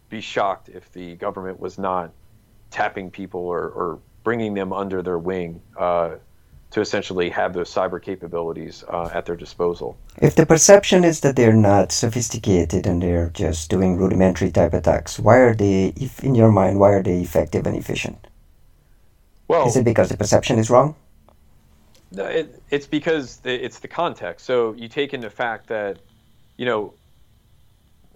be 0.08 0.20
shocked 0.20 0.68
if 0.68 0.92
the 0.92 1.16
government 1.16 1.58
was 1.60 1.78
not 1.78 2.12
tapping 2.70 3.10
people 3.10 3.40
or, 3.40 3.68
or 3.68 3.98
bringing 4.22 4.54
them 4.54 4.72
under 4.72 5.02
their 5.02 5.18
wing 5.18 5.60
uh, 5.78 6.16
to 6.76 6.82
essentially 6.82 7.30
have 7.30 7.54
those 7.54 7.72
cyber 7.72 8.00
capabilities 8.02 8.84
uh, 8.88 9.08
at 9.14 9.24
their 9.24 9.34
disposal. 9.34 9.96
If 10.20 10.34
the 10.34 10.44
perception 10.44 11.04
is 11.04 11.20
that 11.20 11.34
they're 11.34 11.54
not 11.54 11.90
sophisticated 11.90 12.86
and 12.86 13.02
they're 13.02 13.30
just 13.30 13.70
doing 13.70 13.96
rudimentary 13.96 14.50
type 14.50 14.74
attacks, 14.74 15.18
why 15.18 15.38
are 15.38 15.54
they, 15.54 15.94
if 15.96 16.22
in 16.22 16.34
your 16.34 16.52
mind, 16.52 16.78
why 16.78 16.90
are 16.90 17.02
they 17.02 17.22
effective 17.22 17.66
and 17.66 17.74
efficient? 17.74 18.26
Well, 19.48 19.66
is 19.66 19.78
it 19.78 19.86
because 19.86 20.10
the 20.10 20.18
perception 20.18 20.58
is 20.58 20.68
wrong? 20.68 20.94
It, 22.12 22.62
it's 22.68 22.86
because 22.86 23.40
it's 23.44 23.78
the 23.78 23.88
context. 23.88 24.44
So 24.44 24.74
you 24.74 24.88
take 24.88 25.14
into 25.14 25.30
fact 25.30 25.68
that, 25.68 25.96
you 26.58 26.66
know, 26.66 26.92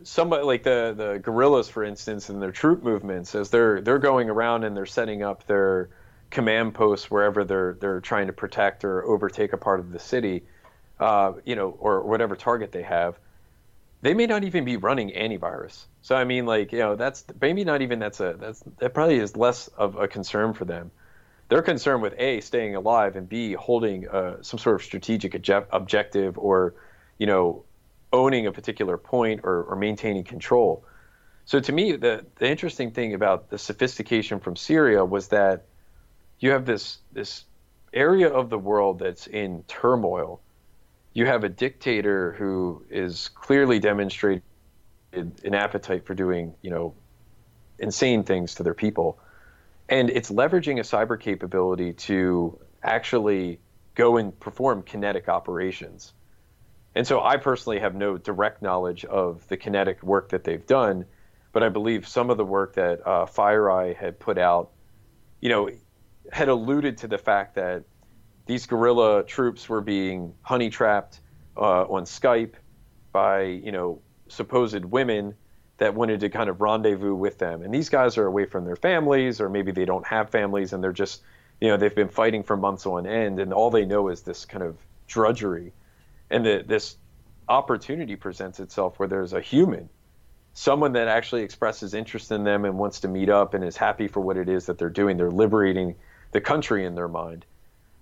somebody 0.03 0.43
like 0.43 0.65
the 0.65 0.93
the 0.95 1.19
guerrillas, 1.19 1.71
for 1.71 1.83
instance, 1.83 2.29
and 2.29 2.43
their 2.43 2.53
troop 2.53 2.83
movements, 2.83 3.35
as 3.35 3.49
they're 3.49 3.81
they're 3.81 3.99
going 3.99 4.29
around 4.29 4.65
and 4.65 4.77
they're 4.77 4.85
setting 4.85 5.23
up 5.23 5.47
their 5.47 5.89
command 6.31 6.75
posts 6.75 7.11
wherever 7.11 7.45
they're 7.45 7.77
they're 7.81 8.01
trying 8.01 8.29
to 8.29 8.33
protect 8.33 8.85
or 8.85 9.05
overtake 9.05 9.53
a 9.53 9.57
part 9.57 9.81
of 9.81 9.93
the 9.93 9.99
city, 9.99 10.45
uh, 10.99 11.33
you 11.45 11.57
know, 11.57 11.71
or 11.79 12.03
whatever 12.03 12.37
target 12.37 12.73
they 12.73 12.83
have, 12.83 13.19
they 14.03 14.15
may 14.15 14.27
not 14.27 14.45
even 14.45 14.65
be 14.65 14.77
running 14.77 15.11
antivirus. 15.11 15.85
So 16.03 16.15
I 16.15 16.25
mean, 16.25 16.47
like 16.47 16.73
you 16.73 16.79
know, 16.79 16.97
that's 16.97 17.25
maybe 17.41 17.65
not 17.65 17.83
even 17.83 17.99
that's 17.99 18.21
a 18.21 18.37
that's 18.39 18.63
that 18.79 18.95
probably 18.95 19.19
is 19.19 19.37
less 19.37 19.69
of 19.69 19.97
a 19.97 20.09
concern 20.09 20.55
for 20.55 20.65
them. 20.65 20.91
They're 21.49 21.63
concerned 21.63 22.03
with 22.03 22.15
a 22.17 22.41
staying 22.41 22.77
alive 22.77 23.17
and 23.17 23.29
b 23.29 23.55
holding 23.55 24.09
uh, 24.09 24.43
some 24.43 24.59
sort 24.59 24.77
of 24.77 24.83
strategic 24.85 25.35
object- 25.35 25.69
objective 25.73 26.39
or 26.39 26.75
you 27.19 27.27
know 27.27 27.65
owning 28.13 28.47
a 28.47 28.53
particular 28.53 28.97
point 28.97 29.41
or, 29.45 29.65
or 29.65 29.77
maintaining 29.77 30.25
control. 30.25 30.85
So 31.45 31.59
to 31.59 31.73
me, 31.73 31.97
the 31.97 32.25
the 32.37 32.49
interesting 32.49 32.93
thing 32.93 33.15
about 33.15 33.51
the 33.51 33.59
sophistication 33.59 34.39
from 34.39 34.55
Syria 34.55 35.05
was 35.05 35.29
that 35.29 35.65
you 36.41 36.51
have 36.51 36.65
this 36.65 36.99
this 37.13 37.45
area 37.93 38.29
of 38.29 38.51
the 38.51 38.59
world 38.59 38.99
that's 38.99 39.27
in 39.27 39.63
turmoil. 39.65 40.41
You 41.13 41.27
have 41.27 41.45
a 41.45 41.49
dictator 41.49 42.33
who 42.33 42.85
is 42.89 43.29
clearly 43.35 43.79
demonstrated 43.79 44.43
an 45.13 45.55
appetite 45.55 46.07
for 46.07 46.15
doing, 46.15 46.55
you 46.63 46.71
know, 46.71 46.95
insane 47.79 48.23
things 48.23 48.57
to 48.57 48.63
their 48.63 48.75
people. 48.75 49.19
And 49.89 50.09
it's 50.09 50.31
leveraging 50.31 50.79
a 50.79 50.83
cyber 50.83 51.19
capability 51.19 51.95
to 51.95 52.61
actually 52.83 53.59
go 53.97 54.17
and 54.17 54.39
perform 54.39 54.83
kinetic 54.83 55.29
operations. 55.29 56.13
And 56.95 57.07
so 57.07 57.21
I 57.21 57.37
personally 57.37 57.81
have 57.81 57.95
no 57.95 58.17
direct 58.17 58.63
knowledge 58.63 59.05
of 59.05 59.47
the 59.49 59.57
kinetic 59.57 60.03
work 60.03 60.31
that 60.31 60.45
they've 60.45 60.65
done, 60.65 61.07
but 61.53 61.65
I 61.65 61.69
believe 61.69 62.07
some 62.07 62.31
of 62.31 62.37
the 62.37 62.45
work 62.45 62.75
that 62.75 63.01
uh, 63.05 63.27
FireEye 63.27 63.97
had 63.97 64.21
put 64.21 64.39
out, 64.39 64.71
you 65.41 65.49
know, 65.49 65.71
had 66.31 66.49
alluded 66.49 66.99
to 66.99 67.09
the 67.09 67.19
fact 67.19 67.57
that 67.57 67.85
these 68.47 68.67
guerrilla 68.67 69.25
troops 69.25 69.69
were 69.69 69.81
being 69.81 70.35
honey 70.43 70.71
trapped 70.71 71.21
uh, 71.57 71.83
on 71.85 72.05
Skype 72.05 72.55
by 73.13 73.43
you 73.43 73.73
know 73.73 74.01
supposed 74.29 74.85
women 74.85 75.35
that 75.79 75.95
wanted 75.95 76.21
to 76.21 76.29
kind 76.29 76.51
of 76.51 76.61
rendezvous 76.61 77.15
with 77.15 77.39
them. 77.39 77.63
And 77.63 77.73
these 77.73 77.89
guys 77.89 78.19
are 78.19 78.27
away 78.27 78.45
from 78.45 78.65
their 78.65 78.77
families, 78.77 79.41
or 79.41 79.49
maybe 79.49 79.73
they 79.73 79.85
don't 79.85 80.07
have 80.07 80.31
families, 80.31 80.73
and 80.73 80.83
they're 80.83 80.93
just 80.93 81.23
you 81.61 81.69
know 81.69 81.77
they've 81.77 81.95
been 81.95 82.09
fighting 82.09 82.43
for 82.43 82.57
months 82.57 82.87
on 82.87 83.07
end, 83.07 83.41
and 83.41 83.53
all 83.53 83.71
they 83.71 83.85
know 83.85 84.09
is 84.09 84.23
this 84.23 84.45
kind 84.45 84.63
of 84.63 84.77
drudgery. 85.07 85.73
And 86.31 86.47
the, 86.47 86.65
this 86.65 86.97
opportunity 87.49 88.15
presents 88.15 88.61
itself 88.61 88.99
where 89.01 89.09
there's 89.09 89.33
a 89.33 89.41
human 89.41 89.89
someone 90.53 90.93
that 90.93 91.09
actually 91.09 91.43
expresses 91.43 91.95
interest 91.95 92.31
in 92.33 92.45
them 92.45 92.65
and 92.65 92.79
wants 92.79 93.01
to 93.01 93.09
meet 93.09 93.29
up 93.29 93.55
and 93.55 93.65
is 93.65 93.77
happy 93.77 94.09
for 94.09 94.21
what 94.21 94.37
it 94.37 94.49
is 94.49 94.67
that 94.67 94.79
they're 94.79 94.91
doing. 94.91 95.17
They're 95.17 95.31
liberating 95.31 95.97
the 96.33 96.41
country 96.41 96.85
in 96.85 96.95
their 96.95 97.09
mind. 97.09 97.45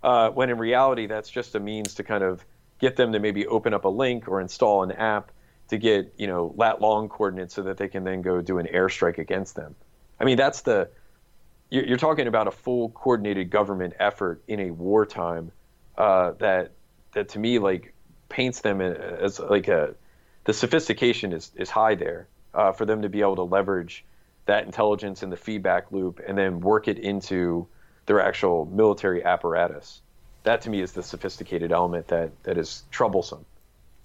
Uh, 0.02 0.30
when 0.30 0.50
in 0.50 0.58
reality, 0.58 1.06
that's 1.06 1.28
just 1.28 1.54
a 1.54 1.60
means 1.60 1.94
to 1.94 2.04
kind 2.04 2.22
of 2.22 2.44
get 2.78 2.96
them 2.96 3.12
to 3.12 3.18
maybe 3.18 3.46
open 3.46 3.74
up 3.74 3.84
a 3.84 3.88
link 3.88 4.28
or 4.28 4.40
install 4.40 4.82
an 4.82 4.92
app 4.92 5.32
to 5.68 5.76
get 5.76 6.14
you 6.16 6.26
know 6.26 6.54
lat 6.56 6.80
long 6.80 7.08
coordinates 7.08 7.54
so 7.54 7.62
that 7.62 7.76
they 7.76 7.88
can 7.88 8.04
then 8.04 8.22
go 8.22 8.40
do 8.40 8.58
an 8.58 8.66
airstrike 8.66 9.18
against 9.18 9.54
them. 9.54 9.74
I 10.20 10.24
mean, 10.24 10.36
that's 10.36 10.62
the 10.62 10.88
you're 11.70 11.98
talking 11.98 12.26
about 12.26 12.48
a 12.48 12.50
full 12.50 12.88
coordinated 12.90 13.50
government 13.50 13.92
effort 13.98 14.42
in 14.48 14.58
a 14.60 14.70
wartime 14.70 15.52
uh, 15.98 16.32
that 16.38 16.72
that 17.12 17.30
to 17.30 17.38
me 17.38 17.58
like 17.58 17.94
paints 18.28 18.60
them 18.60 18.80
as 18.80 19.38
like 19.38 19.68
a 19.68 19.94
the 20.44 20.52
sophistication 20.52 21.32
is 21.32 21.50
is 21.56 21.68
high 21.68 21.94
there 21.94 22.28
uh, 22.54 22.72
for 22.72 22.86
them 22.86 23.02
to 23.02 23.08
be 23.08 23.20
able 23.20 23.36
to 23.36 23.42
leverage 23.42 24.04
that 24.46 24.64
intelligence 24.64 25.22
and 25.22 25.30
the 25.30 25.36
feedback 25.36 25.92
loop 25.92 26.20
and 26.26 26.38
then 26.38 26.60
work 26.60 26.88
it 26.88 26.98
into 26.98 27.68
their 28.08 28.20
actual 28.20 28.66
military 28.72 29.22
apparatus. 29.22 30.00
That 30.42 30.60
to 30.62 30.70
me 30.70 30.80
is 30.80 30.92
the 30.92 31.02
sophisticated 31.02 31.70
element 31.70 32.08
that, 32.08 32.30
that 32.42 32.58
is 32.58 32.82
troublesome. 32.90 33.44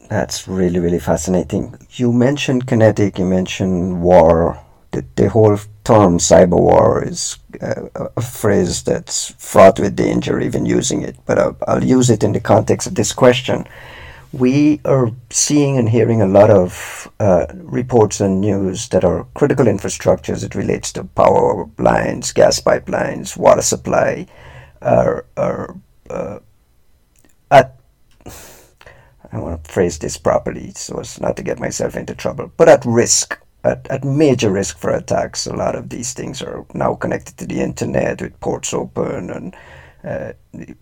That's 0.10 0.48
really, 0.48 0.80
really 0.80 1.00
fascinating. 1.00 1.76
You 1.92 2.12
mentioned 2.12 2.68
kinetic, 2.68 3.18
you 3.18 3.26
mentioned 3.26 4.02
war. 4.02 4.60
The, 4.92 5.06
the 5.16 5.30
whole 5.30 5.58
term 5.84 6.20
cyber 6.20 6.60
war 6.60 7.04
is 7.04 7.38
uh, 7.62 8.10
a 8.16 8.22
phrase 8.22 8.84
that's 8.84 9.34
fraught 9.40 9.80
with 9.80 9.96
danger, 9.96 10.40
even 10.40 10.66
using 10.66 11.02
it. 11.02 11.16
But 11.26 11.40
I'll, 11.40 11.58
I'll 11.68 11.84
use 11.84 12.10
it 12.10 12.24
in 12.24 12.34
the 12.34 12.40
context 12.40 12.88
of 12.88 12.96
this 12.96 13.14
question 13.14 13.66
we 14.34 14.82
are 14.84 15.12
seeing 15.30 15.78
and 15.78 15.88
hearing 15.88 16.22
a 16.22 16.28
lot 16.28 16.50
of 16.50 17.12
uh, 17.20 17.46
reports 17.54 18.20
and 18.20 18.42
news 18.42 18.90
that 18.90 19.04
are 19.04 19.28
critical 19.36 19.66
infrastructures. 19.66 20.44
It 20.44 20.56
relates 20.56 20.92
to 20.94 21.04
power 21.04 21.70
lines, 21.78 22.34
gas 22.34 22.60
pipelines, 22.60 23.38
water 23.38 23.62
supply, 23.62 24.26
are, 24.82 25.26
are 25.38 25.76
uh, 26.10 26.40
at 27.52 27.78
I 29.32 29.40
want 29.40 29.64
to 29.64 29.72
phrase 29.72 29.98
this 29.98 30.18
properly 30.18 30.72
so 30.76 31.00
as 31.00 31.20
not 31.20 31.36
to 31.38 31.44
get 31.44 31.60
myself 31.60 31.96
into 31.96 32.14
trouble, 32.14 32.52
but 32.56 32.70
at 32.70 32.86
risk, 32.86 33.40
at, 33.64 33.88
at 33.90 34.04
major 34.04 34.52
risk 34.52 34.78
for 34.78 34.92
attacks. 34.92 35.48
A 35.48 35.56
lot 35.56 35.76
of 35.76 35.90
these 35.90 36.14
things 36.14 36.42
are 36.44 36.66
now 36.76 36.94
connected 36.94 37.38
to 37.38 37.48
the 37.48 37.60
internet 37.60 38.22
with 38.22 38.40
ports 38.40 38.76
open, 38.76 39.32
and 39.32 39.56
uh, 40.04 40.34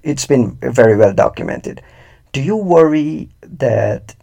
it's 0.04 0.26
been 0.26 0.58
very 0.62 0.98
well 0.98 1.14
documented 1.14 1.82
do 2.32 2.42
you 2.42 2.56
worry 2.56 3.30
that 3.42 4.16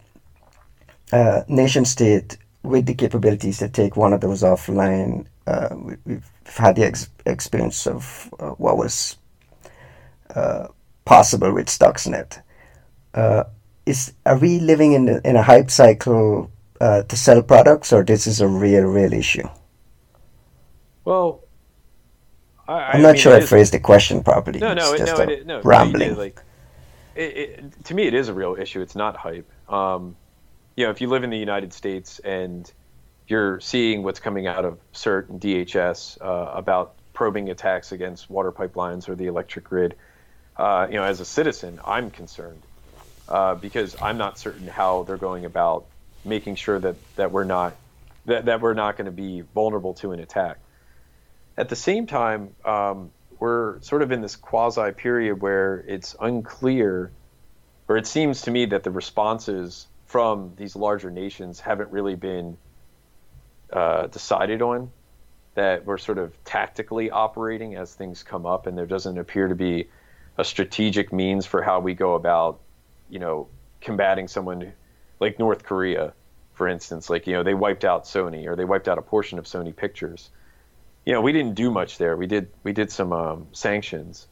uh, 1.11 1.43
nation 1.47 1.85
state 1.85 2.37
with 2.63 2.85
the 2.85 2.93
capabilities 2.93 3.59
to 3.59 3.69
take 3.69 3.95
one 3.95 4.13
of 4.13 4.21
those 4.21 4.43
offline, 4.43 5.25
uh, 5.47 5.69
we've 6.05 6.29
had 6.45 6.75
the 6.75 6.85
ex- 6.85 7.09
experience 7.25 7.87
of 7.87 8.33
uh, 8.39 8.49
what 8.51 8.77
was 8.77 9.17
uh, 10.35 10.67
possible 11.05 11.53
with 11.53 11.67
Stuxnet. 11.67 12.41
Uh, 13.13 13.43
is 13.85 14.13
are 14.25 14.37
we 14.37 14.59
living 14.59 14.93
in 14.93 15.21
in 15.25 15.35
a 15.35 15.41
hype 15.41 15.71
cycle 15.71 16.51
uh, 16.79 17.01
to 17.03 17.17
sell 17.17 17.41
products, 17.41 17.91
or 17.91 18.03
this 18.03 18.27
is 18.27 18.41
a 18.41 18.47
real 18.47 18.83
real 18.83 19.13
issue? 19.13 19.47
Well, 21.05 21.41
I, 22.67 22.97
am 22.97 23.01
not 23.01 23.13
mean, 23.13 23.21
sure 23.21 23.33
I 23.33 23.39
phrased 23.39 23.73
the 23.73 23.79
question 23.79 24.21
properly. 24.21 24.59
No, 24.59 24.75
no, 24.75 24.93
it's 24.93 25.11
no, 25.11 25.17
it, 25.23 25.47
no, 25.47 25.61
rambling. 25.61 26.15
like, 26.17 26.39
it, 27.19 27.85
to 27.85 27.93
me, 27.93 28.07
it 28.07 28.13
is 28.13 28.29
a 28.29 28.33
real 28.33 28.55
issue. 28.59 28.81
It's 28.81 28.95
not 28.95 29.15
hype. 29.17 29.49
Um, 29.71 30.15
you 30.75 30.85
know, 30.85 30.91
if 30.91 31.01
you 31.01 31.07
live 31.07 31.23
in 31.23 31.29
the 31.29 31.37
United 31.37 31.73
States 31.73 32.19
and 32.19 32.71
you're 33.27 33.59
seeing 33.59 34.03
what's 34.03 34.19
coming 34.19 34.47
out 34.47 34.65
of 34.65 34.79
CERT 34.93 35.29
and 35.29 35.41
DHS 35.41 36.21
uh, 36.21 36.51
about 36.53 36.95
probing 37.13 37.49
attacks 37.49 37.91
against 37.91 38.29
water 38.29 38.51
pipelines 38.51 39.09
or 39.09 39.15
the 39.15 39.27
electric 39.27 39.65
grid, 39.65 39.95
uh, 40.57 40.87
you 40.89 40.95
know, 40.95 41.03
as 41.03 41.19
a 41.19 41.25
citizen, 41.25 41.79
I'm 41.85 42.11
concerned 42.11 42.61
uh, 43.27 43.55
because 43.55 43.95
I'm 44.01 44.17
not 44.17 44.39
certain 44.39 44.67
how 44.67 45.03
they're 45.03 45.17
going 45.17 45.45
about 45.45 45.85
making 46.25 46.55
sure 46.55 46.79
that, 46.79 46.95
that 47.15 47.31
we're 47.31 47.43
not 47.43 47.75
that, 48.25 48.45
that 48.45 48.61
we're 48.61 48.73
not 48.73 48.97
going 48.97 49.05
to 49.05 49.11
be 49.11 49.41
vulnerable 49.41 49.93
to 49.95 50.11
an 50.11 50.19
attack. 50.19 50.57
At 51.57 51.69
the 51.69 51.75
same 51.75 52.07
time, 52.07 52.55
um, 52.63 53.11
we're 53.39 53.81
sort 53.81 54.01
of 54.01 54.11
in 54.11 54.21
this 54.21 54.35
quasi 54.35 54.91
period 54.91 55.41
where 55.41 55.83
it's 55.87 56.15
unclear, 56.19 57.11
or 57.87 57.97
it 57.97 58.05
seems 58.05 58.43
to 58.43 58.51
me 58.51 58.65
that 58.67 58.83
the 58.83 58.91
responses 58.91 59.87
from 60.05 60.53
these 60.57 60.75
larger 60.75 61.11
nations 61.11 61.59
haven't 61.59 61.91
really 61.91 62.15
been 62.15 62.57
uh, 63.71 64.07
decided 64.07 64.61
on. 64.61 64.91
That 65.55 65.85
we're 65.85 65.97
sort 65.97 66.19
of 66.19 66.31
tactically 66.45 67.11
operating 67.11 67.75
as 67.75 67.93
things 67.93 68.23
come 68.23 68.45
up, 68.45 68.67
and 68.67 68.77
there 68.77 68.85
doesn't 68.85 69.17
appear 69.17 69.47
to 69.47 69.55
be 69.55 69.89
a 70.37 70.43
strategic 70.45 71.11
means 71.11 71.45
for 71.45 71.61
how 71.61 71.81
we 71.81 71.93
go 71.93 72.15
about, 72.15 72.59
you 73.09 73.19
know, 73.19 73.47
combating 73.81 74.27
someone 74.27 74.71
like 75.19 75.37
North 75.37 75.63
Korea, 75.63 76.13
for 76.53 76.67
instance. 76.67 77.09
Like, 77.09 77.27
you 77.27 77.33
know, 77.33 77.43
they 77.43 77.53
wiped 77.53 77.83
out 77.83 78.05
Sony 78.05 78.47
or 78.47 78.55
they 78.55 78.63
wiped 78.63 78.87
out 78.87 78.97
a 78.97 79.01
portion 79.01 79.37
of 79.37 79.45
Sony 79.45 79.75
Pictures. 79.75 80.29
You 81.05 81.13
know, 81.13 81.21
we 81.21 81.31
didn't 81.31 81.55
do 81.55 81.71
much 81.71 81.97
there. 81.97 82.15
We 82.17 82.27
did 82.27 82.49
we 82.63 82.73
did 82.73 82.91
some 82.91 83.13
um, 83.13 83.47
sanctions. 83.51 84.27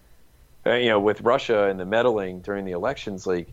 Uh, 0.65 0.73
you 0.73 0.89
know, 0.89 0.99
with 0.99 1.21
Russia 1.21 1.69
and 1.69 1.79
the 1.79 1.85
meddling 1.85 2.41
during 2.41 2.65
the 2.65 2.73
elections, 2.73 3.25
like, 3.25 3.47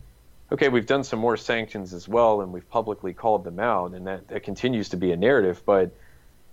okay, 0.51 0.67
we've 0.67 0.85
done 0.85 1.03
some 1.03 1.19
more 1.19 1.37
sanctions 1.37 1.93
as 1.93 2.07
well, 2.07 2.41
and 2.41 2.51
we've 2.51 2.69
publicly 2.69 3.13
called 3.13 3.43
them 3.45 3.59
out, 3.59 3.93
and 3.93 4.05
that, 4.05 4.27
that 4.27 4.43
continues 4.43 4.89
to 4.89 4.97
be 4.97 5.13
a 5.13 5.15
narrative, 5.15 5.61
but 5.65 5.95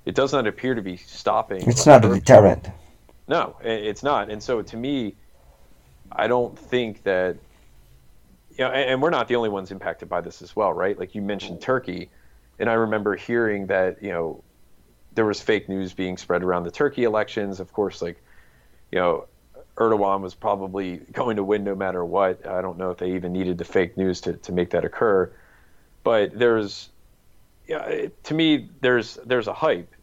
it 0.04 0.14
does 0.14 0.32
not 0.32 0.46
appear 0.46 0.74
to 0.74 0.82
be 0.82 0.96
stopping. 0.96 1.68
It's 1.68 1.86
not 1.86 2.04
a 2.04 2.08
deterrent. 2.08 2.70
No, 3.26 3.56
it's 3.62 4.02
not. 4.02 4.30
And 4.30 4.42
so 4.42 4.62
to 4.62 4.76
me, 4.76 5.14
I 6.10 6.26
don't 6.26 6.58
think 6.58 7.02
that 7.04 7.36
you 8.56 8.64
know, 8.64 8.70
and, 8.70 8.90
and, 8.90 9.02
we're 9.02 9.10
not 9.10 9.28
the 9.28 9.36
only 9.36 9.48
ones 9.48 9.70
impacted 9.70 10.08
by 10.08 10.20
this 10.20 10.42
as 10.42 10.54
well, 10.54 10.72
right? 10.72 10.98
Like 10.98 11.14
you 11.14 11.22
mentioned 11.22 11.60
Turkey, 11.60 12.10
and 12.58 12.68
I 12.68 12.74
remember 12.74 13.16
hearing 13.16 13.66
that 13.68 14.02
you 14.02 14.10
know 14.10 14.44
there 15.14 15.24
was 15.24 15.40
fake 15.40 15.68
news 15.68 15.92
being 15.92 16.16
spread 16.16 16.42
around 16.42 16.64
the 16.64 16.70
Turkey 16.70 17.04
elections. 17.04 17.60
Of 17.60 17.72
course, 17.72 18.02
like 18.02 18.22
you 18.90 18.98
know, 18.98 19.26
Erdogan 19.76 20.20
was 20.20 20.34
probably 20.34 20.96
going 21.12 21.36
to 21.36 21.44
win 21.44 21.64
no 21.64 21.74
matter 21.74 22.04
what. 22.04 22.46
I 22.46 22.62
don't 22.62 22.78
know 22.78 22.90
if 22.90 22.98
they 22.98 23.14
even 23.14 23.32
needed 23.32 23.58
the 23.58 23.64
fake 23.64 23.96
news 23.96 24.20
to 24.22 24.34
to 24.34 24.52
make 24.52 24.70
that 24.70 24.84
occur, 24.84 25.32
but 26.02 26.38
there's, 26.38 26.88
yeah, 27.68 28.06
to 28.24 28.34
me, 28.34 28.68
there's 28.80 29.18
there's 29.24 29.48
a 29.48 29.54
hype 29.54 29.94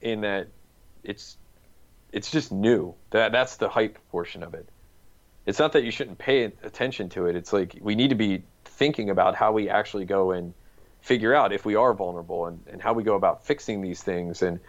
in 0.00 0.22
that 0.22 0.48
it's 1.04 1.36
it's 2.12 2.30
just 2.30 2.52
new. 2.52 2.94
That 3.10 3.32
that's 3.32 3.56
the 3.56 3.68
hype 3.68 3.98
portion 4.10 4.42
of 4.42 4.54
it 4.54 4.68
it's 5.46 5.58
not 5.58 5.72
that 5.72 5.84
you 5.84 5.90
shouldn't 5.90 6.18
pay 6.18 6.44
attention 6.44 7.08
to 7.10 7.26
it. 7.26 7.36
It's 7.36 7.52
like 7.52 7.78
we 7.80 7.94
need 7.94 8.10
to 8.10 8.14
be 8.14 8.42
thinking 8.64 9.10
about 9.10 9.34
how 9.34 9.52
we 9.52 9.68
actually 9.68 10.04
go 10.04 10.32
and 10.32 10.54
figure 11.02 11.34
out 11.34 11.52
if 11.52 11.64
we 11.64 11.74
are 11.74 11.92
vulnerable 11.92 12.46
and, 12.46 12.60
and 12.70 12.80
how 12.80 12.92
we 12.92 13.02
go 13.02 13.14
about 13.14 13.44
fixing 13.44 13.80
these 13.80 14.02
things 14.02 14.42
and 14.42 14.60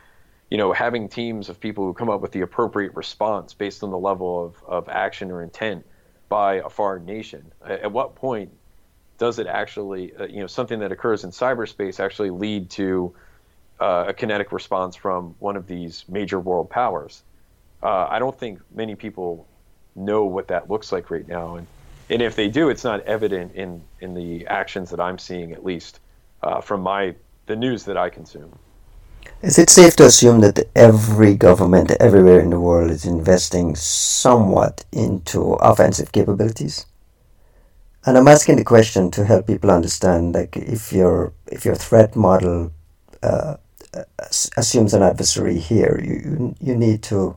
you 0.49 0.57
know 0.57 0.73
having 0.73 1.07
teams 1.07 1.49
of 1.49 1.59
people 1.59 1.85
who 1.85 1.93
come 1.93 2.09
up 2.09 2.21
with 2.21 2.31
the 2.31 2.41
appropriate 2.41 2.95
response 2.95 3.53
based 3.53 3.83
on 3.83 3.91
the 3.91 3.97
level 3.97 4.45
of, 4.45 4.63
of 4.67 4.89
action 4.89 5.31
or 5.31 5.41
intent 5.41 5.85
by 6.29 6.55
a 6.55 6.69
foreign 6.69 7.05
nation 7.05 7.51
at, 7.65 7.91
what 7.91 8.15
point 8.15 8.51
does 9.17 9.39
it 9.39 9.47
actually 9.47 10.15
uh, 10.15 10.25
you 10.25 10.41
know 10.41 10.47
something 10.47 10.79
that 10.79 10.91
occurs 10.91 11.23
in 11.23 11.29
cyberspace 11.29 11.99
actually 11.99 12.29
lead 12.29 12.69
to 12.69 13.13
uh, 13.79 14.05
a 14.07 14.13
kinetic 14.13 14.51
response 14.51 14.95
from 14.95 15.35
one 15.39 15.55
of 15.55 15.67
these 15.67 16.03
major 16.07 16.39
world 16.39 16.69
powers 16.69 17.23
uh, 17.83 18.07
i 18.09 18.19
don't 18.19 18.37
think 18.37 18.59
many 18.73 18.95
people 18.95 19.47
know 19.95 20.25
what 20.25 20.47
that 20.47 20.69
looks 20.69 20.91
like 20.91 21.09
right 21.09 21.27
now. 21.27 21.55
And 21.55 21.67
and 22.09 22.21
if 22.21 22.35
they 22.35 22.49
do, 22.49 22.69
it's 22.69 22.83
not 22.83 23.01
evident 23.01 23.55
in 23.55 23.83
in 23.99 24.13
the 24.13 24.47
actions 24.47 24.89
that 24.91 24.99
I'm 24.99 25.17
seeing, 25.17 25.53
at 25.53 25.63
least 25.63 25.99
uh, 26.43 26.61
from 26.61 26.81
my 26.81 27.15
the 27.45 27.55
news 27.55 27.83
that 27.85 27.97
I 27.97 28.09
consume. 28.09 28.57
Is 29.41 29.59
it 29.59 29.69
safe 29.69 29.95
to 29.97 30.05
assume 30.05 30.39
that 30.41 30.69
every 30.75 31.35
government 31.35 31.91
everywhere 31.99 32.39
in 32.39 32.49
the 32.49 32.59
world 32.59 32.91
is 32.91 33.05
investing 33.05 33.75
somewhat 33.75 34.85
into 34.91 35.53
offensive 35.53 36.11
capabilities? 36.11 36.85
And 38.05 38.17
I'm 38.17 38.27
asking 38.27 38.57
the 38.57 38.63
question 38.63 39.11
to 39.11 39.25
help 39.25 39.47
people 39.47 39.71
understand, 39.71 40.33
like 40.35 40.55
if 40.57 40.93
your 40.93 41.33
if 41.47 41.65
your 41.65 41.75
threat 41.75 42.15
model 42.15 42.71
uh, 43.21 43.55
assumes 44.57 44.93
an 44.93 45.03
adversary 45.03 45.57
here, 45.57 45.99
you 46.03 46.55
you 46.59 46.75
need 46.75 47.03
to 47.03 47.35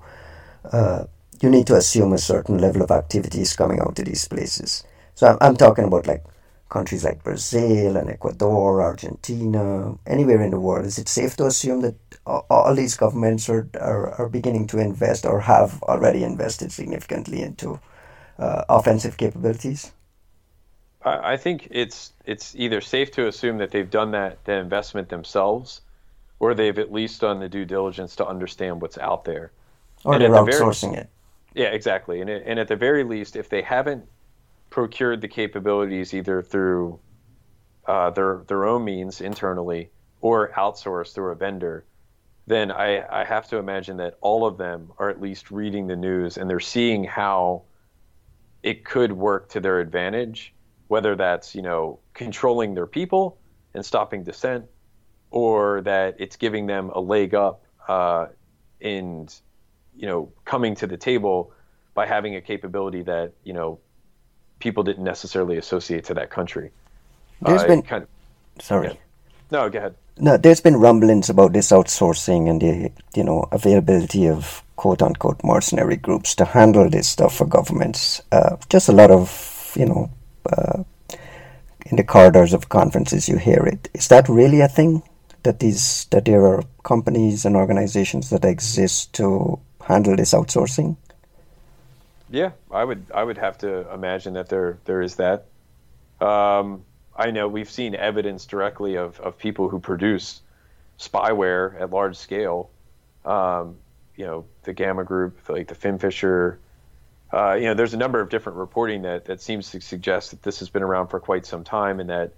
uh, 0.73 1.05
you 1.41 1.51
need 1.51 1.67
to 1.67 1.77
assume 1.77 2.13
a 2.13 2.19
certain 2.19 2.59
level 2.59 2.83
of 2.83 2.91
activity 2.91 3.41
is 3.41 3.55
coming 3.55 3.81
out 3.81 3.99
of 3.99 4.05
these 4.05 4.27
places. 4.27 4.85
So 5.15 5.29
I'm, 5.29 5.39
I'm 5.41 5.57
talking 5.57 5.85
about 5.85 6.07
like 6.07 6.25
countries 6.69 7.05
like 7.05 7.23
Brazil 7.23 7.97
and 7.97 8.11
Ecuador, 8.11 8.83
Argentina, 8.83 9.95
anywhere 10.07 10.43
in 10.43 10.51
the 10.51 10.61
world. 10.61 10.87
Is 10.87 10.99
it 10.99 11.09
safe 11.09 11.37
to 11.37 11.47
assume 11.47 11.81
that 11.83 11.95
all 12.27 12.75
these 12.75 12.97
governments 12.97 13.49
are, 13.49 13.69
are, 13.81 14.11
are 14.15 14.29
beginning 14.29 14.67
to 14.69 14.79
invest 14.79 15.25
or 15.25 15.41
have 15.41 15.81
already 15.85 16.25
invested 16.25 16.73
significantly 16.73 17.41
into 17.41 17.79
uh, 18.39 18.65
offensive 18.69 19.17
capabilities? 19.17 19.93
I 21.07 21.37
think 21.37 21.69
it's 21.71 22.13
it's 22.25 22.57
either 22.57 22.81
safe 22.81 23.13
to 23.13 23.29
assume 23.29 23.59
that 23.59 23.71
they've 23.71 23.89
done 23.89 24.11
that 24.11 24.45
the 24.45 24.55
investment 24.55 25.09
themselves, 25.09 25.83
or 26.41 26.53
they've 26.53 26.77
at 26.77 26.91
least 26.93 27.21
done 27.21 27.39
the 27.39 27.49
due 27.49 27.65
diligence 27.65 28.17
to 28.17 28.27
understand 28.27 28.83
what's 28.83 28.99
out 28.99 29.25
there. 29.25 29.53
Or 30.05 30.15
and 30.15 30.23
they're 30.23 30.31
outsourcing 30.31 30.91
very, 30.91 31.03
it. 31.03 31.11
Yeah, 31.55 31.69
exactly. 31.69 32.21
And, 32.21 32.29
and 32.29 32.59
at 32.59 32.67
the 32.67 32.75
very 32.75 33.05
least, 33.05 33.37
if 33.37 33.49
they 33.49 33.63
haven't 33.63 34.05
procured 34.77 35.23
the 35.23 35.29
capabilities 35.29 36.13
either 36.13 36.43
through 36.43 37.01
uh, 37.87 38.11
their 38.11 38.43
their 38.47 38.67
own 38.67 38.85
means 38.85 39.23
internally 39.23 39.89
or 40.21 40.51
outsourced 40.51 41.15
through 41.15 41.33
a 41.33 41.35
vendor, 41.35 41.87
then 42.47 42.71
I, 42.71 43.23
I 43.23 43.25
have 43.25 43.49
to 43.49 43.57
imagine 43.57 43.97
that 43.97 44.19
all 44.21 44.47
of 44.47 44.59
them 44.59 44.93
are 44.99 45.09
at 45.09 45.19
least 45.19 45.51
reading 45.51 45.87
the 45.87 45.97
news 45.97 46.37
and 46.37 46.51
they're 46.51 46.61
seeing 46.61 47.05
how 47.05 47.63
it 48.63 48.85
could 48.85 49.13
work 49.13 49.49
to 49.53 49.61
their 49.61 49.81
advantage, 49.81 50.53
whether 50.89 51.17
that's 51.17 51.55
you 51.55 51.63
know 51.63 52.01
controlling 52.13 52.75
their 52.75 52.87
people 52.87 53.39
and 53.73 53.83
stopping 53.83 54.25
dissent, 54.25 54.67
or 55.31 55.81
that 55.81 56.17
it's 56.19 56.37
giving 56.37 56.67
them 56.67 56.91
a 56.91 57.01
leg 57.01 57.35
up 57.35 57.65
uh, 57.89 58.27
in 58.81 59.27
you 59.97 60.07
know 60.07 60.31
coming 60.45 60.75
to 60.75 60.87
the 60.87 60.99
table 60.99 61.55
by 61.95 62.05
having 62.05 62.37
a 62.37 62.43
capability 62.43 63.01
that 63.01 63.33
you 63.43 63.55
know 63.55 63.81
people 64.59 64.83
didn't 64.83 65.05
necessarily 65.05 65.59
associate 65.59 66.05
to 66.05 66.15
that 66.15 66.31
country. 66.31 66.71
There's 67.43 67.63
uh, 67.63 67.67
been 67.67 67.83
kind 67.83 68.05
of, 68.05 68.63
sorry. 68.63 68.89
Yeah. 68.89 68.95
No, 69.51 69.71
go 69.71 69.79
ahead. 69.79 69.95
No, 70.19 70.37
there's 70.37 70.61
been 70.61 70.77
rumblings 70.77 71.29
about 71.29 71.53
this 71.53 71.71
outsourcing 71.71 72.49
and 72.49 72.61
the 72.61 72.91
you 73.15 73.23
know 73.23 73.47
availability 73.53 74.29
of 74.29 74.63
quote 74.77 75.03
unquote 75.03 75.43
mercenary 75.45 75.97
groups 75.97 76.35
to 76.37 76.45
handle 76.45 76.89
this 76.89 77.09
stuff 77.09 77.37
for 77.37 77.47
governments. 77.47 78.23
Uh, 78.33 78.57
just 78.71 78.89
a 78.89 78.93
lot 78.93 79.11
of 79.11 79.73
you 79.77 79.87
know 79.87 80.11
uh, 80.51 80.83
in 81.85 81.97
the 81.97 82.05
corridors 82.05 82.55
of 82.55 82.69
conferences 82.69 83.29
you 83.29 83.37
hear 83.37 83.63
it. 83.67 83.89
Is 83.95 84.09
that 84.09 84.29
really 84.29 84.61
a 84.61 84.69
thing? 84.69 85.03
That 85.43 85.61
these 85.61 86.07
that 86.11 86.25
there 86.25 86.45
are 86.47 86.63
companies 86.83 87.45
and 87.45 87.55
organizations 87.55 88.31
that 88.31 88.45
exist 88.45 89.13
to 89.15 89.61
handle 89.87 90.17
this 90.17 90.33
outsourcing? 90.33 90.97
Yeah, 92.31 92.53
I 92.71 92.83
would 92.83 93.07
I 93.15 93.23
would 93.23 93.39
have 93.39 93.59
to 93.59 93.93
imagine 93.93 94.35
that 94.35 94.49
there 94.49 94.79
there 94.85 95.01
is 95.01 95.17
that. 95.17 95.47
Um, 96.21 96.85
I 97.15 97.31
know 97.31 97.49
we've 97.49 97.71
seen 97.71 97.95
evidence 97.95 98.47
directly 98.47 98.97
of, 98.97 99.21
of 99.21 99.39
people 99.39 99.69
who 99.69 99.81
produce 99.81 100.43
spyware 100.99 101.81
at 101.81 101.91
large 101.91 102.17
scale. 102.17 102.71
Um, 103.25 103.77
you 104.17 104.27
know, 104.27 104.45
the 104.63 104.73
Gamma 104.73 105.05
Group, 105.05 105.49
like 105.49 105.69
the 105.69 105.75
FinFisher. 105.75 106.59
Uh, 107.33 107.55
you 107.55 107.65
know, 107.65 107.75
there's 107.75 107.95
a 107.95 107.99
number 107.99 108.21
of 108.21 108.29
different 108.29 108.59
reporting 108.59 109.03
that, 109.03 109.27
that 109.27 109.41
seems 109.41 109.71
to 109.73 109.81
suggest 109.81 110.31
that 110.31 110.43
this 110.43 110.61
has 110.61 110.69
been 110.69 110.83
around 110.83 111.09
for 111.09 111.21
quite 111.21 111.45
some 111.45 111.65
time 111.65 112.01
and 112.01 112.09
that 112.09 112.33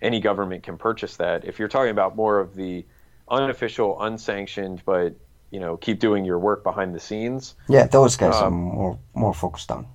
any 0.00 0.20
government 0.20 0.62
can 0.62 0.78
purchase 0.78 1.16
that. 1.16 1.44
If 1.44 1.58
you're 1.58 1.68
talking 1.68 1.90
about 1.90 2.16
more 2.16 2.40
of 2.40 2.54
the 2.54 2.84
unofficial, 3.28 4.00
unsanctioned, 4.00 4.82
but 4.84 5.14
you 5.50 5.60
know 5.60 5.76
keep 5.76 6.00
doing 6.00 6.24
your 6.24 6.38
work 6.38 6.62
behind 6.62 6.94
the 6.94 7.00
scenes. 7.00 7.54
Yeah, 7.68 7.86
those 7.86 8.16
guys 8.16 8.34
um, 8.34 8.42
are 8.42 8.50
more 8.50 8.98
more 9.14 9.34
focused 9.34 9.70
on. 9.70 9.86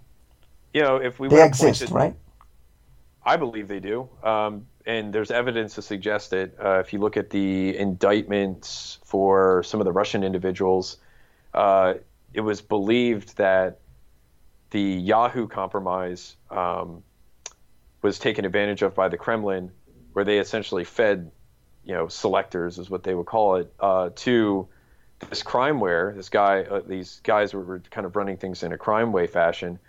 You 0.74 0.82
know, 0.82 0.98
if 0.98 1.20
we 1.20 1.30
they 1.30 1.44
exist, 1.44 1.82
pointed, 1.82 1.96
right? 1.96 2.16
I 3.24 3.38
believe 3.38 3.68
they 3.68 3.80
do, 3.80 4.10
um, 4.24 4.68
and 4.86 5.12
there's 5.12 5.32
evidence 5.32 5.76
to 5.76 5.82
suggest 5.82 6.34
it. 6.34 6.56
Uh, 6.64 6.80
if 6.80 6.94
you 6.94 7.00
look 7.00 7.18
at 7.18 7.30
the 7.30 7.76
indictments 7.78 9.00
for 9.04 9.64
some 9.64 9.80
of 9.80 9.86
the 9.86 9.92
Russian 9.92 10.24
individuals, 10.24 10.98
uh, 11.54 11.96
it 12.34 12.42
was 12.42 12.62
believed 12.62 13.38
that 13.38 13.80
the 14.72 14.82
Yahoo 14.82 15.48
compromise 15.48 16.36
um, 16.52 17.02
was 18.02 18.20
taken 18.20 18.46
advantage 18.46 18.82
of 18.82 18.94
by 18.94 19.08
the 19.08 19.18
Kremlin, 19.18 19.72
where 20.14 20.26
they 20.26 20.38
essentially 20.38 20.84
fed, 20.84 21.32
you 21.86 21.94
know, 21.94 22.08
selectors 22.08 22.78
is 22.78 22.90
what 22.90 23.04
they 23.04 23.16
would 23.16 23.26
call 23.26 23.56
it, 23.56 23.74
uh, 23.80 24.10
to 24.16 24.68
this 25.30 25.44
crimeware, 25.44 26.16
this 26.16 26.30
guy, 26.30 26.64
uh, 26.64 26.82
these 26.86 27.22
guys 27.24 27.54
were, 27.54 27.64
were, 27.64 27.80
kind 27.92 28.06
of 28.06 28.16
running 28.16 28.38
things 28.38 28.64
in 28.64 28.74
a 28.74 28.78
crimeware 28.78 29.30
fashion 29.30 29.80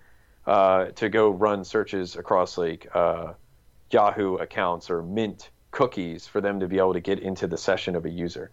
uh, 0.47 0.87
to 0.87 1.09
go 1.09 1.31
run 1.31 1.65
searches 1.65 2.17
across 2.17 2.57
like 2.57 2.87
uh, 2.95 3.33
Yahoo 3.91 4.37
accounts 4.37 4.91
or 4.91 5.03
Mint 5.03 5.51
cookies 5.71 6.27
for 6.27 6.41
them 6.41 6.61
to 6.61 6.69
be 6.69 6.79
able 6.79 6.95
to 6.95 7.01
get 7.01 7.19
into 7.19 7.47
the 7.47 7.59
session 7.59 7.97
of 7.97 8.05
a 8.05 8.11
user. 8.11 8.51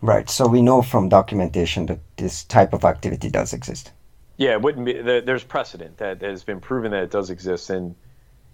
Right. 0.00 0.28
So 0.28 0.46
we 0.46 0.62
know 0.62 0.82
from 0.82 1.08
documentation 1.08 1.86
that 1.86 2.00
this 2.16 2.44
type 2.44 2.72
of 2.72 2.84
activity 2.84 3.30
does 3.30 3.52
exist. 3.52 3.92
Yeah, 4.36 4.52
it 4.52 4.62
wouldn't 4.62 4.84
be. 4.84 4.94
There's 5.00 5.44
precedent 5.44 5.98
that 5.98 6.22
has 6.22 6.42
been 6.42 6.60
proven 6.60 6.90
that 6.90 7.04
it 7.04 7.10
does 7.10 7.30
exist, 7.30 7.70
and 7.70 7.94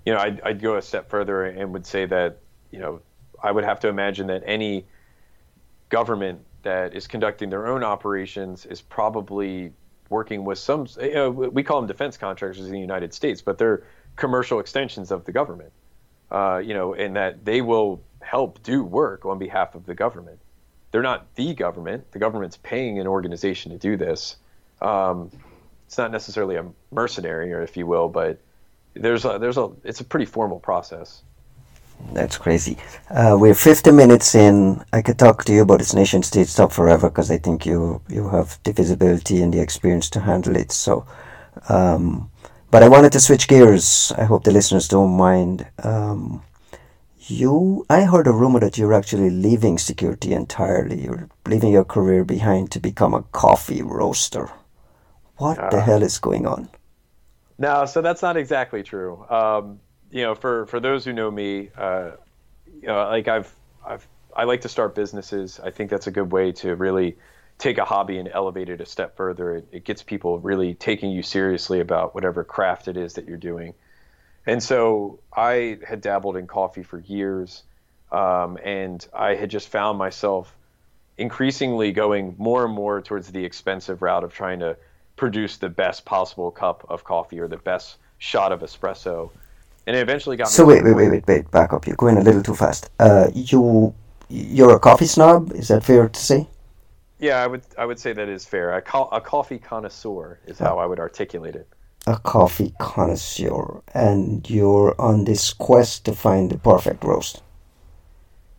you 0.04 0.12
know, 0.12 0.18
I'd, 0.18 0.40
I'd 0.42 0.60
go 0.60 0.76
a 0.76 0.82
step 0.82 1.08
further 1.08 1.44
and 1.44 1.72
would 1.72 1.86
say 1.86 2.04
that 2.06 2.40
you 2.70 2.78
know, 2.78 3.00
I 3.42 3.50
would 3.50 3.64
have 3.64 3.80
to 3.80 3.88
imagine 3.88 4.26
that 4.26 4.42
any 4.44 4.86
government 5.88 6.44
that 6.68 6.94
is 6.94 7.06
conducting 7.06 7.48
their 7.48 7.66
own 7.66 7.82
operations 7.82 8.66
is 8.66 8.82
probably 8.82 9.72
working 10.10 10.44
with 10.44 10.58
some. 10.58 10.86
You 11.00 11.14
know, 11.14 11.30
we 11.30 11.62
call 11.62 11.80
them 11.80 11.88
defense 11.88 12.18
contractors 12.18 12.66
in 12.66 12.72
the 12.72 12.78
United 12.78 13.14
States, 13.14 13.40
but 13.40 13.56
they're 13.56 13.84
commercial 14.16 14.60
extensions 14.60 15.10
of 15.10 15.24
the 15.24 15.32
government. 15.32 15.72
Uh, 16.30 16.58
you 16.62 16.74
know, 16.74 16.92
and 16.92 17.16
that 17.16 17.42
they 17.42 17.62
will 17.62 18.02
help 18.20 18.62
do 18.62 18.84
work 18.84 19.24
on 19.24 19.38
behalf 19.38 19.74
of 19.74 19.86
the 19.86 19.94
government. 19.94 20.38
They're 20.90 21.02
not 21.02 21.34
the 21.36 21.54
government. 21.54 22.12
The 22.12 22.18
government's 22.18 22.58
paying 22.58 22.98
an 22.98 23.06
organization 23.06 23.72
to 23.72 23.78
do 23.78 23.96
this. 23.96 24.36
Um, 24.82 25.30
it's 25.86 25.96
not 25.96 26.12
necessarily 26.12 26.56
a 26.56 26.66
mercenary, 26.90 27.54
or 27.54 27.62
if 27.62 27.78
you 27.78 27.86
will, 27.86 28.10
but 28.10 28.40
there's 28.92 29.24
a, 29.24 29.38
there's 29.38 29.56
a 29.56 29.70
it's 29.84 30.00
a 30.00 30.04
pretty 30.04 30.26
formal 30.26 30.60
process. 30.60 31.22
That's 32.12 32.38
crazy. 32.38 32.76
Uh, 33.10 33.36
we're 33.38 33.54
50 33.54 33.90
minutes 33.92 34.34
in. 34.34 34.82
I 34.92 35.02
could 35.02 35.18
talk 35.18 35.44
to 35.44 35.52
you 35.52 35.62
about 35.62 35.78
this 35.78 35.94
nation 35.94 36.22
state 36.22 36.48
stuff 36.48 36.74
forever 36.74 37.10
because 37.10 37.30
I 37.30 37.38
think 37.38 37.66
you 37.66 38.00
you 38.08 38.28
have 38.28 38.58
the 38.64 38.72
visibility 38.72 39.42
and 39.42 39.52
the 39.52 39.60
experience 39.60 40.08
to 40.10 40.20
handle 40.20 40.56
it. 40.56 40.72
So, 40.72 41.06
um, 41.68 42.30
but 42.70 42.82
I 42.82 42.88
wanted 42.88 43.12
to 43.12 43.20
switch 43.20 43.46
gears. 43.48 44.12
I 44.16 44.24
hope 44.24 44.44
the 44.44 44.52
listeners 44.52 44.88
don't 44.88 45.16
mind. 45.16 45.66
Um, 45.82 46.42
you, 47.30 47.84
I 47.90 48.04
heard 48.04 48.26
a 48.26 48.32
rumor 48.32 48.60
that 48.60 48.78
you're 48.78 48.94
actually 48.94 49.30
leaving 49.30 49.76
security 49.76 50.32
entirely. 50.32 51.02
You're 51.02 51.28
leaving 51.46 51.72
your 51.72 51.84
career 51.84 52.24
behind 52.24 52.70
to 52.72 52.80
become 52.80 53.12
a 53.12 53.22
coffee 53.32 53.82
roaster. 53.82 54.50
What 55.36 55.58
uh, 55.58 55.70
the 55.70 55.80
hell 55.80 56.02
is 56.02 56.18
going 56.18 56.46
on? 56.46 56.70
No, 57.58 57.84
so 57.84 58.00
that's 58.00 58.22
not 58.22 58.36
exactly 58.36 58.82
true. 58.82 59.26
Um, 59.28 59.80
you 60.10 60.22
know, 60.22 60.34
for 60.34 60.66
for 60.66 60.80
those 60.80 61.04
who 61.04 61.12
know 61.12 61.30
me, 61.30 61.70
uh, 61.76 62.12
you 62.80 62.88
know, 62.88 62.96
like 63.08 63.28
I've 63.28 63.52
I've 63.86 64.06
I 64.34 64.44
like 64.44 64.62
to 64.62 64.68
start 64.68 64.94
businesses. 64.94 65.60
I 65.62 65.70
think 65.70 65.90
that's 65.90 66.06
a 66.06 66.10
good 66.10 66.30
way 66.32 66.52
to 66.52 66.74
really 66.74 67.16
take 67.58 67.78
a 67.78 67.84
hobby 67.84 68.18
and 68.18 68.28
elevate 68.32 68.68
it 68.68 68.80
a 68.80 68.86
step 68.86 69.16
further. 69.16 69.56
It, 69.56 69.68
it 69.72 69.84
gets 69.84 70.02
people 70.02 70.38
really 70.38 70.74
taking 70.74 71.10
you 71.10 71.22
seriously 71.22 71.80
about 71.80 72.14
whatever 72.14 72.44
craft 72.44 72.88
it 72.88 72.96
is 72.96 73.14
that 73.14 73.26
you're 73.26 73.36
doing. 73.36 73.74
And 74.46 74.62
so 74.62 75.18
I 75.36 75.78
had 75.86 76.00
dabbled 76.00 76.36
in 76.36 76.46
coffee 76.46 76.84
for 76.84 77.00
years, 77.00 77.64
um, 78.12 78.58
and 78.62 79.06
I 79.12 79.34
had 79.34 79.50
just 79.50 79.68
found 79.68 79.98
myself 79.98 80.54
increasingly 81.18 81.92
going 81.92 82.36
more 82.38 82.64
and 82.64 82.72
more 82.72 83.02
towards 83.02 83.30
the 83.30 83.44
expensive 83.44 84.00
route 84.00 84.24
of 84.24 84.32
trying 84.32 84.60
to 84.60 84.76
produce 85.16 85.56
the 85.56 85.68
best 85.68 86.04
possible 86.04 86.50
cup 86.52 86.86
of 86.88 87.02
coffee 87.02 87.40
or 87.40 87.48
the 87.48 87.56
best 87.56 87.96
shot 88.18 88.52
of 88.52 88.60
espresso. 88.60 89.30
And 89.86 89.96
it 89.96 90.00
eventually 90.00 90.36
got. 90.36 90.48
So 90.48 90.64
wait, 90.66 90.84
wait, 90.84 90.94
wait, 90.94 91.10
wait, 91.10 91.26
wait, 91.26 91.50
back 91.50 91.72
up. 91.72 91.86
You're 91.86 91.96
going 91.96 92.18
a 92.18 92.22
little 92.22 92.42
too 92.42 92.54
fast. 92.54 92.90
Uh, 92.98 93.28
you, 93.34 93.94
you're 94.28 94.76
a 94.76 94.78
coffee 94.78 95.06
snob. 95.06 95.52
Is 95.52 95.68
that 95.68 95.82
fair 95.84 96.08
to 96.08 96.20
say? 96.20 96.46
Yeah, 97.18 97.42
I 97.42 97.46
would 97.46 97.62
I 97.76 97.84
would 97.84 97.98
say 97.98 98.12
that 98.12 98.28
is 98.28 98.44
fair. 98.44 98.76
A, 98.76 98.82
co- 98.82 99.08
a 99.10 99.20
coffee 99.20 99.58
connoisseur 99.58 100.38
is 100.46 100.58
how 100.58 100.78
I 100.78 100.86
would 100.86 101.00
articulate 101.00 101.56
it. 101.56 101.68
A 102.06 102.16
coffee 102.18 102.74
connoisseur, 102.78 103.82
and 103.92 104.48
you're 104.48 104.94
on 105.00 105.24
this 105.24 105.52
quest 105.52 106.04
to 106.04 106.12
find 106.12 106.50
the 106.50 106.58
perfect 106.58 107.02
roast. 107.02 107.42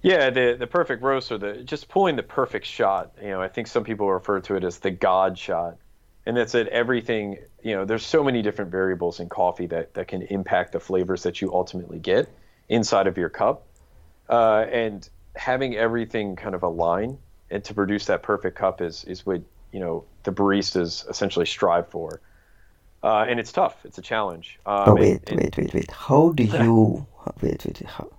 Yeah, 0.02 0.30
the 0.30 0.56
the 0.60 0.68
perfect 0.68 1.04
roast 1.04 1.32
or 1.32 1.38
the 1.38 1.64
just 1.64 1.88
pulling 1.90 2.16
the 2.16 2.24
perfect 2.24 2.66
shot. 2.66 3.14
You 3.22 3.30
know, 3.30 3.42
I 3.42 3.48
think 3.48 3.68
some 3.68 3.84
people 3.84 4.12
refer 4.12 4.40
to 4.42 4.56
it 4.56 4.64
as 4.64 4.80
the 4.80 4.92
God 4.92 5.38
shot, 5.38 5.78
and 6.26 6.36
that's 6.38 6.54
that 6.54 6.68
everything. 6.68 7.38
You 7.64 7.76
know, 7.76 7.86
there's 7.86 8.06
so 8.06 8.24
many 8.24 8.42
different 8.42 8.72
variables 8.72 9.20
in 9.20 9.30
coffee 9.30 9.68
that 9.68 9.94
that 9.94 10.08
can 10.08 10.22
impact 10.24 10.74
the 10.74 10.80
flavors 10.80 11.24
that 11.24 11.42
you 11.42 11.54
ultimately 11.54 12.00
get 12.00 12.30
inside 12.70 13.08
of 13.08 13.18
your 13.18 13.30
cup, 13.30 13.66
uh, 14.30 14.66
and 14.72 15.08
having 15.36 15.76
everything 15.76 16.36
kind 16.36 16.56
of 16.56 16.64
align 16.64 17.18
and 17.52 17.64
to 17.64 17.74
produce 17.74 18.06
that 18.06 18.24
perfect 18.24 18.58
cup 18.58 18.82
is 18.82 19.04
is 19.06 19.26
what 19.26 19.42
you 19.72 19.80
know 19.80 20.04
the 20.24 20.32
baristas 20.32 21.10
essentially 21.10 21.46
strive 21.46 21.88
for. 21.90 22.22
Uh, 23.02 23.26
and 23.30 23.40
it's 23.40 23.54
tough. 23.54 23.78
It's 23.86 23.98
a 23.98 24.02
challenge. 24.02 24.60
Um, 24.66 24.84
oh 24.88 24.96
wait, 24.96 25.30
and, 25.30 25.40
wait, 25.40 25.58
wait, 25.58 25.74
wait. 25.74 25.92
How 25.92 26.32
do 26.32 26.44
you? 26.44 27.08
wait, 27.42 27.66
wait. 27.66 27.82
How, 27.88 28.12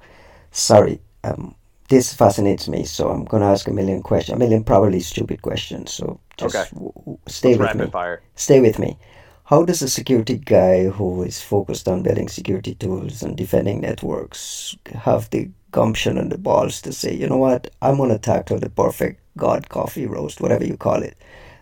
sorry. 0.52 1.00
Um, 1.22 1.54
this 1.90 2.14
fascinates 2.14 2.68
me, 2.68 2.84
so 2.84 3.10
I'm 3.10 3.24
gonna 3.24 3.50
ask 3.52 3.68
a 3.68 3.72
million 3.72 4.02
questions. 4.02 4.36
A 4.36 4.38
million 4.38 4.64
probably 4.64 5.00
stupid 5.00 5.42
questions. 5.42 5.92
So 5.92 6.20
just 6.38 6.56
okay. 6.56 6.68
w- 6.72 7.18
stay 7.26 7.56
Let's 7.56 7.74
with 7.74 7.84
me. 7.84 7.90
Fire. 7.90 8.22
Stay 8.36 8.60
with 8.60 8.78
me. 8.78 8.96
How 9.44 9.64
does 9.64 9.82
a 9.82 9.88
security 9.88 10.38
guy 10.38 10.84
who 10.88 11.24
is 11.24 11.42
focused 11.42 11.88
on 11.88 12.04
building 12.04 12.28
security 12.28 12.74
tools 12.76 13.22
and 13.22 13.36
defending 13.36 13.80
networks 13.80 14.76
have 14.94 15.28
the 15.30 15.50
gumption 15.72 16.18
and 16.18 16.30
the 16.32 16.38
balls 16.38 16.80
to 16.82 16.92
say, 16.92 17.12
you 17.14 17.28
know 17.28 17.36
what, 17.36 17.70
I'm 17.82 17.96
gonna 17.98 18.18
tackle 18.18 18.60
the 18.60 18.70
perfect 18.70 19.20
God 19.36 19.68
coffee 19.68 20.06
roast, 20.06 20.40
whatever 20.40 20.64
you 20.64 20.76
call 20.76 21.02
it. 21.02 21.16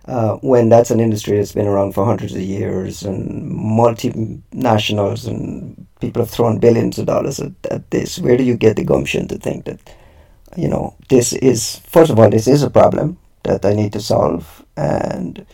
Uh, 0.06 0.36
when 0.36 0.70
that's 0.70 0.90
an 0.90 1.00
industry 1.00 1.36
that's 1.36 1.52
been 1.52 1.66
around 1.66 1.92
for 1.92 2.04
hundreds 2.04 2.34
of 2.34 2.40
years 2.40 3.02
and 3.02 3.50
multinationals 3.52 5.26
and 5.28 5.86
people 6.00 6.22
have 6.22 6.30
thrown 6.30 6.58
billions 6.58 6.98
of 6.98 7.06
dollars 7.06 7.40
at, 7.40 7.52
at 7.70 7.90
this, 7.90 8.18
where 8.18 8.36
do 8.36 8.44
you 8.44 8.56
get 8.56 8.76
the 8.76 8.84
gumption 8.84 9.28
to 9.28 9.36
think 9.38 9.64
that, 9.66 9.78
you 10.58 10.68
know, 10.68 10.94
this 11.08 11.32
is, 11.32 11.80
first 11.86 12.10
of 12.10 12.18
all, 12.18 12.28
this 12.30 12.48
is 12.48 12.62
a 12.62 12.70
problem 12.70 13.16
that 13.44 13.64
I 13.64 13.74
need 13.74 13.92
to 13.92 14.00
solve 14.00 14.64
and 14.76 15.46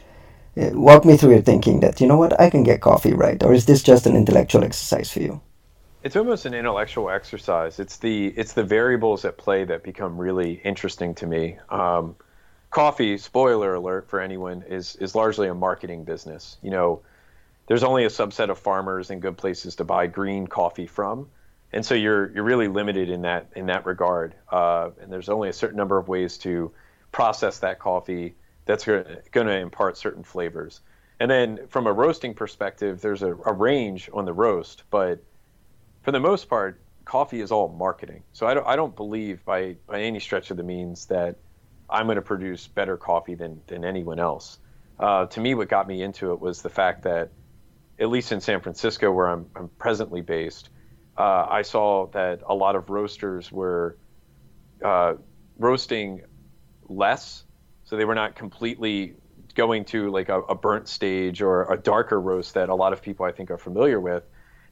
walk 0.57 1.05
me 1.05 1.17
through 1.17 1.33
your 1.33 1.43
thinking 1.43 1.81
that, 1.81 2.01
you 2.01 2.07
know 2.07 2.17
what, 2.17 2.41
I 2.41 2.49
can 2.49 2.63
get 2.63 2.81
coffee 2.81 3.13
right, 3.13 3.43
or 3.43 3.53
is 3.53 3.67
this 3.67 3.83
just 3.83 4.07
an 4.07 4.17
intellectual 4.17 4.65
exercise 4.65 5.11
for 5.13 5.21
you? 5.21 5.41
It's 6.03 6.17
almost 6.17 6.47
an 6.47 6.55
intellectual 6.55 7.11
exercise. 7.11 7.79
It's 7.79 7.97
the 7.97 8.27
it's 8.37 8.53
the 8.53 8.63
variables 8.63 9.25
at 9.25 9.39
play 9.39 9.65
that 9.65 9.83
become 9.83 10.19
really 10.19 10.61
interesting 10.63 11.15
to 11.15 11.27
me. 11.27 11.57
Um, 11.71 12.17
coffee, 12.71 13.17
spoiler 13.17 13.75
alert 13.75 14.09
for 14.11 14.21
anyone, 14.21 14.65
is 14.69 14.97
is 14.97 15.15
largely 15.15 15.49
a 15.49 15.55
marketing 15.55 16.05
business. 16.05 16.59
You 16.63 16.71
know, 16.71 17.01
there's 17.69 17.83
only 17.83 18.05
a 18.05 18.11
subset 18.11 18.51
of 18.51 18.59
farmers 18.59 19.11
and 19.11 19.23
good 19.23 19.39
places 19.39 19.77
to 19.77 19.85
buy 19.85 20.07
green 20.07 20.47
coffee 20.47 20.87
from, 20.87 21.31
and 21.75 21.85
so 21.85 21.95
you're 21.95 22.33
you're 22.33 22.45
really 22.45 22.69
limited 22.69 23.11
in 23.11 23.23
that 23.23 23.49
in 23.55 23.67
that 23.67 23.85
regard. 23.85 24.35
Uh, 24.51 24.91
and 25.03 25.13
there's 25.13 25.29
only 25.29 25.49
a 25.49 25.53
certain 25.53 25.77
number 25.77 25.99
of 25.99 26.09
ways 26.09 26.39
to 26.39 26.73
process 27.13 27.59
that 27.59 27.79
coffee 27.79 28.35
that's 28.65 28.85
going 28.85 29.47
to 29.47 29.59
impart 29.59 29.99
certain 29.99 30.23
flavors. 30.23 30.81
And 31.21 31.31
then 31.31 31.67
from 31.69 31.87
a 31.87 31.93
roasting 31.93 32.35
perspective, 32.35 33.01
there's 33.01 33.23
a, 33.23 33.35
a 33.35 33.53
range 33.53 34.09
on 34.13 34.25
the 34.25 34.33
roast, 34.33 34.85
but 34.91 35.23
for 36.03 36.13
the 36.13 36.21
most 36.21 36.49
part, 36.49 36.81
coffee 37.05 37.41
is 37.41 37.53
all 37.53 37.69
marketing. 37.69 38.23
So 38.33 38.47
I 38.47 38.55
don't, 38.55 38.67
I 38.67 38.77
don't 38.77 38.97
believe 38.97 39.45
by, 39.45 39.77
by 39.87 40.01
any 40.01 40.21
stretch 40.21 40.51
of 40.51 40.57
the 40.57 40.63
means 40.63 41.07
that 41.07 41.37
I'm 41.89 42.07
going 42.07 42.17
to 42.17 42.23
produce 42.23 42.67
better 42.67 42.97
coffee 42.97 43.35
than, 43.35 43.61
than 43.67 43.85
anyone 43.85 44.19
else. 44.19 44.59
Uh, 44.99 45.27
to 45.27 45.41
me, 45.41 45.55
what 45.55 45.69
got 45.69 45.87
me 45.87 46.03
into 46.03 46.33
it 46.33 46.41
was 46.41 46.63
the 46.63 46.71
fact 46.71 47.03
that, 47.03 47.31
at 47.99 48.09
least 48.09 48.33
in 48.33 48.41
San 48.41 48.61
Francisco, 48.61 49.13
where 49.13 49.29
I'm, 49.29 49.47
I'm 49.55 49.69
presently 49.79 50.21
based, 50.21 50.71
uh, 51.17 51.47
I 51.49 51.63
saw 51.63 52.07
that 52.09 52.41
a 52.47 52.55
lot 52.55 52.77
of 52.77 52.91
roasters 52.91 53.51
were 53.53 53.97
uh, 54.85 55.15
roasting 55.59 56.23
less. 56.89 57.45
So 57.85 57.97
they 57.97 58.05
were 58.05 58.15
not 58.15 58.35
completely 58.35 59.15
going 59.55 59.85
to 59.85 60.11
like 60.11 60.29
a, 60.29 60.41
a 60.41 60.55
burnt 60.55 60.89
stage 60.89 61.41
or 61.41 61.73
a 61.73 61.77
darker 61.77 62.21
roast 62.21 62.55
that 62.55 62.69
a 62.69 62.75
lot 62.75 62.93
of 62.93 63.03
people 63.03 63.25
I 63.25 63.33
think 63.33 63.51
are 63.51 63.59
familiar 63.59 64.01
with 64.01 64.25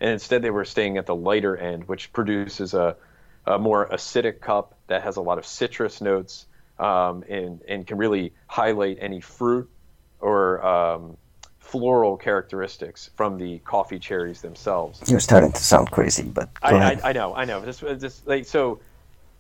and 0.02 0.10
instead 0.10 0.42
they 0.42 0.50
were 0.50 0.64
staying 0.64 0.98
at 0.98 1.06
the 1.06 1.14
lighter 1.14 1.56
end, 1.56 1.86
which 1.86 2.12
produces 2.12 2.74
a, 2.74 2.96
a 3.46 3.56
more 3.56 3.88
acidic 3.88 4.40
cup 4.40 4.76
that 4.88 5.02
has 5.04 5.16
a 5.16 5.20
lot 5.20 5.38
of 5.38 5.46
citrus 5.46 6.00
notes 6.00 6.46
um, 6.80 7.22
and 7.28 7.62
and 7.68 7.86
can 7.86 7.98
really 7.98 8.32
highlight 8.48 8.98
any 9.00 9.20
fruit 9.20 9.70
or 10.18 10.66
um, 10.66 11.16
floral 11.72 12.18
characteristics 12.18 13.08
from 13.16 13.38
the 13.38 13.58
coffee 13.60 13.98
cherries 13.98 14.42
themselves. 14.42 15.10
You're 15.10 15.20
starting 15.20 15.52
to 15.52 15.62
sound 15.62 15.90
crazy, 15.90 16.24
but 16.24 16.50
I, 16.62 16.74
I, 16.74 17.00
I, 17.02 17.12
know, 17.14 17.34
I 17.34 17.46
know. 17.46 17.64
Just, 17.64 17.80
just 17.98 18.26
like 18.26 18.44
so, 18.44 18.78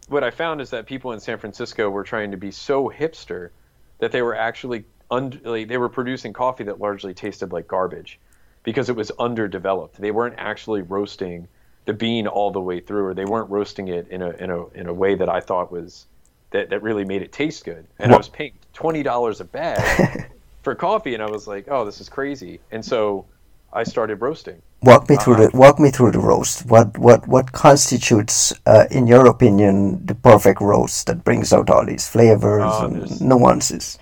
what 0.08 0.24
I 0.24 0.30
found 0.30 0.62
is 0.62 0.70
that 0.70 0.86
people 0.86 1.12
in 1.12 1.20
San 1.20 1.36
Francisco 1.36 1.90
were 1.90 2.04
trying 2.04 2.30
to 2.30 2.38
be 2.38 2.50
so 2.50 2.88
hipster 2.88 3.50
that 3.98 4.12
they 4.12 4.22
were 4.22 4.34
actually 4.34 4.86
un- 5.10 5.42
like, 5.44 5.68
they 5.68 5.76
were 5.76 5.90
producing 5.90 6.32
coffee 6.32 6.64
that 6.64 6.80
largely 6.80 7.12
tasted 7.12 7.52
like 7.52 7.68
garbage 7.68 8.18
because 8.62 8.88
it 8.88 8.96
was 8.96 9.10
underdeveloped. 9.18 10.00
They 10.00 10.10
weren't 10.10 10.36
actually 10.38 10.80
roasting 10.80 11.48
the 11.84 11.92
bean 11.92 12.26
all 12.26 12.50
the 12.50 12.62
way 12.62 12.80
through, 12.80 13.08
or 13.08 13.14
they 13.14 13.26
weren't 13.26 13.50
roasting 13.50 13.88
it 13.88 14.08
in 14.08 14.22
a 14.22 14.30
in 14.30 14.48
a 14.48 14.66
in 14.68 14.86
a 14.86 14.94
way 14.94 15.16
that 15.16 15.28
I 15.28 15.40
thought 15.40 15.70
was 15.70 16.06
that 16.52 16.70
that 16.70 16.82
really 16.82 17.04
made 17.04 17.20
it 17.20 17.30
taste 17.30 17.66
good. 17.66 17.86
And 17.98 18.10
what? 18.10 18.14
I 18.14 18.16
was 18.16 18.30
paying 18.30 18.54
twenty 18.72 19.02
dollars 19.02 19.42
a 19.42 19.44
bag 19.44 20.30
for 20.62 20.74
coffee, 20.74 21.14
and 21.14 21.22
I 21.22 21.30
was 21.30 21.46
like, 21.46 21.66
oh, 21.68 21.84
this 21.84 22.00
is 22.00 22.08
crazy. 22.08 22.60
And 22.70 22.84
so 22.84 23.26
I 23.72 23.84
started 23.84 24.16
roasting, 24.16 24.62
Walk 24.82 25.08
me 25.08 25.16
through 25.16 25.34
uh, 25.34 25.46
the 25.48 25.56
walk 25.56 25.78
me 25.78 25.90
through 25.90 26.10
the 26.10 26.18
roast. 26.18 26.66
What 26.66 26.98
what 26.98 27.28
what 27.28 27.52
constitutes, 27.52 28.52
uh, 28.66 28.86
in 28.90 29.06
your 29.06 29.26
opinion, 29.26 30.04
the 30.04 30.14
perfect 30.14 30.60
roast 30.60 31.06
that 31.06 31.22
brings 31.22 31.52
out 31.52 31.70
all 31.70 31.86
these 31.86 32.08
flavors 32.08 32.64
uh, 32.64 32.90
and 32.90 33.20
nuances? 33.20 33.98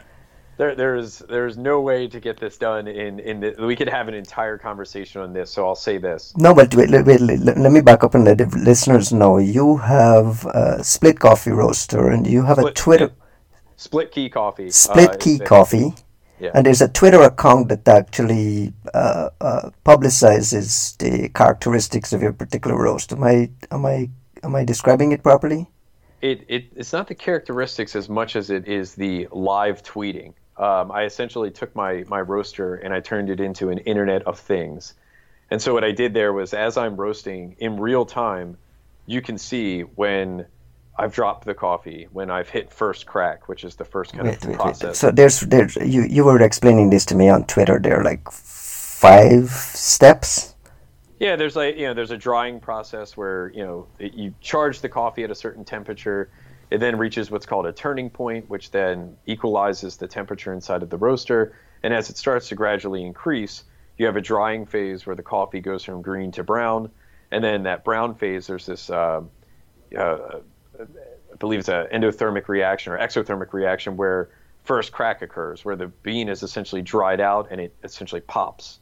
There, 0.57 0.75
there's 0.75 1.19
there's 1.19 1.59
no 1.59 1.83
way 1.83 2.09
to 2.09 2.19
get 2.19 2.41
this 2.41 2.57
done 2.57 2.89
in 2.89 3.21
in 3.21 3.41
the, 3.41 3.55
we 3.59 3.77
could 3.77 3.91
have 3.91 4.09
an 4.09 4.15
entire 4.15 4.57
conversation 4.57 5.21
on 5.21 5.35
this. 5.35 5.51
So 5.51 5.67
I'll 5.67 5.75
say 5.75 5.99
this. 5.99 6.35
No, 6.39 6.55
but 6.55 6.75
wait, 6.75 6.91
wait, 6.91 7.05
wait 7.05 7.21
let, 7.21 7.59
let 7.59 7.73
me 7.73 7.83
back 7.83 8.03
up 8.03 8.15
and 8.15 8.25
let 8.25 8.39
the 8.39 8.47
listeners 8.47 9.13
know 9.13 9.37
you 9.37 9.77
have 9.77 10.47
a 10.47 10.83
split 10.83 11.21
coffee 11.21 11.51
roaster 11.51 12.09
and 12.09 12.27
you 12.27 12.43
have 12.43 12.57
split, 12.57 12.71
a 12.73 12.83
Twitter. 12.83 13.11
Split 13.77 14.13
key 14.13 14.31
coffee. 14.31 14.71
Split 14.71 15.11
uh, 15.11 15.17
key 15.19 15.39
coffee. 15.39 15.95
Yeah. 16.41 16.53
And 16.55 16.65
there's 16.65 16.81
a 16.81 16.89
Twitter 16.89 17.21
account 17.23 17.69
that 17.69 17.87
actually 17.87 18.73
uh, 18.95 19.29
uh, 19.41 19.71
publicizes 19.85 20.97
the 20.97 21.29
characteristics 21.29 22.13
of 22.13 22.23
your 22.23 22.33
particular 22.33 22.77
roast. 22.77 23.13
Am 23.13 23.23
I 23.23 23.51
am 23.71 23.85
I 23.85 24.09
am 24.43 24.55
I 24.55 24.65
describing 24.65 25.13
it 25.13 25.23
properly? 25.23 25.69
It, 26.23 26.45
it 26.49 26.65
it's 26.75 26.93
not 26.93 27.09
the 27.09 27.15
characteristics 27.15 27.95
as 27.95 28.09
much 28.09 28.37
as 28.37 28.49
it 28.49 28.67
is 28.67 28.95
the 28.95 29.29
live 29.33 29.83
tweeting. 29.83 30.33
Um, 30.57 30.91
I 30.91 31.05
essentially 31.05 31.51
took 31.51 31.77
my 31.77 32.05
my 32.09 32.21
roaster 32.21 32.77
and 32.77 32.95
I 32.95 33.01
turned 33.01 33.29
it 33.29 33.41
into 33.41 33.69
an 33.69 33.79
Internet 33.79 34.23
of 34.23 34.39
Things. 34.39 34.95
And 35.51 35.61
so 35.61 35.75
what 35.75 35.85
I 35.85 35.93
did 35.93 36.15
there 36.15 36.33
was, 36.33 36.55
as 36.55 36.77
I'm 36.77 36.97
roasting 36.97 37.57
in 37.59 37.79
real 37.79 38.07
time, 38.07 38.57
you 39.07 39.21
can 39.21 39.37
see 39.37 39.81
when 39.81 40.47
I've 41.01 41.15
dropped 41.15 41.47
the 41.47 41.55
coffee 41.55 42.09
when 42.13 42.31
I've 42.31 42.51
hit 42.51 42.71
first 42.71 43.07
crack, 43.07 43.49
which 43.49 43.65
is 43.65 43.75
the 43.75 43.87
first 43.87 44.13
kind 44.13 44.29
wait, 44.29 44.45
of 44.45 44.51
wait, 44.51 44.57
process. 44.59 44.83
Wait. 44.83 44.97
So 44.97 45.11
there's 45.11 45.41
there's 45.41 45.77
you 45.77 46.03
you 46.03 46.25
were 46.25 46.43
explaining 46.43 46.91
this 46.91 47.07
to 47.07 47.15
me 47.15 47.31
on 47.31 47.45
Twitter. 47.45 47.79
There 47.79 47.99
are 48.01 48.05
like 48.05 48.31
five 48.31 49.49
steps. 49.49 50.55
Yeah, 51.19 51.37
there's 51.37 51.57
like 51.57 51.79
you 51.79 51.87
know 51.87 51.95
there's 51.95 52.11
a 52.11 52.19
drying 52.19 52.61
process 52.61 53.17
where 53.17 53.51
you 53.55 53.65
know 53.65 53.87
it, 53.99 54.13
you 54.13 54.35
charge 54.43 54.81
the 54.81 54.91
coffee 54.91 55.25
at 55.25 55.31
a 55.31 55.35
certain 55.35 55.65
temperature. 55.65 56.31
It 56.71 56.79
then 56.79 56.99
reaches 56.99 57.31
what's 57.31 57.47
called 57.47 57.67
a 57.67 57.73
turning 57.73 58.11
point, 58.11 58.51
which 58.51 58.71
then 58.71 59.17
equalizes 59.25 59.97
the 59.97 60.07
temperature 60.07 60.53
inside 60.53 60.83
of 60.83 60.91
the 60.91 60.99
roaster. 60.99 61.57
And 61.83 61.95
as 61.95 62.11
it 62.11 62.19
starts 62.19 62.49
to 62.51 62.55
gradually 62.55 63.05
increase, 63.05 63.65
you 63.97 64.05
have 64.05 64.17
a 64.17 64.21
drying 64.21 64.67
phase 64.67 65.07
where 65.07 65.17
the 65.17 65.23
coffee 65.23 65.61
goes 65.61 65.83
from 65.83 66.03
green 66.03 66.31
to 66.33 66.45
brown. 66.45 66.91
And 67.33 67.43
then 67.43 67.63
that 67.63 67.85
brown 67.85 68.15
phase, 68.15 68.47
there's 68.47 68.67
this 68.67 68.91
uh, 68.91 69.23
uh, 69.97 70.41
I 70.81 71.37
believe 71.37 71.61
it's 71.61 71.69
an 71.69 71.87
endothermic 71.93 72.49
reaction 72.49 72.93
or 72.93 72.99
exothermic 72.99 73.53
reaction 73.53 73.97
where 73.97 74.31
first 74.65 74.93
crack 74.93 75.23
occurs, 75.23 75.65
where 75.65 75.77
the 75.77 75.89
bean 75.89 76.29
is 76.29 76.43
essentially 76.43 76.83
dried 76.83 77.21
out 77.21 77.49
and 77.51 77.61
it 77.61 77.75
essentially 77.83 78.21
pops. 78.21 78.81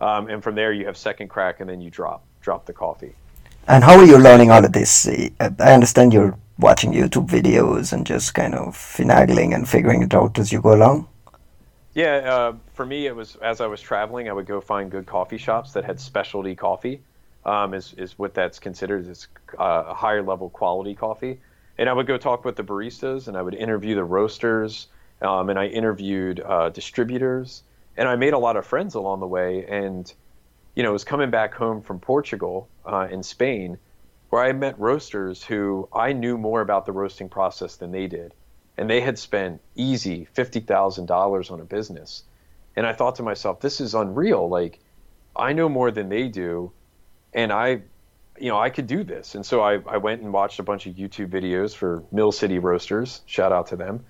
Um, 0.00 0.28
and 0.28 0.42
from 0.42 0.54
there, 0.54 0.72
you 0.72 0.86
have 0.86 0.96
second 0.96 1.28
crack, 1.28 1.60
and 1.60 1.68
then 1.68 1.80
you 1.80 1.90
drop 1.90 2.24
drop 2.40 2.64
the 2.66 2.72
coffee. 2.72 3.14
And 3.68 3.84
how 3.84 3.98
are 3.98 4.04
you 4.04 4.16
learning 4.16 4.50
all 4.50 4.64
of 4.64 4.72
this? 4.72 5.06
I 5.06 5.72
understand 5.74 6.14
you're 6.14 6.36
watching 6.58 6.92
YouTube 6.92 7.28
videos 7.28 7.92
and 7.92 8.06
just 8.06 8.34
kind 8.34 8.54
of 8.54 8.74
finagling 8.74 9.54
and 9.54 9.68
figuring 9.68 10.02
it 10.02 10.14
out 10.14 10.38
as 10.38 10.50
you 10.52 10.60
go 10.60 10.74
along. 10.74 11.06
Yeah, 11.94 12.16
uh, 12.34 12.52
for 12.72 12.86
me, 12.86 13.06
it 13.06 13.14
was 13.14 13.36
as 13.36 13.60
I 13.60 13.66
was 13.66 13.80
traveling, 13.80 14.28
I 14.28 14.32
would 14.32 14.46
go 14.46 14.60
find 14.60 14.90
good 14.90 15.06
coffee 15.06 15.38
shops 15.38 15.72
that 15.72 15.84
had 15.84 16.00
specialty 16.00 16.54
coffee 16.54 17.02
um, 17.44 17.74
is, 17.74 17.94
is 17.94 18.18
what 18.18 18.34
that's 18.34 18.58
considered 18.58 19.08
as 19.08 19.28
uh, 19.58 19.94
higher 19.94 20.22
level 20.22 20.50
quality 20.50 20.94
coffee. 20.94 21.40
And 21.78 21.88
I 21.88 21.92
would 21.92 22.06
go 22.06 22.18
talk 22.18 22.44
with 22.44 22.56
the 22.56 22.62
baristas 22.62 23.28
and 23.28 23.36
I 23.36 23.42
would 23.42 23.54
interview 23.54 23.94
the 23.94 24.04
roasters 24.04 24.88
um, 25.22 25.48
and 25.48 25.58
I 25.58 25.66
interviewed 25.66 26.40
uh, 26.40 26.68
distributors 26.68 27.62
and 27.96 28.08
I 28.08 28.16
made 28.16 28.34
a 28.34 28.38
lot 28.38 28.56
of 28.56 28.66
friends 28.66 28.94
along 28.94 29.20
the 29.20 29.26
way. 29.26 29.64
And, 29.66 30.12
you 30.74 30.82
know, 30.82 30.92
was 30.92 31.04
coming 31.04 31.30
back 31.30 31.54
home 31.54 31.80
from 31.82 32.00
Portugal 32.00 32.68
uh, 32.84 33.08
and 33.10 33.24
Spain 33.24 33.78
where 34.30 34.44
I 34.44 34.52
met 34.52 34.78
roasters 34.78 35.42
who 35.42 35.88
I 35.92 36.12
knew 36.12 36.38
more 36.38 36.60
about 36.60 36.86
the 36.86 36.92
roasting 36.92 37.28
process 37.28 37.76
than 37.76 37.90
they 37.90 38.06
did. 38.06 38.32
And 38.76 38.88
they 38.88 39.00
had 39.00 39.18
spent 39.18 39.60
easy 39.74 40.28
$50,000 40.34 41.50
on 41.50 41.60
a 41.60 41.64
business. 41.64 42.22
And 42.76 42.86
I 42.86 42.92
thought 42.92 43.16
to 43.16 43.22
myself, 43.22 43.60
this 43.60 43.80
is 43.80 43.94
unreal. 43.94 44.48
Like, 44.48 44.78
I 45.34 45.52
know 45.52 45.68
more 45.68 45.90
than 45.90 46.08
they 46.08 46.28
do 46.28 46.72
and 47.32 47.52
I, 47.52 47.82
you 48.38 48.48
know, 48.48 48.58
I 48.58 48.70
could 48.70 48.86
do 48.86 49.04
this. 49.04 49.34
And 49.34 49.44
so 49.44 49.60
I, 49.60 49.80
I 49.86 49.98
went 49.98 50.22
and 50.22 50.32
watched 50.32 50.58
a 50.58 50.62
bunch 50.62 50.86
of 50.86 50.94
YouTube 50.94 51.28
videos 51.28 51.74
for 51.74 52.02
Mill 52.10 52.32
City 52.32 52.58
Roasters. 52.58 53.20
Shout 53.26 53.52
out 53.52 53.68
to 53.68 53.76
them. 53.76 54.04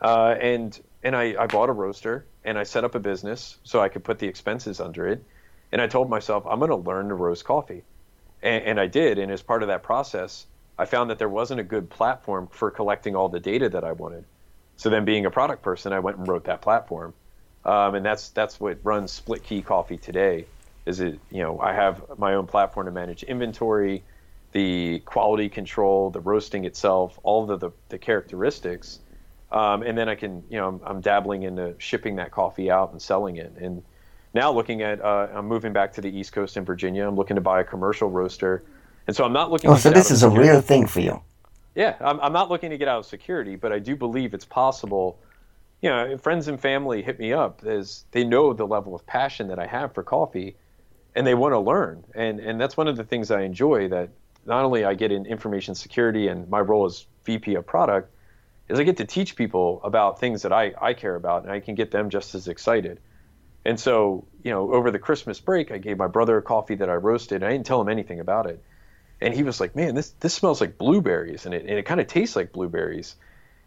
Uh, 0.00 0.34
and 0.40 0.78
and 1.02 1.14
I, 1.14 1.34
I 1.38 1.46
bought 1.46 1.68
a 1.68 1.72
roaster 1.72 2.26
and 2.44 2.58
I 2.58 2.64
set 2.64 2.84
up 2.84 2.94
a 2.94 3.00
business 3.00 3.58
so 3.64 3.80
I 3.80 3.88
could 3.88 4.04
put 4.04 4.18
the 4.18 4.26
expenses 4.26 4.80
under 4.80 5.06
it. 5.06 5.22
And 5.72 5.80
I 5.80 5.86
told 5.86 6.10
myself 6.10 6.44
I'm 6.46 6.58
going 6.58 6.70
to 6.70 6.76
learn 6.76 7.08
to 7.08 7.14
roast 7.14 7.44
coffee, 7.44 7.82
and, 8.42 8.64
and 8.64 8.80
I 8.80 8.86
did. 8.86 9.18
And 9.18 9.32
as 9.32 9.42
part 9.42 9.62
of 9.62 9.68
that 9.68 9.82
process, 9.82 10.46
I 10.78 10.84
found 10.84 11.10
that 11.10 11.18
there 11.18 11.28
wasn't 11.28 11.60
a 11.60 11.64
good 11.64 11.90
platform 11.90 12.48
for 12.50 12.70
collecting 12.70 13.16
all 13.16 13.28
the 13.28 13.40
data 13.40 13.68
that 13.70 13.82
I 13.82 13.92
wanted. 13.92 14.24
So 14.76 14.90
then, 14.90 15.04
being 15.04 15.26
a 15.26 15.30
product 15.30 15.62
person, 15.62 15.92
I 15.92 15.98
went 16.00 16.18
and 16.18 16.28
wrote 16.28 16.44
that 16.44 16.60
platform, 16.60 17.14
um, 17.64 17.94
and 17.94 18.04
that's 18.04 18.28
that's 18.28 18.60
what 18.60 18.78
runs 18.84 19.10
Split 19.10 19.42
Key 19.42 19.62
Coffee 19.62 19.96
today 19.96 20.46
is 20.86 21.00
it 21.00 21.18
you 21.30 21.42
know 21.42 21.58
I 21.58 21.72
have 21.74 22.02
my 22.18 22.34
own 22.34 22.46
platform 22.46 22.86
to 22.86 22.92
manage 22.92 23.22
inventory, 23.24 24.04
the 24.52 25.00
quality 25.00 25.48
control, 25.48 26.10
the 26.10 26.20
roasting 26.20 26.64
itself, 26.64 27.18
all 27.22 27.44
the 27.44 27.56
the, 27.56 27.70
the 27.88 27.98
characteristics, 27.98 29.00
um, 29.52 29.82
and 29.82 29.98
then 29.98 30.08
I 30.08 30.14
can 30.14 30.42
you 30.48 30.58
know 30.58 30.68
I'm, 30.68 30.80
I'm, 30.84 31.00
dabbling 31.00 31.42
into 31.42 31.74
shipping 31.78 32.16
that 32.16 32.30
coffee 32.30 32.70
out 32.70 32.92
and 32.92 33.02
selling 33.02 33.36
it. 33.36 33.52
And 33.60 33.82
now 34.32 34.52
looking 34.52 34.82
at 34.82 35.04
uh, 35.04 35.28
I'm 35.34 35.46
moving 35.46 35.72
back 35.72 35.92
to 35.94 36.00
the 36.00 36.16
East 36.16 36.32
Coast 36.32 36.56
in 36.56 36.64
Virginia. 36.64 37.06
I'm 37.06 37.16
looking 37.16 37.34
to 37.34 37.42
buy 37.42 37.60
a 37.60 37.64
commercial 37.64 38.08
roaster, 38.08 38.64
and 39.06 39.14
so 39.14 39.24
I'm 39.24 39.32
not 39.32 39.50
looking. 39.50 39.70
Oh, 39.70 39.76
so 39.76 39.90
this 39.90 40.10
is 40.10 40.22
a 40.22 40.30
real 40.30 40.60
thing 40.60 40.86
for 40.86 41.00
you. 41.00 41.20
Yeah, 41.74 41.96
I'm, 42.00 42.18
I'm 42.20 42.32
not 42.32 42.48
looking 42.48 42.70
to 42.70 42.78
get 42.78 42.88
out 42.88 43.00
of 43.00 43.06
security, 43.06 43.54
but 43.54 43.70
I 43.70 43.78
do 43.80 43.96
believe 43.96 44.32
it's 44.32 44.46
possible 44.46 45.18
you 45.82 45.90
know, 45.90 46.16
friends 46.18 46.48
and 46.48 46.60
family 46.60 47.02
hit 47.02 47.18
me 47.18 47.32
up 47.32 47.62
as 47.64 48.04
they 48.12 48.24
know 48.24 48.52
the 48.52 48.66
level 48.66 48.94
of 48.94 49.06
passion 49.06 49.48
that 49.48 49.58
I 49.58 49.66
have 49.66 49.94
for 49.94 50.02
coffee, 50.02 50.56
and 51.16 51.26
they 51.26 51.34
want 51.34 51.54
to 51.54 51.58
learn. 51.58 52.04
And 52.14 52.38
and 52.38 52.60
that's 52.60 52.76
one 52.76 52.86
of 52.86 52.96
the 52.96 53.02
things 53.02 53.30
I 53.32 53.40
enjoy 53.40 53.88
that 53.88 54.10
not 54.44 54.64
only 54.64 54.84
I 54.84 54.94
get 54.94 55.10
in 55.10 55.26
information 55.26 55.74
security 55.74 56.28
and 56.28 56.48
my 56.48 56.60
role 56.60 56.84
as 56.84 57.06
VP 57.24 57.56
of 57.56 57.66
product 57.66 58.12
is 58.68 58.78
I 58.78 58.84
get 58.84 58.98
to 58.98 59.04
teach 59.04 59.34
people 59.34 59.80
about 59.82 60.20
things 60.20 60.42
that 60.42 60.52
I, 60.52 60.72
I 60.80 60.94
care 60.94 61.16
about 61.16 61.42
and 61.42 61.50
I 61.50 61.58
can 61.58 61.74
get 61.74 61.90
them 61.90 62.10
just 62.10 62.34
as 62.34 62.46
excited. 62.46 63.00
And 63.64 63.80
so, 63.80 64.26
you 64.44 64.52
know, 64.52 64.72
over 64.72 64.92
the 64.92 64.98
Christmas 64.98 65.40
break, 65.40 65.72
I 65.72 65.78
gave 65.78 65.96
my 65.96 66.06
brother 66.06 66.36
a 66.36 66.42
coffee 66.42 66.76
that 66.76 66.88
I 66.88 66.94
roasted. 66.94 67.42
And 67.42 67.46
I 67.46 67.52
didn't 67.52 67.66
tell 67.66 67.80
him 67.80 67.88
anything 67.88 68.20
about 68.20 68.46
it. 68.46 68.62
And 69.20 69.34
he 69.34 69.42
was 69.42 69.60
like, 69.60 69.74
man, 69.74 69.94
this, 69.94 70.10
this 70.20 70.34
smells 70.34 70.60
like 70.60 70.78
blueberries 70.78 71.46
and 71.46 71.54
it, 71.54 71.62
and 71.62 71.78
it 71.78 71.84
kind 71.84 72.00
of 72.00 72.06
tastes 72.06 72.36
like 72.36 72.52
blueberries. 72.52 73.16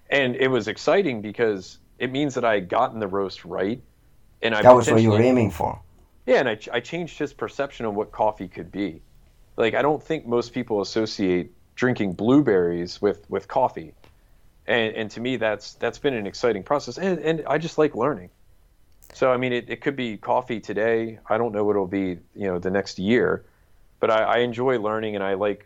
And 0.10 0.36
it 0.36 0.48
was 0.48 0.68
exciting 0.68 1.22
because 1.22 1.80
it 1.98 2.12
means 2.12 2.36
that 2.36 2.46
I 2.46 2.54
had 2.54 2.70
gotten 2.70 3.00
the 3.00 3.08
roast 3.08 3.44
right. 3.44 3.82
And 4.42 4.56
I 4.56 4.62
that 4.62 4.76
was 4.76 4.90
what 4.90 5.02
you 5.02 5.12
were 5.12 5.22
aiming 5.22 5.52
for. 5.52 5.82
Yeah, 6.30 6.42
and 6.42 6.50
I, 6.50 6.60
I 6.72 6.80
changed 6.80 7.18
his 7.18 7.34
perception 7.34 7.88
of 7.88 7.96
what 7.96 8.12
coffee 8.12 8.48
could 8.48 8.72
be. 8.72 9.02
Like, 9.58 9.74
I 9.74 9.82
don't 9.82 10.02
think 10.02 10.28
most 10.28 10.54
people 10.54 10.80
associate 10.80 11.52
drinking 11.74 12.14
blueberries 12.14 13.02
with, 13.02 13.28
with 13.32 13.48
coffee. 13.48 13.96
And, 14.68 14.96
and 14.96 15.12
to 15.12 15.22
me, 15.22 15.38
that's 15.38 15.74
that's 15.74 15.98
been 15.98 16.14
an 16.14 16.28
exciting 16.28 16.62
process. 16.62 17.00
And, 17.00 17.18
and 17.18 17.44
I 17.48 17.58
just 17.58 17.80
like 17.80 17.96
learning. 17.96 18.30
So, 19.14 19.32
I 19.32 19.38
mean, 19.38 19.54
it, 19.54 19.72
it 19.72 19.82
could 19.82 19.96
be 19.96 20.18
coffee 20.18 20.60
today. 20.60 21.18
I 21.28 21.40
don't 21.40 21.52
know 21.52 21.64
what 21.64 21.72
it'll 21.72 21.88
be, 21.88 22.20
you 22.36 22.48
know, 22.48 22.60
the 22.60 22.70
next 22.70 23.00
year. 23.00 23.44
But 24.00 24.12
I, 24.12 24.22
I 24.22 24.38
enjoy 24.42 24.78
learning 24.80 25.16
and 25.16 25.24
I 25.24 25.34
like 25.34 25.66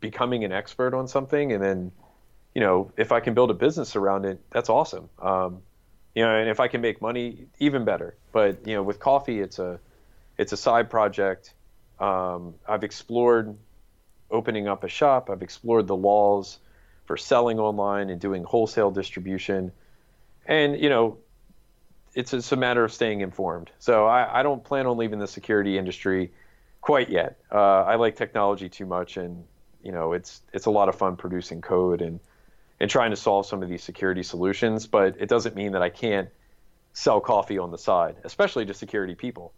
becoming 0.00 0.42
an 0.44 0.52
expert 0.52 0.94
on 0.94 1.06
something. 1.06 1.52
And 1.52 1.62
then, 1.62 1.92
you 2.54 2.62
know, 2.62 2.92
if 2.96 3.12
I 3.12 3.20
can 3.20 3.34
build 3.34 3.50
a 3.50 3.54
business 3.54 3.94
around 3.94 4.24
it, 4.24 4.40
that's 4.50 4.70
awesome. 4.70 5.10
Um, 5.20 5.60
you 6.14 6.22
know, 6.24 6.34
and 6.34 6.48
if 6.48 6.60
I 6.60 6.68
can 6.68 6.80
make 6.80 7.00
money, 7.00 7.46
even 7.58 7.84
better. 7.84 8.14
But 8.32 8.66
you 8.66 8.74
know, 8.74 8.82
with 8.82 8.98
coffee, 8.98 9.40
it's 9.40 9.58
a 9.58 9.80
it's 10.38 10.52
a 10.52 10.56
side 10.56 10.90
project. 10.90 11.54
Um, 11.98 12.54
I've 12.68 12.84
explored 12.84 13.56
opening 14.30 14.68
up 14.68 14.84
a 14.84 14.88
shop. 14.88 15.30
I've 15.30 15.42
explored 15.42 15.86
the 15.86 15.96
laws 15.96 16.58
for 17.06 17.16
selling 17.16 17.58
online 17.58 18.10
and 18.10 18.20
doing 18.20 18.44
wholesale 18.44 18.90
distribution, 18.90 19.72
and 20.46 20.78
you 20.78 20.88
know, 20.88 21.18
it's 22.14 22.34
it's 22.34 22.52
a 22.52 22.56
matter 22.56 22.84
of 22.84 22.92
staying 22.92 23.20
informed. 23.20 23.70
So 23.78 24.06
I, 24.06 24.40
I 24.40 24.42
don't 24.42 24.62
plan 24.62 24.86
on 24.86 24.98
leaving 24.98 25.18
the 25.18 25.28
security 25.28 25.78
industry 25.78 26.30
quite 26.80 27.08
yet. 27.08 27.38
Uh, 27.50 27.82
I 27.82 27.94
like 27.94 28.16
technology 28.16 28.68
too 28.68 28.86
much, 28.86 29.16
and 29.16 29.44
you 29.82 29.92
know, 29.92 30.12
it's 30.12 30.42
it's 30.52 30.66
a 30.66 30.70
lot 30.70 30.88
of 30.88 30.96
fun 30.96 31.16
producing 31.16 31.62
code 31.62 32.02
and 32.02 32.20
and 32.82 32.90
trying 32.90 33.10
to 33.10 33.16
solve 33.16 33.46
some 33.46 33.62
of 33.62 33.68
these 33.68 33.82
security 33.82 34.24
solutions. 34.24 34.88
But 34.88 35.14
it 35.18 35.28
doesn't 35.28 35.54
mean 35.54 35.72
that 35.72 35.82
I 35.82 35.88
can't 35.88 36.28
sell 36.92 37.20
coffee 37.20 37.56
on 37.56 37.70
the 37.70 37.78
side, 37.78 38.16
especially 38.24 38.66
to 38.66 38.74
security 38.74 39.14
people. 39.14 39.54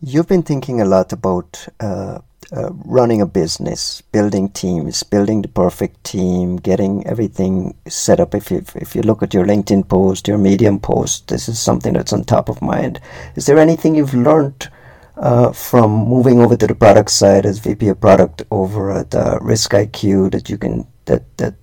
You've 0.00 0.28
been 0.28 0.44
thinking 0.44 0.80
a 0.80 0.84
lot 0.84 1.12
about 1.12 1.66
uh, 1.80 2.20
uh, 2.52 2.70
running 2.84 3.20
a 3.20 3.26
business, 3.26 4.00
building 4.00 4.48
teams, 4.48 5.02
building 5.02 5.42
the 5.42 5.48
perfect 5.48 6.04
team, 6.04 6.56
getting 6.56 7.04
everything 7.06 7.74
set 7.88 8.20
up. 8.20 8.34
If 8.34 8.50
you 8.50 8.64
if 8.76 8.94
you 8.94 9.02
look 9.02 9.22
at 9.22 9.34
your 9.34 9.44
LinkedIn 9.44 9.88
post, 9.88 10.28
your 10.28 10.38
Medium 10.38 10.78
post, 10.78 11.28
this 11.28 11.48
is 11.48 11.58
something 11.58 11.94
that's 11.94 12.12
on 12.12 12.24
top 12.24 12.48
of 12.48 12.62
mind. 12.62 13.00
Is 13.34 13.46
there 13.46 13.58
anything 13.58 13.96
you've 13.96 14.14
learned 14.14 14.68
uh, 15.16 15.52
from 15.52 15.90
moving 15.90 16.40
over 16.40 16.56
to 16.56 16.66
the 16.66 16.74
product 16.74 17.10
side 17.10 17.44
as 17.44 17.58
VP 17.58 17.88
of 17.88 18.00
product 18.00 18.42
over 18.50 18.92
at 18.92 19.14
uh, 19.14 19.38
RiskIQ 19.40 20.30
that 20.30 20.48
you 20.48 20.58
can 20.58 20.86
that 21.06 21.22
that 21.38 21.54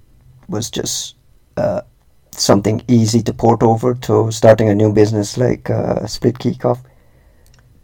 was 0.49 0.69
just 0.69 1.15
uh, 1.57 1.81
something 2.31 2.81
easy 2.87 3.21
to 3.23 3.33
port 3.33 3.63
over 3.63 3.93
to 3.93 4.31
starting 4.31 4.69
a 4.69 4.75
new 4.75 4.91
business 4.93 5.37
like 5.37 5.69
uh, 5.69 6.05
Split 6.07 6.37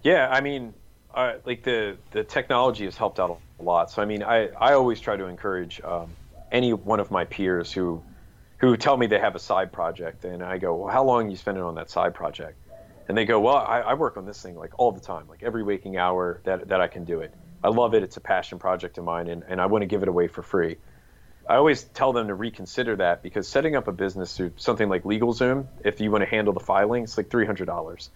Yeah, 0.03 0.30
I 0.32 0.41
mean, 0.41 0.74
uh, 1.13 1.34
like 1.45 1.63
the 1.63 1.97
the 2.11 2.24
technology 2.24 2.86
has 2.86 2.97
helped 2.97 3.20
out 3.20 3.39
a 3.59 3.63
lot. 3.63 3.91
So 3.91 4.01
I 4.01 4.05
mean, 4.05 4.24
I 4.24 4.47
I 4.59 4.74
always 4.74 4.99
try 4.99 5.18
to 5.18 5.26
encourage 5.26 5.82
um, 5.82 6.09
any 6.51 6.74
one 6.74 6.99
of 6.99 7.11
my 7.11 7.26
peers 7.26 7.72
who 7.72 8.01
who 8.57 8.78
tell 8.78 8.97
me 8.97 9.07
they 9.07 9.20
have 9.20 9.36
a 9.36 9.39
side 9.39 9.72
project, 9.72 10.26
and 10.26 10.41
I 10.43 10.57
go, 10.57 10.76
well, 10.76 10.91
how 10.91 11.03
long 11.03 11.28
are 11.28 11.30
you 11.30 11.36
spending 11.36 11.63
on 11.63 11.76
that 11.76 11.89
side 11.89 12.13
project? 12.13 12.57
and 13.07 13.18
they 13.18 13.26
go, 13.26 13.39
well, 13.39 13.57
I, 13.57 13.82
I, 13.82 13.93
work 13.93 14.18
on 14.18 14.26
this 14.26 14.41
thing 14.41 14.55
like 14.55 14.72
all 14.80 14.91
the 14.91 14.99
time, 14.99 15.28
like 15.28 15.43
every 15.43 15.63
waking 15.63 15.97
hour 15.97 16.41
that, 16.43 16.68
that 16.68 16.82
I 16.82 16.88
can 16.88 17.03
do 17.03 17.22
it. 17.22 17.34
I 17.63 17.70
love 17.70 17.93
it. 17.93 18.03
It's 18.03 18.18
a 18.18 18.22
passion 18.22 18.59
project 18.59 18.97
of 18.97 19.03
mine, 19.03 19.28
and, 19.28 19.43
and 19.47 19.61
I 19.61 19.66
want 19.66 19.82
to 19.84 19.88
give 19.88 20.01
it 20.03 20.07
away 20.07 20.28
for 20.28 20.41
free. 20.41 20.78
I 21.47 21.55
always 21.57 21.83
tell 21.83 22.11
them 22.11 22.27
to 22.27 22.33
reconsider 22.33 22.95
that 22.97 23.21
because 23.21 23.47
setting 23.47 23.75
up 23.75 23.87
a 23.87 23.91
business 23.91 24.35
through 24.35 24.53
something 24.57 24.89
like 24.89 25.03
LegalZoom, 25.03 25.67
if 25.83 26.01
you 26.01 26.11
want 26.11 26.23
to 26.23 26.29
handle 26.29 26.53
the 26.53 26.59
filing, 26.59 27.03
it's 27.03 27.17
like 27.17 27.29
$300. 27.29 28.09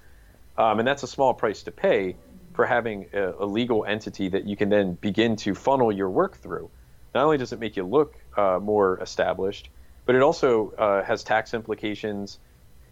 Um, 0.57 0.79
and 0.79 0.87
that's 0.87 1.03
a 1.03 1.07
small 1.07 1.33
price 1.33 1.63
to 1.63 1.71
pay 1.71 2.15
for 2.53 2.65
having 2.65 3.05
a, 3.13 3.33
a, 3.39 3.45
legal 3.45 3.85
entity 3.85 4.29
that 4.29 4.45
you 4.45 4.57
can 4.57 4.69
then 4.69 4.93
begin 4.93 5.35
to 5.37 5.53
funnel 5.53 5.91
your 5.91 6.09
work 6.09 6.37
through. 6.37 6.69
Not 7.13 7.23
only 7.23 7.37
does 7.37 7.53
it 7.53 7.59
make 7.59 7.77
you 7.77 7.83
look 7.83 8.15
uh, 8.35 8.59
more 8.61 8.99
established, 8.99 9.69
but 10.05 10.15
it 10.15 10.21
also 10.21 10.71
uh, 10.71 11.03
has 11.03 11.23
tax 11.23 11.53
implications 11.53 12.39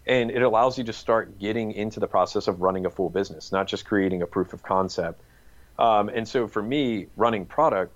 and 0.06 0.30
it 0.30 0.40
allows 0.40 0.78
you 0.78 0.84
to 0.84 0.92
start 0.92 1.38
getting 1.38 1.72
into 1.72 2.00
the 2.00 2.06
process 2.06 2.48
of 2.48 2.62
running 2.62 2.86
a 2.86 2.90
full 2.90 3.10
business, 3.10 3.52
not 3.52 3.66
just 3.66 3.84
creating 3.84 4.22
a 4.22 4.26
proof 4.26 4.54
of 4.54 4.62
concept. 4.62 5.20
Um, 5.78 6.08
and 6.08 6.26
so 6.26 6.48
for 6.48 6.62
me, 6.62 7.08
running 7.14 7.44
product, 7.44 7.92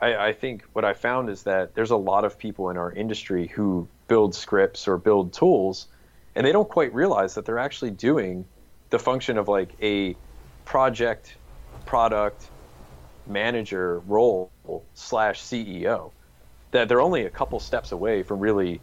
I, 0.00 0.28
I, 0.28 0.32
think 0.32 0.64
what 0.72 0.84
I 0.84 0.94
found 0.94 1.28
is 1.28 1.42
that 1.42 1.74
there's 1.74 1.90
a 1.90 1.96
lot 1.96 2.24
of 2.24 2.38
people 2.38 2.70
in 2.70 2.76
our 2.76 2.90
industry 2.90 3.46
who 3.48 3.86
build 4.08 4.34
scripts 4.34 4.88
or 4.88 4.96
build 4.96 5.32
tools, 5.32 5.86
and 6.34 6.46
they 6.46 6.52
don't 6.52 6.68
quite 6.68 6.94
realize 6.94 7.34
that 7.34 7.44
they're 7.44 7.58
actually 7.58 7.90
doing 7.90 8.44
the 8.90 8.98
function 8.98 9.38
of 9.38 9.48
like 9.48 9.70
a 9.82 10.16
project 10.64 11.36
product 11.86 12.48
manager 13.26 14.00
role 14.00 14.50
slash 14.94 15.42
CEO. 15.42 16.12
That 16.70 16.88
they're 16.88 17.00
only 17.00 17.24
a 17.24 17.30
couple 17.30 17.58
steps 17.60 17.92
away 17.92 18.22
from 18.22 18.40
really 18.40 18.80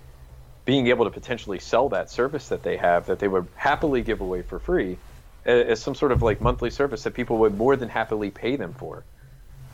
being 0.65 0.88
able 0.88 1.05
to 1.05 1.11
potentially 1.11 1.59
sell 1.59 1.89
that 1.89 2.11
service 2.11 2.49
that 2.49 2.61
they 2.61 2.76
have 2.76 3.05
that 3.05 3.20
they 3.20 3.28
would 3.28 3.47
happily 3.55 4.01
give 4.01 4.20
away 4.20 4.41
for 4.41 4.59
free 4.59 4.97
as 5.45 5.82
some 5.82 5.95
sort 5.95 6.11
of 6.11 6.22
like 6.22 6.41
monthly 6.41 6.70
service 6.70 7.03
that 7.03 7.13
people 7.13 7.38
would 7.38 7.57
more 7.57 7.78
than 7.78 7.88
happily 7.88 8.30
pay 8.30 8.57
them 8.57 8.74
for. 8.74 9.05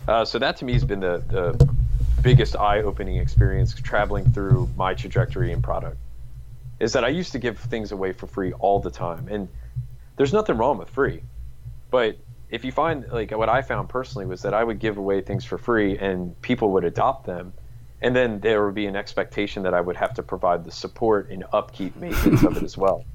Uh, 0.08 0.26
so 0.26 0.40
that 0.40 0.58
to 0.58 0.66
me 0.66 0.74
has 0.74 0.84
been 0.84 1.00
the, 1.00 1.24
the 1.30 1.70
biggest 2.22 2.56
eye-opening 2.56 3.18
experience 3.18 3.74
traveling 3.74 4.30
through 4.32 4.70
my 4.76 4.94
trajectory 4.94 5.52
in 5.52 5.62
product 5.62 5.98
is 6.80 6.94
that 6.94 7.04
I 7.04 7.10
used 7.10 7.32
to 7.34 7.40
give 7.40 7.58
things 7.60 7.92
away 7.92 8.12
for 8.12 8.28
free 8.28 8.54
all 8.54 8.80
the 8.80 8.92
time 8.92 9.28
and 9.30 9.48
there's 10.18 10.34
nothing 10.34 10.58
wrong 10.58 10.78
with 10.78 10.90
free 10.90 11.22
but 11.92 12.18
if 12.50 12.64
you 12.64 12.72
find 12.72 13.06
like 13.12 13.32
what 13.32 13.50
I 13.50 13.62
found 13.62 13.90
personally 13.90 14.26
was 14.26 14.42
that 14.44 14.54
I 14.54 14.64
would 14.64 14.80
give 14.80 14.98
away 14.98 15.22
things 15.22 15.44
for 15.46 15.58
free 15.58 15.98
and 15.98 16.40
people 16.42 16.72
would 16.72 16.84
adopt 16.84 17.26
them 17.26 17.54
and 18.04 18.14
then 18.14 18.42
there 18.42 18.66
would 18.66 18.76
be 18.76 18.86
an 18.86 18.98
expectation 18.98 19.64
that 19.64 19.74
I 19.74 19.80
would 19.80 19.96
have 19.96 20.14
to 20.16 20.24
provide 20.24 20.66
the 20.66 20.72
support 20.72 21.30
and 21.32 21.46
upkeep 21.54 21.96
maintenance 21.96 22.44
of 22.44 22.58
it 22.58 22.64
as 22.64 22.78
well. 22.78 23.06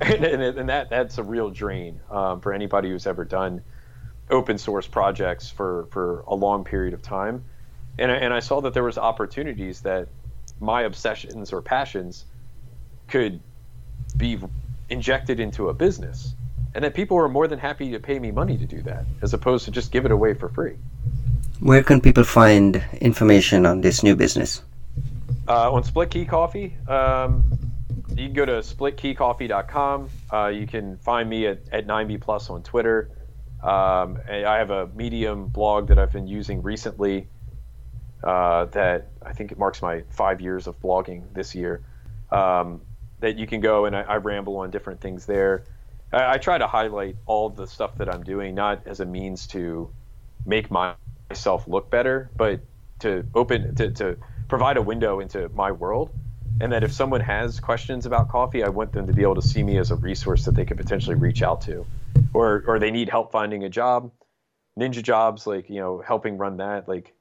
And, 0.00 0.24
and, 0.24 0.42
and, 0.42 0.68
that 0.70 0.90
that's 0.90 1.18
a 1.18 1.22
real 1.22 1.50
drain 1.50 2.00
um, 2.10 2.40
for 2.40 2.52
anybody 2.52 2.88
who's 2.88 3.06
ever 3.06 3.24
done 3.24 3.62
open 4.30 4.58
source 4.58 4.86
projects 4.86 5.50
for, 5.50 5.86
for 5.90 6.20
a 6.26 6.34
long 6.34 6.64
period 6.64 6.94
of 6.94 7.02
time. 7.02 7.44
And, 7.98 8.10
and 8.10 8.32
I 8.32 8.40
saw 8.40 8.60
that 8.62 8.74
there 8.74 8.82
was 8.82 8.98
opportunities 8.98 9.82
that 9.82 10.08
my 10.60 10.82
obsessions 10.82 11.52
or 11.52 11.62
passions 11.62 12.24
could 13.08 13.40
be 14.16 14.38
injected 14.88 15.40
into 15.40 15.68
a 15.68 15.74
business 15.74 16.34
and 16.74 16.84
that 16.84 16.94
people 16.94 17.16
were 17.16 17.28
more 17.28 17.46
than 17.46 17.58
happy 17.58 17.90
to 17.92 18.00
pay 18.00 18.18
me 18.18 18.30
money 18.30 18.58
to 18.58 18.66
do 18.66 18.82
that 18.82 19.04
as 19.22 19.32
opposed 19.32 19.64
to 19.64 19.70
just 19.70 19.92
give 19.92 20.04
it 20.04 20.10
away 20.10 20.34
for 20.34 20.48
free. 20.48 20.76
Where 21.60 21.82
can 21.82 22.00
people 22.00 22.24
find 22.24 22.82
information 23.00 23.64
on 23.64 23.80
this 23.80 24.02
new 24.02 24.16
business? 24.16 24.62
Uh, 25.46 25.72
on 25.72 25.84
Split 25.84 26.10
Key 26.10 26.24
Coffee, 26.24 26.76
um, 26.88 27.44
you 28.10 28.26
can 28.26 28.32
go 28.32 28.44
to 28.44 28.52
splitkeycoffee.com. 28.52 30.08
Uh, 30.32 30.46
you 30.48 30.66
can 30.66 30.96
find 30.98 31.28
me 31.28 31.46
at, 31.46 31.58
at 31.70 31.86
9B 31.86 32.20
Plus 32.20 32.50
on 32.50 32.62
Twitter. 32.62 33.10
Um, 33.64 34.18
I 34.28 34.58
have 34.58 34.70
a 34.70 34.88
Medium 34.94 35.48
blog 35.48 35.88
that 35.88 35.98
I've 35.98 36.12
been 36.12 36.26
using 36.26 36.60
recently 36.60 37.28
uh, 38.22 38.66
that 38.66 39.08
I 39.24 39.32
think 39.32 39.52
it 39.52 39.58
marks 39.58 39.80
my 39.80 40.02
five 40.10 40.42
years 40.42 40.66
of 40.66 40.78
blogging 40.80 41.22
this 41.32 41.54
year. 41.54 41.82
Um, 42.30 42.82
that 43.20 43.38
you 43.38 43.46
can 43.46 43.60
go 43.60 43.86
and 43.86 43.96
I, 43.96 44.02
I, 44.02 44.16
ramble 44.16 44.58
on 44.58 44.70
different 44.70 45.00
things 45.00 45.24
there. 45.24 45.64
I, 46.12 46.34
I 46.34 46.38
try 46.38 46.58
to 46.58 46.66
highlight 46.66 47.16
all 47.24 47.48
the 47.48 47.66
stuff 47.66 47.96
that 47.98 48.12
I'm 48.12 48.22
doing, 48.22 48.54
not 48.54 48.86
as 48.86 49.00
a 49.00 49.06
means 49.06 49.46
to 49.48 49.90
make 50.44 50.70
my 50.70 50.94
myself 51.30 51.66
look 51.66 51.90
better, 51.90 52.30
but 52.36 52.60
to 52.98 53.24
open 53.34 53.74
to, 53.76 53.90
to 53.92 54.18
provide 54.48 54.76
a 54.76 54.82
window 54.82 55.20
into 55.20 55.48
my 55.50 55.72
world. 55.72 56.10
And 56.60 56.72
that 56.72 56.84
if 56.84 56.92
someone 56.92 57.20
has 57.20 57.58
questions 57.58 58.06
about 58.06 58.28
coffee, 58.28 58.62
I 58.62 58.68
want 58.68 58.92
them 58.92 59.06
to 59.06 59.12
be 59.12 59.22
able 59.22 59.34
to 59.34 59.42
see 59.42 59.62
me 59.62 59.78
as 59.78 59.90
a 59.90 59.96
resource 59.96 60.44
that 60.44 60.54
they 60.54 60.64
could 60.64 60.76
potentially 60.76 61.16
reach 61.16 61.42
out 61.42 61.60
to, 61.62 61.84
or 62.32 62.62
or 62.66 62.78
they 62.78 62.90
need 62.90 63.08
help 63.08 63.32
finding 63.32 63.64
a 63.64 63.68
job, 63.68 64.10
ninja 64.78 65.02
jobs 65.02 65.46
like 65.46 65.68
you 65.68 65.80
know 65.80 66.02
helping 66.06 66.38
run 66.38 66.58
that. 66.58 66.88
Like 66.88 67.12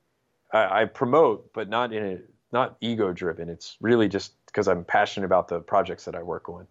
I, 0.51 0.81
I 0.81 0.85
promote, 0.85 1.51
but 1.53 1.67
not 1.67 1.93
in 1.93 2.03
a 2.05 2.17
not 2.51 2.77
ego 2.81 3.11
driven. 3.11 3.49
It's 3.49 3.77
really 3.81 4.07
just 4.07 4.33
because 4.45 4.67
I'm 4.67 4.85
passionate 4.85 5.25
about 5.25 5.47
the 5.47 5.59
projects 5.59 6.05
that 6.05 6.15
I 6.15 6.21
work 6.21 6.47
on. 6.47 6.67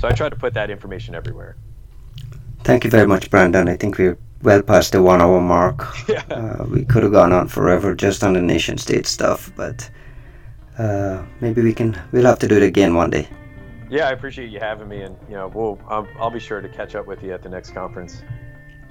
So 0.00 0.08
I 0.08 0.12
try 0.12 0.28
to 0.28 0.36
put 0.36 0.54
that 0.54 0.70
information 0.70 1.14
everywhere. 1.14 1.56
Thank 2.64 2.84
you 2.84 2.90
very 2.90 3.06
much, 3.06 3.30
Brandon. 3.30 3.68
I 3.68 3.76
think 3.76 3.98
we're 3.98 4.18
well 4.42 4.62
past 4.62 4.92
the 4.92 5.02
one 5.02 5.22
hour 5.22 5.40
mark. 5.40 5.86
Yeah. 6.08 6.22
Uh, 6.28 6.64
we 6.68 6.84
could 6.84 7.04
have 7.04 7.12
gone 7.12 7.32
on 7.32 7.48
forever 7.48 7.94
just 7.94 8.24
on 8.24 8.32
the 8.32 8.42
nation 8.42 8.76
state 8.76 9.06
stuff, 9.06 9.52
but 9.56 9.88
uh, 10.78 11.22
maybe 11.40 11.62
we 11.62 11.74
can. 11.74 12.00
We'll 12.12 12.26
have 12.26 12.38
to 12.40 12.48
do 12.48 12.56
it 12.56 12.62
again 12.62 12.94
one 12.94 13.10
day. 13.10 13.28
Yeah, 13.90 14.08
I 14.08 14.12
appreciate 14.12 14.50
you 14.50 14.58
having 14.58 14.88
me, 14.88 15.02
and 15.02 15.16
you 15.28 15.34
know, 15.34 15.48
we'll 15.48 15.78
I'll, 15.86 16.08
I'll 16.18 16.30
be 16.30 16.40
sure 16.40 16.60
to 16.60 16.68
catch 16.68 16.94
up 16.94 17.06
with 17.06 17.22
you 17.22 17.32
at 17.32 17.42
the 17.42 17.48
next 17.48 17.70
conference. 17.70 18.22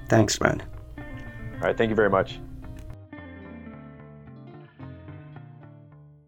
Thanks, 0.08 0.38
Brandon. 0.38 0.68
All 0.98 1.68
right, 1.68 1.76
thank 1.76 1.90
you 1.90 1.96
very 1.96 2.10
much. 2.10 2.38